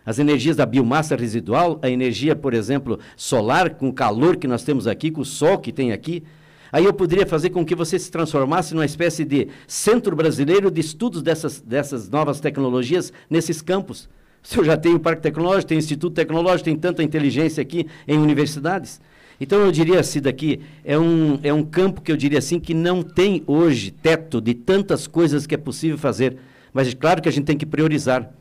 As 0.05 0.19
energias 0.19 0.57
da 0.57 0.65
biomassa 0.65 1.15
residual, 1.15 1.79
a 1.81 1.89
energia, 1.89 2.35
por 2.35 2.53
exemplo, 2.53 2.99
solar, 3.15 3.69
com 3.75 3.87
o 3.87 3.93
calor 3.93 4.35
que 4.35 4.45
nós 4.45 4.61
temos 4.63 4.85
aqui, 4.85 5.11
com 5.11 5.21
o 5.21 5.25
sol 5.25 5.57
que 5.59 5.71
tem 5.71 5.93
aqui, 5.93 6.23
Aí 6.71 6.85
eu 6.85 6.93
poderia 6.93 7.25
fazer 7.25 7.49
com 7.49 7.65
que 7.65 7.73
você 7.73 7.97
se 7.97 8.11
transformasse 8.11 8.75
numa 8.75 8.85
espécie 8.85 9.25
de 9.25 9.47
centro 9.65 10.15
brasileiro 10.15 10.69
de 10.69 10.79
estudos 10.81 11.23
dessas, 11.23 11.59
dessas 11.59 12.07
novas 12.07 12.39
tecnologias 12.39 13.11
nesses 13.27 13.59
campos. 13.59 14.07
Se 14.43 14.55
eu 14.55 14.63
já 14.63 14.77
tenho 14.77 14.99
parque 14.99 15.23
tecnológico, 15.23 15.69
tem 15.69 15.79
instituto 15.79 16.13
tecnológico, 16.13 16.65
tem 16.65 16.75
tanta 16.75 17.01
inteligência 17.01 17.59
aqui 17.59 17.87
em 18.07 18.19
universidades. 18.19 19.01
Então 19.39 19.59
eu 19.59 19.71
diria 19.71 19.99
assim 19.99 20.19
daqui, 20.19 20.59
é 20.83 20.97
um, 20.97 21.39
é 21.41 21.53
um 21.53 21.63
campo 21.63 22.01
que 22.01 22.11
eu 22.11 22.17
diria 22.17 22.39
assim 22.39 22.59
que 22.59 22.73
não 22.73 23.01
tem 23.01 23.43
hoje 23.47 23.91
teto 23.91 24.41
de 24.41 24.53
tantas 24.53 25.07
coisas 25.07 25.47
que 25.47 25.55
é 25.55 25.57
possível 25.57 25.97
fazer. 25.97 26.37
Mas 26.73 26.87
é 26.89 26.91
claro 26.93 27.21
que 27.21 27.29
a 27.29 27.31
gente 27.31 27.45
tem 27.45 27.57
que 27.57 27.65
priorizar. 27.65 28.31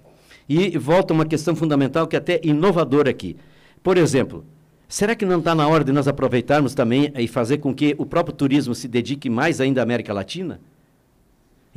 E 0.49 0.77
volta 0.77 1.15
uma 1.15 1.25
questão 1.25 1.55
fundamental 1.55 2.07
que 2.07 2.17
é 2.17 2.19
até 2.19 2.41
inovadora 2.43 3.11
aqui. 3.11 3.37
Por 3.83 3.97
exemplo, 3.97 4.45
Será 4.89 5.15
que 5.15 5.27
não 5.27 5.39
está 5.39 5.55
na 5.55 5.69
hora 5.69 5.85
de 5.85 5.93
nós 5.93 6.09
aproveitarmos 6.09 6.75
também 6.75 7.13
e 7.15 7.29
fazer 7.29 7.59
com 7.59 7.75
que 7.75 7.95
o 7.99 8.07
próprio 8.07 8.35
turismo 8.35 8.75
se 8.75 8.89
dedique 8.89 9.29
mais 9.29 9.61
ainda 9.61 9.83
à 9.83 9.85
América 9.85 10.15
Latina? 10.15 10.59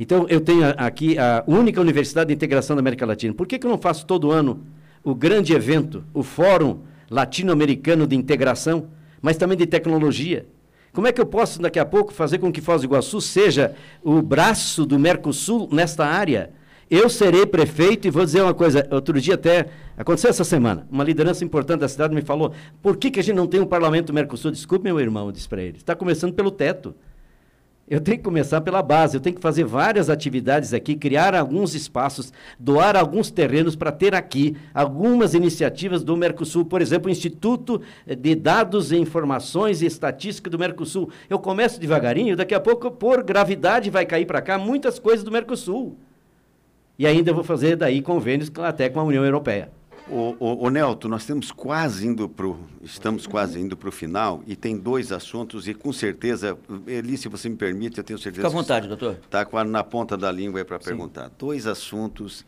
Então, 0.00 0.26
eu 0.30 0.40
tenho 0.40 0.64
aqui 0.78 1.18
a 1.18 1.44
única 1.46 1.78
universidade 1.78 2.28
de 2.28 2.34
integração 2.34 2.74
da 2.74 2.80
América 2.80 3.04
Latina. 3.04 3.34
Por 3.34 3.46
que, 3.46 3.58
que 3.58 3.66
eu 3.66 3.70
não 3.70 3.76
faço 3.76 4.06
todo 4.06 4.30
ano 4.30 4.62
o 5.04 5.14
grande 5.14 5.52
evento, 5.52 6.02
o 6.14 6.22
Fórum 6.22 6.78
Latino-Americano 7.10 8.06
de 8.06 8.16
Integração, 8.16 8.88
mas 9.22 9.36
também 9.36 9.56
de 9.56 9.64
tecnologia? 9.64 10.44
Como 10.92 11.06
é 11.06 11.12
que 11.12 11.20
eu 11.20 11.24
posso, 11.24 11.62
daqui 11.62 11.78
a 11.78 11.86
pouco, 11.86 12.12
fazer 12.12 12.38
com 12.38 12.52
que 12.52 12.60
Foz 12.60 12.82
do 12.82 12.86
Iguaçu 12.86 13.20
seja 13.20 13.74
o 14.02 14.20
braço 14.20 14.84
do 14.84 14.98
Mercosul 14.98 15.68
nesta 15.72 16.04
área? 16.04 16.50
Eu 16.90 17.08
serei 17.08 17.46
prefeito 17.46 18.06
e 18.06 18.10
vou 18.10 18.22
dizer 18.22 18.42
uma 18.42 18.52
coisa. 18.52 18.86
Outro 18.90 19.18
dia 19.18 19.36
até, 19.36 19.68
aconteceu 19.96 20.28
essa 20.28 20.44
semana, 20.44 20.86
uma 20.90 21.02
liderança 21.02 21.42
importante 21.42 21.80
da 21.80 21.88
cidade 21.88 22.14
me 22.14 22.20
falou, 22.20 22.52
por 22.82 22.98
que, 22.98 23.10
que 23.10 23.20
a 23.20 23.22
gente 23.22 23.36
não 23.36 23.46
tem 23.46 23.60
um 23.60 23.66
parlamento 23.66 24.12
Mercosul? 24.12 24.50
Desculpe, 24.50 24.84
meu 24.84 25.00
irmão, 25.00 25.24
eu 25.26 25.32
disse 25.32 25.48
para 25.48 25.62
ele. 25.62 25.78
Está 25.78 25.94
começando 25.94 26.34
pelo 26.34 26.50
teto. 26.50 26.94
Eu 27.88 28.00
tenho 28.00 28.16
que 28.16 28.24
começar 28.24 28.60
pela 28.60 28.80
base, 28.80 29.16
eu 29.16 29.20
tenho 29.20 29.34
que 29.34 29.42
fazer 29.42 29.64
várias 29.64 30.08
atividades 30.08 30.72
aqui, 30.72 30.94
criar 30.94 31.34
alguns 31.34 31.74
espaços, 31.74 32.32
doar 32.58 32.96
alguns 32.96 33.30
terrenos 33.30 33.74
para 33.74 33.90
ter 33.90 34.14
aqui 34.14 34.56
algumas 34.72 35.34
iniciativas 35.34 36.04
do 36.04 36.16
Mercosul, 36.16 36.64
por 36.64 36.80
exemplo, 36.80 37.08
o 37.08 37.10
Instituto 37.10 37.82
de 38.06 38.34
Dados 38.34 38.92
e 38.92 38.96
Informações 38.96 39.82
e 39.82 39.86
Estatística 39.86 40.48
do 40.48 40.58
Mercosul. 40.58 41.10
Eu 41.28 41.38
começo 41.38 41.80
devagarinho, 41.80 42.36
daqui 42.36 42.54
a 42.54 42.60
pouco, 42.60 42.90
por 42.90 43.22
gravidade, 43.22 43.90
vai 43.90 44.06
cair 44.06 44.26
para 44.26 44.40
cá 44.40 44.56
muitas 44.56 44.98
coisas 44.98 45.24
do 45.24 45.32
Mercosul. 45.32 45.96
E 46.98 47.06
ainda 47.06 47.32
vou 47.32 47.42
fazer 47.42 47.76
daí 47.76 48.00
convênios 48.00 48.50
até 48.58 48.88
com 48.88 49.00
a 49.00 49.04
União 49.04 49.24
Europeia. 49.24 49.70
O, 50.08 50.36
o, 50.38 50.66
o 50.66 50.70
Nelto, 50.70 51.08
nós 51.08 51.22
estamos 51.22 51.50
quase 51.50 52.06
indo 52.06 52.28
pro, 52.28 52.58
estamos 52.82 53.26
quase 53.26 53.58
indo 53.60 53.76
para 53.76 53.88
o 53.88 53.92
final 53.92 54.42
e 54.46 54.56
tem 54.56 54.76
dois 54.76 55.12
assuntos 55.12 55.68
e 55.68 55.74
com 55.74 55.92
certeza, 55.92 56.58
Eli, 56.86 57.16
se 57.16 57.28
você 57.28 57.48
me 57.48 57.56
permite, 57.56 57.98
eu 57.98 58.04
tenho 58.04 58.18
certeza. 58.18 58.46
Fica 58.46 58.48
à 58.48 58.60
vontade, 58.60 58.88
doutor. 58.88 59.18
Está 59.22 59.46
na 59.64 59.84
ponta 59.84 60.16
da 60.16 60.30
língua 60.30 60.64
para 60.64 60.78
perguntar. 60.78 61.30
Dois 61.38 61.66
assuntos 61.66 62.44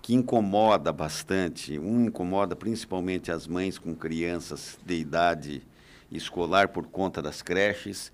que 0.00 0.14
incomoda 0.14 0.92
bastante. 0.92 1.78
Um 1.78 2.06
incomoda 2.06 2.56
principalmente 2.56 3.30
as 3.30 3.46
mães 3.46 3.78
com 3.78 3.94
crianças 3.94 4.78
de 4.84 4.94
idade 4.94 5.62
escolar 6.10 6.68
por 6.68 6.86
conta 6.86 7.22
das 7.22 7.42
creches 7.42 8.12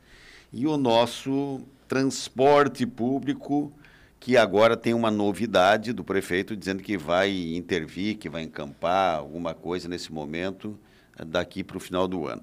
e 0.53 0.67
o 0.67 0.77
nosso 0.77 1.61
transporte 1.89 2.87
público 2.87 3.73
que 4.21 4.37
agora 4.37 4.77
tem 4.77 4.95
uma 4.95 5.11
novidade 5.11 5.93
do 5.93 6.03
prefeito 6.03 6.57
dizendo 6.57 6.83
que 6.83 6.97
vai 6.97 7.55
intervir, 7.55 8.17
que 8.17 8.29
vai 8.29 8.43
encampar 8.43 9.17
alguma 9.17 9.55
coisa 9.55 9.89
nesse 9.89 10.13
momento, 10.13 10.79
eh, 11.19 11.25
daqui 11.25 11.63
para 11.63 11.77
o 11.77 11.81
final 11.81 12.09
do 12.09 12.27
ano. 12.27 12.43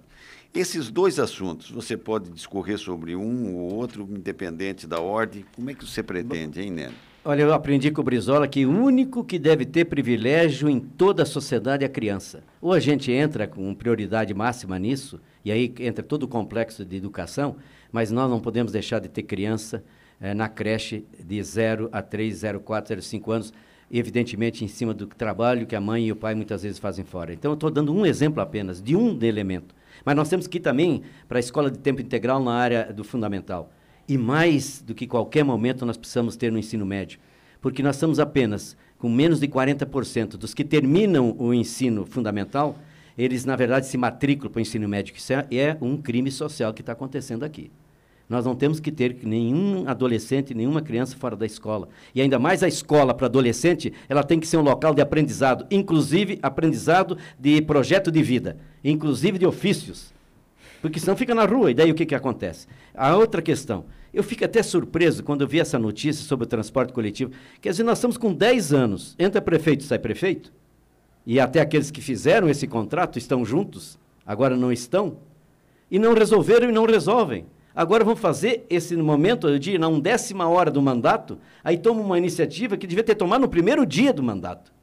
Esses 0.54 0.90
dois 0.90 1.20
assuntos, 1.20 1.70
você 1.70 1.98
pode 1.98 2.30
discorrer 2.32 2.78
sobre 2.78 3.14
um 3.14 3.56
ou 3.56 3.74
outro, 3.74 4.08
independente 4.10 4.88
da 4.88 5.02
ordem. 5.02 5.46
Como 5.54 5.70
é 5.70 5.74
que 5.74 5.86
você 5.86 6.02
pretende, 6.02 6.62
hein, 6.62 6.72
Neno? 6.72 6.94
Olha, 7.28 7.42
eu 7.42 7.54
aprendi 7.54 7.92
com 7.92 8.02
o 8.02 8.04
Brizola 8.04 8.48
que 8.48 8.66
o 8.66 8.72
único 8.72 9.24
que 9.24 9.38
deve 9.38 9.66
ter 9.66 9.86
privilégio 9.86 10.70
em 10.70 10.80
toda 10.80 11.24
a 11.24 11.26
sociedade 11.26 11.84
é 11.84 11.88
a 11.88 11.90
criança. 11.90 12.44
Ou 12.62 12.72
a 12.72 12.80
gente 12.80 13.12
entra 13.12 13.48
com 13.48 13.74
prioridade 13.74 14.34
máxima 14.34 14.80
nisso, 14.80 15.20
e 15.44 15.52
aí 15.52 15.74
entra 15.80 16.04
todo 16.04 16.24
o 16.24 16.28
complexo 16.28 16.86
de 16.86 16.96
educação, 16.96 17.58
mas 17.92 18.12
nós 18.12 18.30
não 18.30 18.40
podemos 18.40 18.72
deixar 18.72 19.00
de 19.00 19.10
ter 19.10 19.24
criança, 19.24 19.84
é, 20.20 20.34
na 20.34 20.48
creche 20.48 21.06
de 21.20 21.42
0 21.42 21.90
a 21.92 22.02
3, 22.02 22.36
0, 22.36 22.60
4, 22.60 22.90
0, 22.90 23.02
5 23.02 23.32
anos, 23.32 23.54
evidentemente 23.92 24.64
em 24.64 24.68
cima 24.68 24.94
do 24.94 25.08
trabalho 25.08 25.66
que 25.66 25.76
a 25.76 25.82
mãe 25.82 26.08
e 26.08 26.12
o 26.12 26.16
pai 26.16 26.36
muitas 26.36 26.64
vezes 26.64 26.80
fazem 26.80 27.06
fora. 27.06 27.34
Então, 27.34 27.52
eu 27.52 27.56
estou 27.56 27.70
dando 27.70 27.94
um 27.94 28.06
exemplo 28.06 28.42
apenas 28.42 28.82
de 28.82 28.96
um 28.96 29.18
elemento. 29.22 29.76
Mas 30.04 30.16
nós 30.16 30.30
temos 30.30 30.48
que 30.48 30.58
ir 30.58 30.62
também 30.62 31.04
para 31.28 31.38
a 31.38 31.40
escola 31.40 31.72
de 31.72 31.80
tempo 31.80 32.02
integral 32.02 32.44
na 32.44 32.54
área 32.54 32.92
do 32.92 33.04
fundamental. 33.04 33.72
E 34.08 34.18
mais 34.18 34.82
do 34.82 34.94
que 34.94 35.08
qualquer 35.08 35.44
momento 35.44 35.86
nós 35.86 35.98
precisamos 35.98 36.36
ter 36.36 36.52
no 36.52 36.60
ensino 36.60 36.86
médio. 36.86 37.20
Porque 37.62 37.82
nós 37.82 37.96
estamos 37.96 38.20
apenas 38.20 38.78
com 38.98 39.10
menos 39.10 39.40
de 39.40 39.48
40% 39.48 40.38
dos 40.38 40.54
que 40.54 40.64
terminam 40.64 41.36
o 41.38 41.54
ensino 41.54 42.06
fundamental, 42.06 42.78
eles, 43.18 43.46
na 43.46 43.56
verdade, 43.56 43.88
se 43.88 43.98
matriculam 43.98 44.52
para 44.52 44.60
o 44.60 44.62
ensino 44.62 44.88
médio. 44.88 45.16
Isso 45.16 45.34
é, 45.34 45.48
é 45.52 45.78
um 45.82 45.98
crime 45.98 46.32
social 46.32 46.74
que 46.74 46.82
está 46.82 46.92
acontecendo 46.92 47.44
aqui. 47.44 47.72
Nós 48.28 48.46
não 48.46 48.56
temos 48.56 48.80
que 48.80 48.92
ter 48.92 49.18
nenhum 49.24 49.88
adolescente, 49.88 50.54
nenhuma 50.54 50.82
criança 50.82 51.16
fora 51.16 51.36
da 51.36 51.46
escola. 51.46 51.88
E 52.14 52.22
ainda 52.22 52.40
mais 52.40 52.64
a 52.64 52.68
escola 52.68 53.14
para 53.14 53.28
adolescente, 53.28 53.94
ela 54.10 54.24
tem 54.24 54.40
que 54.40 54.48
ser 54.48 54.58
um 54.58 54.64
local 54.64 54.96
de 54.96 55.02
aprendizado, 55.02 55.66
inclusive 55.70 56.40
aprendizado 56.42 57.18
de 57.40 57.62
projeto 57.62 58.12
de 58.12 58.24
vida, 58.24 58.58
inclusive 58.84 59.38
de 59.38 59.46
ofícios. 59.46 60.12
Porque 60.82 61.00
senão 61.00 61.16
fica 61.16 61.36
na 61.36 61.46
rua, 61.46 61.72
e 61.72 61.74
daí 61.74 61.92
o 61.92 61.96
que, 61.96 62.06
que 62.06 62.16
acontece? 62.16 62.68
A 62.96 63.16
outra 63.16 63.42
questão, 63.42 63.86
eu 64.14 64.24
fico 64.24 64.44
até 64.44 64.64
surpreso 64.64 65.24
quando 65.24 65.42
eu 65.42 65.48
vi 65.48 65.60
essa 65.60 65.78
notícia 65.78 66.26
sobre 66.26 66.46
o 66.46 66.50
transporte 66.50 66.94
coletivo. 66.94 67.32
Quer 67.62 67.72
dizer, 67.72 67.84
nós 67.84 68.00
estamos 68.00 68.18
com 68.18 68.34
10 68.34 68.74
anos, 68.74 69.16
entra 69.20 69.42
prefeito, 69.42 69.84
sai 69.84 70.00
prefeito, 70.00 70.52
e 71.26 71.40
até 71.40 71.60
aqueles 71.60 71.92
que 71.92 72.02
fizeram 72.02 72.50
esse 72.50 72.68
contrato 72.68 73.18
estão 73.18 73.46
juntos, 73.46 74.00
agora 74.26 74.56
não 74.56 74.72
estão, 74.72 75.18
e 75.92 76.00
não 76.00 76.14
resolveram 76.14 76.70
e 76.70 76.72
não 76.72 76.86
resolvem. 76.86 77.46
Agora 77.76 78.06
vamos 78.06 78.22
fazer 78.22 78.66
esse 78.70 78.96
momento, 78.96 79.60
digo, 79.60 79.78
na 79.78 79.90
undécima 79.90 80.48
hora 80.48 80.72
do 80.72 80.82
mandato, 80.82 81.38
aí 81.62 81.78
toma 81.78 82.00
uma 82.02 82.18
iniciativa 82.18 82.78
que 82.78 82.88
devia 82.88 83.04
ter 83.04 83.16
tomado 83.16 83.42
no 83.42 83.50
primeiro 83.50 83.86
dia 83.86 84.14
do 84.14 84.24
mandato. 84.24 84.74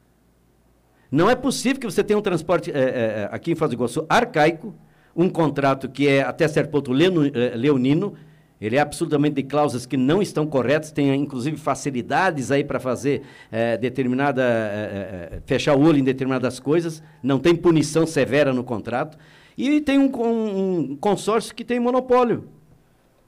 Não 1.10 1.30
é 1.30 1.34
possível 1.34 1.80
que 1.80 1.86
você 1.86 2.04
tenha 2.04 2.18
um 2.18 2.22
transporte 2.22 2.70
é, 2.70 2.74
é, 2.78 3.28
aqui 3.32 3.52
em 3.52 3.54
Foz 3.54 3.70
do 3.70 3.74
Iguaçu 3.74 4.04
arcaico, 4.10 4.74
um 5.16 5.28
contrato 5.28 5.88
que 5.88 6.06
é 6.06 6.22
até 6.22 6.46
certo 6.46 6.70
ponto 6.70 6.92
leonino, 6.92 8.14
ele 8.60 8.76
é 8.76 8.80
absolutamente 8.80 9.36
de 9.36 9.42
cláusulas 9.42 9.86
que 9.86 9.96
não 9.96 10.22
estão 10.22 10.46
corretas, 10.46 10.92
tem 10.92 11.14
inclusive 11.14 11.56
facilidades 11.56 12.50
aí 12.50 12.62
para 12.62 12.78
fazer 12.78 13.22
é, 13.50 13.76
determinada, 13.76 14.42
é, 14.42 15.40
fechar 15.46 15.74
o 15.76 15.82
olho 15.82 15.98
em 15.98 16.04
determinadas 16.04 16.60
coisas, 16.60 17.02
não 17.22 17.38
tem 17.38 17.56
punição 17.56 18.06
severa 18.06 18.52
no 18.52 18.62
contrato, 18.62 19.18
e 19.56 19.80
tem 19.80 19.98
um, 19.98 20.10
um 20.14 20.96
consórcio 20.96 21.54
que 21.54 21.64
tem 21.64 21.80
monopólio. 21.80 22.48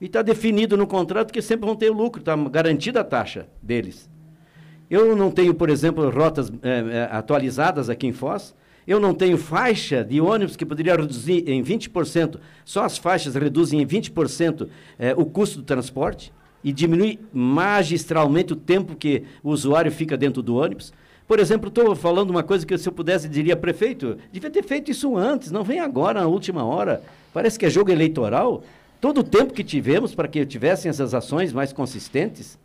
E 0.04 0.06
está 0.06 0.20
definido 0.20 0.76
no 0.76 0.86
contrato 0.86 1.32
que 1.32 1.40
sempre 1.40 1.64
vão 1.64 1.74
ter 1.74 1.88
lucro, 1.88 2.20
está 2.20 2.36
garantida 2.36 3.00
a 3.00 3.04
taxa 3.04 3.48
deles. 3.62 4.06
Eu 4.90 5.16
não 5.16 5.30
tenho, 5.30 5.54
por 5.54 5.70
exemplo, 5.70 6.10
rotas 6.10 6.52
é, 6.62 7.08
atualizadas 7.10 7.88
aqui 7.88 8.06
em 8.06 8.12
Foz. 8.12 8.54
Eu 8.86 9.00
não 9.00 9.14
tenho 9.14 9.38
faixa 9.38 10.04
de 10.04 10.20
ônibus 10.20 10.56
que 10.56 10.66
poderia 10.66 10.94
reduzir 10.94 11.48
em 11.48 11.64
20%. 11.64 12.38
Só 12.66 12.84
as 12.84 12.98
faixas 12.98 13.34
reduzem 13.34 13.80
em 13.80 13.86
20% 13.86 14.68
é, 14.98 15.14
o 15.16 15.24
custo 15.24 15.60
do 15.60 15.64
transporte. 15.64 16.30
e 16.62 16.70
diminui 16.70 17.18
magistralmente 17.32 18.52
o 18.52 18.56
tempo 18.56 18.94
que 18.94 19.22
o 19.42 19.52
usuário 19.52 19.90
fica 19.90 20.18
dentro 20.18 20.42
do 20.42 20.56
ônibus. 20.56 20.92
Por 21.26 21.38
exemplo, 21.38 21.68
estou 21.68 21.96
falando 21.96 22.28
uma 22.28 22.42
coisa 22.42 22.66
que 22.66 22.76
se 22.76 22.86
eu 22.86 22.92
pudesse 22.92 23.26
diria, 23.26 23.56
prefeito, 23.56 24.18
devia 24.30 24.50
ter 24.50 24.62
feito 24.62 24.90
isso 24.90 25.16
antes, 25.16 25.50
não 25.50 25.64
vem 25.64 25.80
agora, 25.80 26.20
na 26.20 26.26
última 26.26 26.62
hora. 26.62 27.02
Parece 27.32 27.58
que 27.58 27.64
é 27.64 27.70
jogo 27.70 27.90
eleitoral. 27.90 28.62
Todo 29.04 29.18
o 29.18 29.22
tempo 29.22 29.52
que 29.52 29.62
tivemos 29.62 30.14
para 30.14 30.26
que 30.26 30.46
tivessem 30.46 30.88
essas 30.88 31.12
ações 31.12 31.52
mais 31.52 31.74
consistentes. 31.74 32.58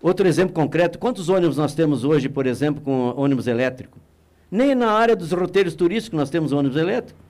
Outro 0.00 0.26
exemplo 0.26 0.54
concreto, 0.54 0.98
quantos 0.98 1.28
ônibus 1.28 1.58
nós 1.58 1.74
temos 1.74 2.04
hoje, 2.04 2.26
por 2.26 2.46
exemplo, 2.46 2.80
com 2.80 3.12
ônibus 3.14 3.46
elétrico? 3.46 3.98
Nem 4.50 4.74
na 4.74 4.90
área 4.90 5.14
dos 5.14 5.30
roteiros 5.30 5.74
turísticos 5.74 6.18
nós 6.18 6.30
temos 6.30 6.52
ônibus 6.52 6.78
elétrico. 6.78 7.20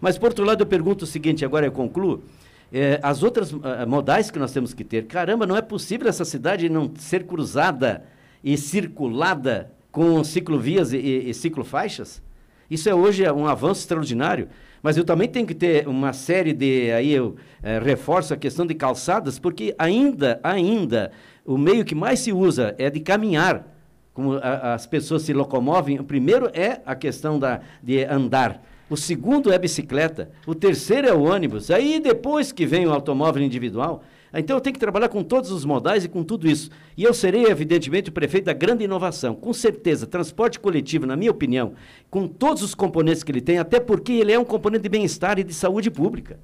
Mas, 0.00 0.18
por 0.18 0.30
outro 0.30 0.44
lado, 0.44 0.62
eu 0.62 0.66
pergunto 0.66 1.04
o 1.04 1.06
seguinte, 1.06 1.44
agora 1.44 1.66
eu 1.66 1.70
concluo. 1.70 2.24
É, 2.72 2.98
as 3.00 3.22
outras 3.22 3.52
uh, 3.52 3.62
modais 3.86 4.28
que 4.28 4.40
nós 4.40 4.50
temos 4.50 4.74
que 4.74 4.82
ter, 4.82 5.06
caramba, 5.06 5.46
não 5.46 5.56
é 5.56 5.62
possível 5.62 6.08
essa 6.08 6.24
cidade 6.24 6.68
não 6.68 6.90
ser 6.96 7.22
cruzada 7.24 8.02
e 8.42 8.58
circulada 8.58 9.70
com 9.92 10.24
ciclovias 10.24 10.92
e, 10.92 10.96
e, 10.96 11.30
e 11.30 11.32
ciclofaixas? 11.32 12.20
Isso 12.68 12.88
é 12.88 12.94
hoje 12.94 13.30
um 13.30 13.46
avanço 13.46 13.82
extraordinário. 13.82 14.48
Mas 14.84 14.98
eu 14.98 15.04
também 15.04 15.26
tenho 15.26 15.46
que 15.46 15.54
ter 15.54 15.88
uma 15.88 16.12
série 16.12 16.52
de. 16.52 16.92
Aí 16.92 17.10
eu 17.10 17.36
é, 17.62 17.78
reforço 17.78 18.34
a 18.34 18.36
questão 18.36 18.66
de 18.66 18.74
calçadas, 18.74 19.38
porque 19.38 19.74
ainda, 19.78 20.38
ainda, 20.42 21.10
o 21.42 21.56
meio 21.56 21.86
que 21.86 21.94
mais 21.94 22.20
se 22.20 22.34
usa 22.34 22.74
é 22.76 22.90
de 22.90 23.00
caminhar. 23.00 23.66
Como 24.12 24.34
a, 24.34 24.74
as 24.74 24.86
pessoas 24.86 25.22
se 25.22 25.32
locomovem, 25.32 25.98
o 25.98 26.04
primeiro 26.04 26.50
é 26.52 26.82
a 26.84 26.94
questão 26.94 27.38
da, 27.38 27.62
de 27.82 28.04
andar. 28.04 28.62
O 28.90 28.94
segundo 28.94 29.50
é 29.50 29.54
a 29.54 29.58
bicicleta. 29.58 30.30
O 30.46 30.54
terceiro 30.54 31.08
é 31.08 31.14
o 31.14 31.22
ônibus. 31.22 31.70
Aí 31.70 31.98
depois 31.98 32.52
que 32.52 32.66
vem 32.66 32.86
o 32.86 32.92
automóvel 32.92 33.42
individual. 33.42 34.04
Então 34.40 34.56
eu 34.56 34.60
tenho 34.60 34.74
que 34.74 34.80
trabalhar 34.80 35.08
com 35.08 35.22
todos 35.22 35.50
os 35.50 35.64
modais 35.64 36.04
e 36.04 36.08
com 36.08 36.24
tudo 36.24 36.48
isso. 36.48 36.70
E 36.96 37.04
eu 37.04 37.14
serei, 37.14 37.44
evidentemente, 37.44 38.10
o 38.10 38.12
prefeito 38.12 38.46
da 38.46 38.52
grande 38.52 38.84
inovação. 38.84 39.34
Com 39.34 39.52
certeza, 39.52 40.06
transporte 40.06 40.58
coletivo, 40.58 41.06
na 41.06 41.16
minha 41.16 41.30
opinião, 41.30 41.74
com 42.10 42.26
todos 42.26 42.62
os 42.62 42.74
componentes 42.74 43.22
que 43.22 43.30
ele 43.30 43.40
tem, 43.40 43.58
até 43.58 43.78
porque 43.78 44.12
ele 44.12 44.32
é 44.32 44.38
um 44.38 44.44
componente 44.44 44.82
de 44.82 44.88
bem-estar 44.88 45.38
e 45.38 45.44
de 45.44 45.54
saúde 45.54 45.90
pública. 45.90 46.38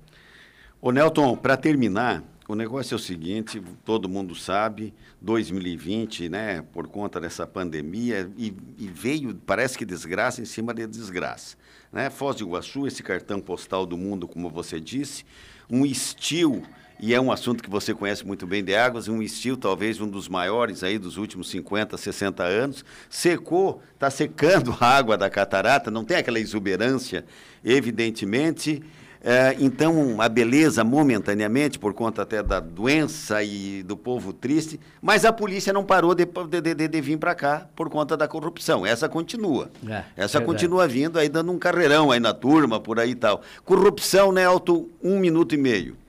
Ô 0.81 0.91
Nelton, 0.93 1.37
para 1.37 1.57
terminar, 1.57 2.25
o 2.49 2.55
negócio 2.55 2.95
é 2.95 2.97
o 2.97 2.99
seguinte, 2.99 3.63
todo 3.85 4.09
mundo 4.09 4.35
sabe, 4.35 4.93
2020, 5.21 6.29
né, 6.29 6.63
por 6.73 6.89
conta 6.89 7.21
dessa 7.21 7.47
pandemia, 7.47 8.31
e, 8.37 8.53
e 8.79 8.89
veio, 8.89 9.35
parece 9.47 9.77
que 9.77 9.85
desgraça 9.85 10.41
em 10.41 10.45
cima 10.45 10.75
de 10.75 10.87
desgraça. 10.87 11.57
Né? 11.93 12.11
Foz 12.11 12.37
do 12.37 12.45
Iguaçu, 12.45 12.87
esse 12.87 13.03
cartão 13.03 13.41
postal 13.41 13.85
do 13.85 13.97
mundo, 13.97 14.27
como 14.27 14.49
você 14.49 14.81
disse, 14.81 15.25
um 15.71 15.87
estilo 15.87 16.63
e 17.01 17.15
é 17.15 17.21
um 17.21 17.33
assunto 17.33 17.63
que 17.63 17.71
você 17.71 17.95
conhece 17.95 18.27
muito 18.27 18.47
bem 18.47 18.63
de 18.63 18.75
águas, 18.75 19.09
um 19.09 19.23
estilo 19.23 19.57
talvez 19.57 20.01
um 20.01 20.09
dos 20.09 20.29
maiores 20.29 20.83
aí 20.83 20.99
dos 20.99 21.17
últimos 21.17 21.49
50, 21.51 21.97
60 21.97 22.43
anos, 22.43 22.85
secou, 23.09 23.83
está 23.95 24.11
secando 24.11 24.77
a 24.79 24.87
água 24.87 25.17
da 25.17 25.31
catarata, 25.31 25.91
não 25.91 26.05
tem 26.05 26.17
aquela 26.17 26.39
exuberância, 26.39 27.25
evidentemente, 27.65 28.83
é, 29.23 29.55
então 29.61 30.21
a 30.21 30.29
beleza 30.29 30.83
momentaneamente, 30.83 31.79
por 31.79 31.93
conta 31.93 32.23
até 32.23 32.43
da 32.43 32.59
doença 32.59 33.43
e 33.43 33.83
do 33.83 33.97
povo 33.97 34.33
triste, 34.33 34.81
mas 35.01 35.25
a 35.25 35.33
polícia 35.33 35.73
não 35.73 35.85
parou 35.85 36.15
de, 36.15 36.25
de, 36.25 36.75
de, 36.75 36.89
de 36.89 37.01
vir 37.01 37.19
para 37.19 37.35
cá 37.35 37.67
por 37.77 37.91
conta 37.91 38.17
da 38.17 38.27
corrupção, 38.27 38.87
essa 38.87 39.09
continua, 39.09 39.71
é, 39.87 40.05
essa 40.17 40.39
verdade. 40.39 40.45
continua 40.45 40.89
vindo 40.89 41.19
aí 41.19 41.29
dando 41.29 41.53
um 41.53 41.59
carreirão 41.59 42.11
aí 42.11 42.21
na 42.21 42.33
turma, 42.33 42.81
por 42.81 42.99
aí 42.99 43.11
e 43.11 43.15
tal. 43.15 43.43
Corrupção, 43.65 44.33
Nelton, 44.33 44.87
um 45.03 45.19
minuto 45.19 45.55
e 45.55 45.59
meio. 45.59 46.00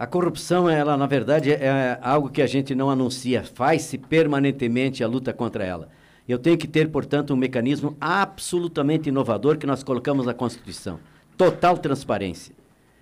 A 0.00 0.06
corrupção, 0.06 0.66
ela 0.66 0.96
na 0.96 1.06
verdade 1.06 1.52
é 1.52 1.98
algo 2.00 2.30
que 2.30 2.40
a 2.40 2.46
gente 2.46 2.74
não 2.74 2.88
anuncia, 2.88 3.44
faz-se 3.44 3.98
permanentemente 3.98 5.04
a 5.04 5.06
luta 5.06 5.30
contra 5.30 5.62
ela. 5.62 5.90
Eu 6.26 6.38
tenho 6.38 6.56
que 6.56 6.66
ter, 6.66 6.88
portanto, 6.88 7.34
um 7.34 7.36
mecanismo 7.36 7.94
absolutamente 8.00 9.10
inovador 9.10 9.58
que 9.58 9.66
nós 9.66 9.82
colocamos 9.82 10.24
na 10.24 10.32
Constituição. 10.32 10.98
Total 11.36 11.76
transparência. 11.76 12.54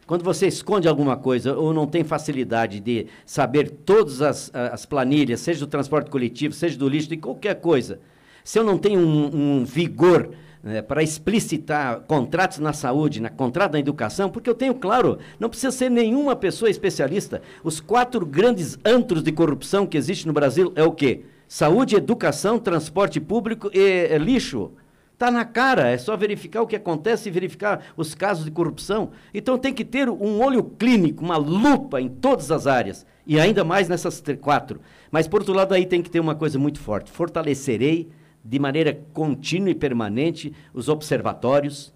Quando 0.08 0.24
você 0.24 0.48
esconde 0.48 0.88
alguma 0.88 1.16
coisa 1.16 1.56
ou 1.56 1.72
não 1.72 1.86
tem 1.86 2.02
facilidade 2.02 2.80
de 2.80 3.06
saber 3.24 3.70
todas 3.70 4.20
as, 4.20 4.50
as 4.52 4.84
planilhas, 4.84 5.38
seja 5.38 5.60
do 5.60 5.68
transporte 5.68 6.10
coletivo, 6.10 6.52
seja 6.52 6.76
do 6.76 6.88
lixo, 6.88 7.10
de 7.10 7.16
qualquer 7.16 7.60
coisa, 7.60 8.00
se 8.42 8.58
eu 8.58 8.64
não 8.64 8.76
tenho 8.76 8.98
um, 8.98 9.60
um 9.60 9.64
vigor 9.64 10.30
né, 10.62 10.82
para 10.82 11.02
explicitar 11.02 12.00
contratos 12.00 12.58
na 12.58 12.72
saúde, 12.72 13.20
na 13.20 13.30
contrato 13.30 13.72
na 13.72 13.78
educação, 13.78 14.28
porque 14.28 14.48
eu 14.48 14.54
tenho 14.54 14.74
claro, 14.74 15.18
não 15.38 15.48
precisa 15.48 15.70
ser 15.70 15.90
nenhuma 15.90 16.34
pessoa 16.36 16.70
especialista. 16.70 17.42
Os 17.62 17.80
quatro 17.80 18.24
grandes 18.26 18.78
antros 18.84 19.22
de 19.22 19.32
corrupção 19.32 19.86
que 19.86 19.96
existem 19.96 20.26
no 20.26 20.32
Brasil 20.32 20.72
é 20.74 20.82
o 20.82 20.92
quê? 20.92 21.22
Saúde, 21.46 21.96
educação, 21.96 22.58
transporte 22.58 23.20
público 23.20 23.70
e, 23.72 23.78
e 23.80 24.18
lixo. 24.18 24.72
Está 25.14 25.32
na 25.32 25.44
cara, 25.44 25.88
é 25.88 25.98
só 25.98 26.16
verificar 26.16 26.62
o 26.62 26.66
que 26.66 26.76
acontece 26.76 27.28
e 27.28 27.32
verificar 27.32 27.86
os 27.96 28.14
casos 28.14 28.44
de 28.44 28.52
corrupção. 28.52 29.10
Então 29.34 29.58
tem 29.58 29.74
que 29.74 29.84
ter 29.84 30.08
um 30.08 30.40
olho 30.40 30.62
clínico, 30.62 31.24
uma 31.24 31.36
lupa 31.36 32.00
em 32.00 32.08
todas 32.08 32.52
as 32.52 32.68
áreas, 32.68 33.04
e 33.26 33.40
ainda 33.40 33.64
mais 33.64 33.88
nessas 33.88 34.22
quatro. 34.40 34.80
Mas, 35.10 35.26
por 35.26 35.40
outro 35.40 35.54
lado, 35.54 35.74
aí 35.74 35.86
tem 35.86 36.02
que 36.02 36.10
ter 36.10 36.20
uma 36.20 36.36
coisa 36.36 36.56
muito 36.56 36.78
forte: 36.78 37.10
fortalecerei 37.10 38.08
de 38.48 38.58
maneira 38.58 38.98
contínua 39.12 39.68
e 39.68 39.74
permanente 39.74 40.54
os 40.72 40.88
observatórios. 40.88 41.92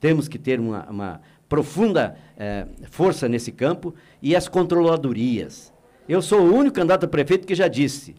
Temos 0.00 0.26
que 0.26 0.38
ter 0.38 0.58
uma, 0.58 0.84
uma 0.90 1.20
profunda 1.48 2.16
eh, 2.36 2.66
força 2.90 3.28
nesse 3.28 3.52
campo 3.52 3.94
e 4.20 4.34
as 4.34 4.48
controladorias. 4.48 5.72
Eu 6.08 6.20
sou 6.20 6.40
o 6.40 6.52
único 6.52 6.74
candidato 6.74 7.04
a 7.04 7.08
prefeito 7.08 7.46
que 7.46 7.54
já 7.54 7.68
disse: 7.68 8.16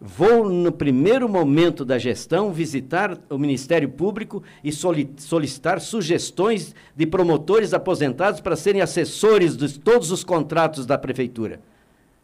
vou, 0.00 0.48
no 0.48 0.70
primeiro 0.70 1.28
momento 1.28 1.84
da 1.84 1.98
gestão, 1.98 2.52
visitar 2.52 3.18
o 3.28 3.36
Ministério 3.36 3.88
Público 3.88 4.40
e 4.62 4.70
solicitar 4.70 5.80
sugestões 5.80 6.76
de 6.94 7.06
promotores 7.06 7.74
aposentados 7.74 8.40
para 8.40 8.54
serem 8.54 8.82
assessores 8.82 9.56
de 9.56 9.80
todos 9.80 10.12
os 10.12 10.22
contratos 10.22 10.86
da 10.86 10.96
prefeitura. 10.96 11.60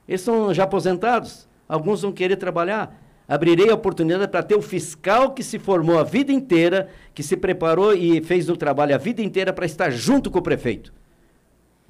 Eles 0.06 0.20
são 0.20 0.54
já 0.54 0.62
aposentados, 0.62 1.48
alguns 1.68 2.02
vão 2.02 2.12
querer 2.12 2.36
trabalhar 2.36 3.01
abrirei 3.26 3.70
a 3.70 3.74
oportunidade 3.74 4.28
para 4.28 4.42
ter 4.42 4.54
o 4.54 4.62
fiscal 4.62 5.32
que 5.32 5.42
se 5.42 5.58
formou 5.58 5.98
a 5.98 6.04
vida 6.04 6.32
inteira, 6.32 6.88
que 7.14 7.22
se 7.22 7.36
preparou 7.36 7.94
e 7.94 8.22
fez 8.22 8.48
o 8.48 8.56
trabalho 8.56 8.94
a 8.94 8.98
vida 8.98 9.22
inteira 9.22 9.52
para 9.52 9.66
estar 9.66 9.90
junto 9.90 10.30
com 10.30 10.38
o 10.38 10.42
prefeito. 10.42 10.92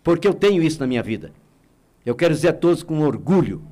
Porque 0.03 0.27
eu 0.27 0.35
tenho 0.35 0.63
isso 0.63 0.81
na 0.81 0.87
minha 0.87 1.03
vida. 1.03 1.33
Eu 2.05 2.15
quero 2.15 2.35
dizer 2.35 2.49
a 2.49 2.53
todos 2.53 2.83
com 2.83 3.01
orgulho: 3.01 3.63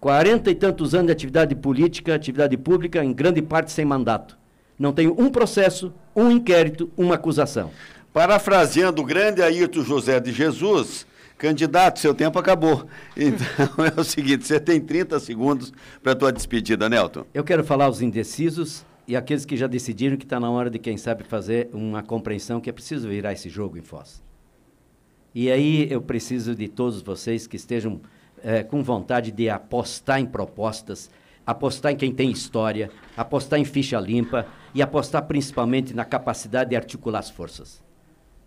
quarenta 0.00 0.50
e 0.50 0.54
tantos 0.54 0.94
anos 0.94 1.06
de 1.06 1.12
atividade 1.12 1.54
política, 1.54 2.14
atividade 2.14 2.56
pública, 2.56 3.02
em 3.02 3.12
grande 3.12 3.40
parte 3.40 3.72
sem 3.72 3.84
mandato. 3.84 4.36
Não 4.78 4.92
tenho 4.92 5.14
um 5.18 5.30
processo, 5.30 5.92
um 6.14 6.30
inquérito, 6.30 6.90
uma 6.96 7.14
acusação. 7.14 7.70
Parafraseando 8.12 9.02
o 9.02 9.04
grande 9.04 9.42
Ayrton 9.42 9.82
José 9.82 10.20
de 10.20 10.32
Jesus, 10.32 11.06
Candidato, 11.44 11.98
seu 11.98 12.14
tempo 12.14 12.38
acabou. 12.38 12.86
Então 13.14 13.84
é 13.84 14.00
o 14.00 14.02
seguinte, 14.02 14.46
você 14.46 14.58
tem 14.58 14.80
30 14.80 15.20
segundos 15.20 15.74
para 16.02 16.12
a 16.12 16.14
tua 16.14 16.32
despedida, 16.32 16.88
Nelton. 16.88 17.26
Eu 17.34 17.44
quero 17.44 17.62
falar 17.62 17.84
aos 17.84 18.00
indecisos 18.00 18.82
e 19.06 19.14
aqueles 19.14 19.44
que 19.44 19.54
já 19.54 19.66
decidiram 19.66 20.16
que 20.16 20.24
está 20.24 20.40
na 20.40 20.50
hora 20.50 20.70
de, 20.70 20.78
quem 20.78 20.96
sabe, 20.96 21.22
fazer 21.22 21.68
uma 21.70 22.02
compreensão 22.02 22.62
que 22.62 22.70
é 22.70 22.72
preciso 22.72 23.10
virar 23.10 23.34
esse 23.34 23.50
jogo 23.50 23.76
em 23.76 23.82
Foz. 23.82 24.22
E 25.34 25.50
aí 25.50 25.86
eu 25.90 26.00
preciso 26.00 26.54
de 26.54 26.66
todos 26.66 27.02
vocês 27.02 27.46
que 27.46 27.56
estejam 27.56 28.00
é, 28.42 28.62
com 28.62 28.82
vontade 28.82 29.30
de 29.30 29.50
apostar 29.50 30.20
em 30.20 30.26
propostas, 30.26 31.10
apostar 31.46 31.92
em 31.92 31.96
quem 31.96 32.10
tem 32.10 32.30
história, 32.30 32.90
apostar 33.14 33.60
em 33.60 33.66
ficha 33.66 34.00
limpa 34.00 34.46
e 34.74 34.80
apostar 34.80 35.26
principalmente 35.26 35.92
na 35.92 36.06
capacidade 36.06 36.70
de 36.70 36.76
articular 36.76 37.18
as 37.18 37.28
forças. 37.28 37.84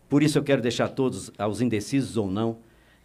Por 0.10 0.24
isso 0.24 0.39
eu 0.39 0.43
quero 0.43 0.64
deixar 0.64 0.88
todos, 0.88 1.32
aos 1.38 1.62
indecisos 1.62 2.18
ou 2.18 2.32
não, 2.32 2.58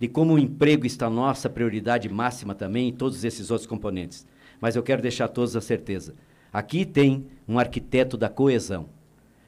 de 0.03 0.09
como 0.09 0.35
o 0.35 0.39
emprego 0.39 0.85
está 0.85 1.09
nossa 1.09 1.49
prioridade 1.49 2.09
máxima 2.09 2.57
também 2.57 2.89
em 2.89 2.93
todos 2.93 3.23
esses 3.23 3.53
outros 3.53 3.69
componentes. 3.69 4.27
Mas 4.61 4.75
eu 4.75 4.83
quero 4.83 5.01
deixar 5.01 5.27
a 5.27 5.29
todos 5.29 5.55
a 5.55 5.61
certeza. 5.61 6.17
Aqui 6.53 6.85
tem 6.85 7.29
um 7.47 7.57
arquiteto 7.57 8.17
da 8.17 8.29
coesão. 8.29 8.89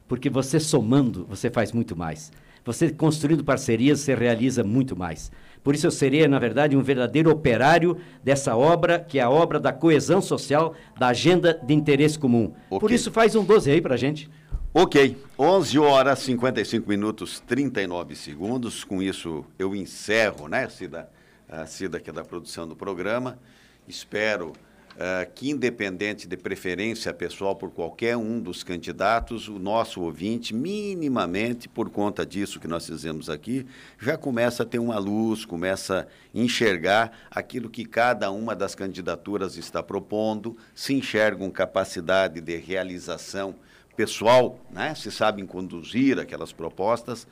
Porque 0.07 0.31
você 0.31 0.61
somando, 0.61 1.27
você 1.29 1.51
faz 1.51 1.73
muito 1.73 1.97
mais. 1.97 2.31
Você 2.65 2.89
construindo 2.93 3.43
parcerias, 3.43 3.99
você 3.99 4.15
realiza 4.15 4.63
muito 4.63 4.97
mais. 4.97 5.33
Por 5.61 5.75
isso 5.75 5.89
eu 5.89 5.91
seria, 5.91 6.29
na 6.29 6.39
verdade, 6.39 6.77
um 6.77 6.83
verdadeiro 6.83 7.33
operário 7.33 7.97
dessa 8.23 8.55
obra, 8.55 9.01
que 9.01 9.19
é 9.19 9.23
a 9.23 9.31
obra 9.31 9.59
da 9.59 9.73
coesão 9.73 10.23
social, 10.23 10.73
da 10.97 11.09
agenda 11.09 11.61
de 11.67 11.75
interesse 11.75 12.17
comum. 12.17 12.53
Okay. 12.71 12.79
Por 12.79 12.93
isso 12.93 13.11
faz 13.11 13.35
um 13.35 13.45
12 13.45 13.73
aí 13.73 13.81
para 13.81 13.95
a 13.95 13.99
gente. 13.99 14.31
Ok, 14.77 15.16
11 15.39 15.79
horas 15.79 16.18
55 16.18 16.89
minutos 16.89 17.39
39 17.39 18.16
segundos. 18.16 18.83
Com 18.83 19.01
isso 19.01 19.45
eu 19.57 19.72
encerro, 19.72 20.49
né, 20.49 20.68
Cida? 20.68 21.09
A 21.49 21.64
Cida, 21.64 22.01
que 22.01 22.11
é 22.11 22.12
da 22.12 22.25
produção 22.25 22.66
do 22.66 22.75
programa. 22.75 23.39
Espero 23.87 24.49
uh, 24.49 25.33
que, 25.33 25.49
independente 25.49 26.27
de 26.27 26.37
preferência 26.37 27.14
pessoal 27.14 27.55
por 27.55 27.70
qualquer 27.70 28.16
um 28.16 28.41
dos 28.41 28.64
candidatos, 28.64 29.47
o 29.47 29.61
nosso 29.61 30.01
ouvinte, 30.01 30.53
minimamente, 30.53 31.68
por 31.68 31.89
conta 31.89 32.27
disso 32.27 32.59
que 32.59 32.66
nós 32.66 32.85
fizemos 32.85 33.31
aqui, 33.31 33.64
já 34.01 34.18
começa 34.18 34.64
a 34.64 34.66
ter 34.66 34.81
uma 34.81 34.99
luz, 34.99 35.45
começa 35.45 36.01
a 36.01 36.07
enxergar 36.37 37.12
aquilo 37.31 37.70
que 37.70 37.85
cada 37.85 38.29
uma 38.33 38.57
das 38.57 38.75
candidaturas 38.75 39.57
está 39.57 39.85
propondo, 39.85 40.57
se 40.75 40.95
enxergam 40.95 41.49
capacidade 41.49 42.41
de 42.41 42.57
realização 42.57 43.55
pessoal, 43.97 44.59
né? 44.71 44.95
se 44.95 45.11
sabem 45.11 45.47
conduzir 45.47 46.19
aquelas 46.19 46.53
propostas 46.53 47.27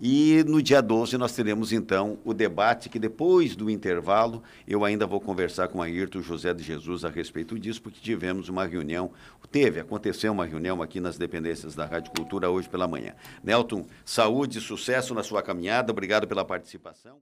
e 0.00 0.44
no 0.46 0.62
dia 0.62 0.80
12 0.80 1.18
nós 1.18 1.32
teremos 1.32 1.72
então 1.72 2.18
o 2.24 2.32
debate 2.32 2.88
que 2.88 2.98
depois 2.98 3.56
do 3.56 3.68
intervalo 3.68 4.42
eu 4.66 4.84
ainda 4.84 5.06
vou 5.06 5.20
conversar 5.20 5.68
com 5.68 5.82
a 5.82 5.86
Ayrton 5.86 6.22
José 6.22 6.54
de 6.54 6.62
Jesus 6.62 7.04
a 7.04 7.08
respeito 7.08 7.58
disso, 7.58 7.82
porque 7.82 8.00
tivemos 8.00 8.48
uma 8.48 8.64
reunião, 8.64 9.10
teve, 9.50 9.80
aconteceu 9.80 10.32
uma 10.32 10.44
reunião 10.44 10.80
aqui 10.82 11.00
nas 11.00 11.18
dependências 11.18 11.74
da 11.74 11.84
Rádio 11.84 12.12
Cultura 12.12 12.48
hoje 12.48 12.68
pela 12.68 12.86
manhã. 12.86 13.14
Nelton, 13.42 13.86
saúde 14.04 14.58
e 14.58 14.60
sucesso 14.60 15.14
na 15.14 15.24
sua 15.24 15.42
caminhada, 15.42 15.90
obrigado 15.90 16.28
pela 16.28 16.44
participação. 16.44 17.16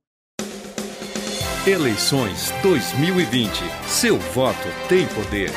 Eleições 1.66 2.52
2020. 2.62 3.50
Seu 3.88 4.18
voto 4.18 4.68
tem 4.88 5.06
poder. 5.08 5.50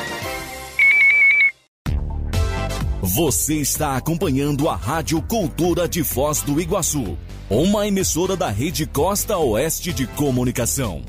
Você 3.02 3.54
está 3.54 3.96
acompanhando 3.96 4.68
a 4.68 4.76
Rádio 4.76 5.22
Cultura 5.22 5.88
de 5.88 6.04
Foz 6.04 6.42
do 6.42 6.60
Iguaçu, 6.60 7.16
uma 7.48 7.88
emissora 7.88 8.36
da 8.36 8.50
Rede 8.50 8.84
Costa 8.84 9.38
Oeste 9.38 9.90
de 9.90 10.06
Comunicação. 10.06 11.02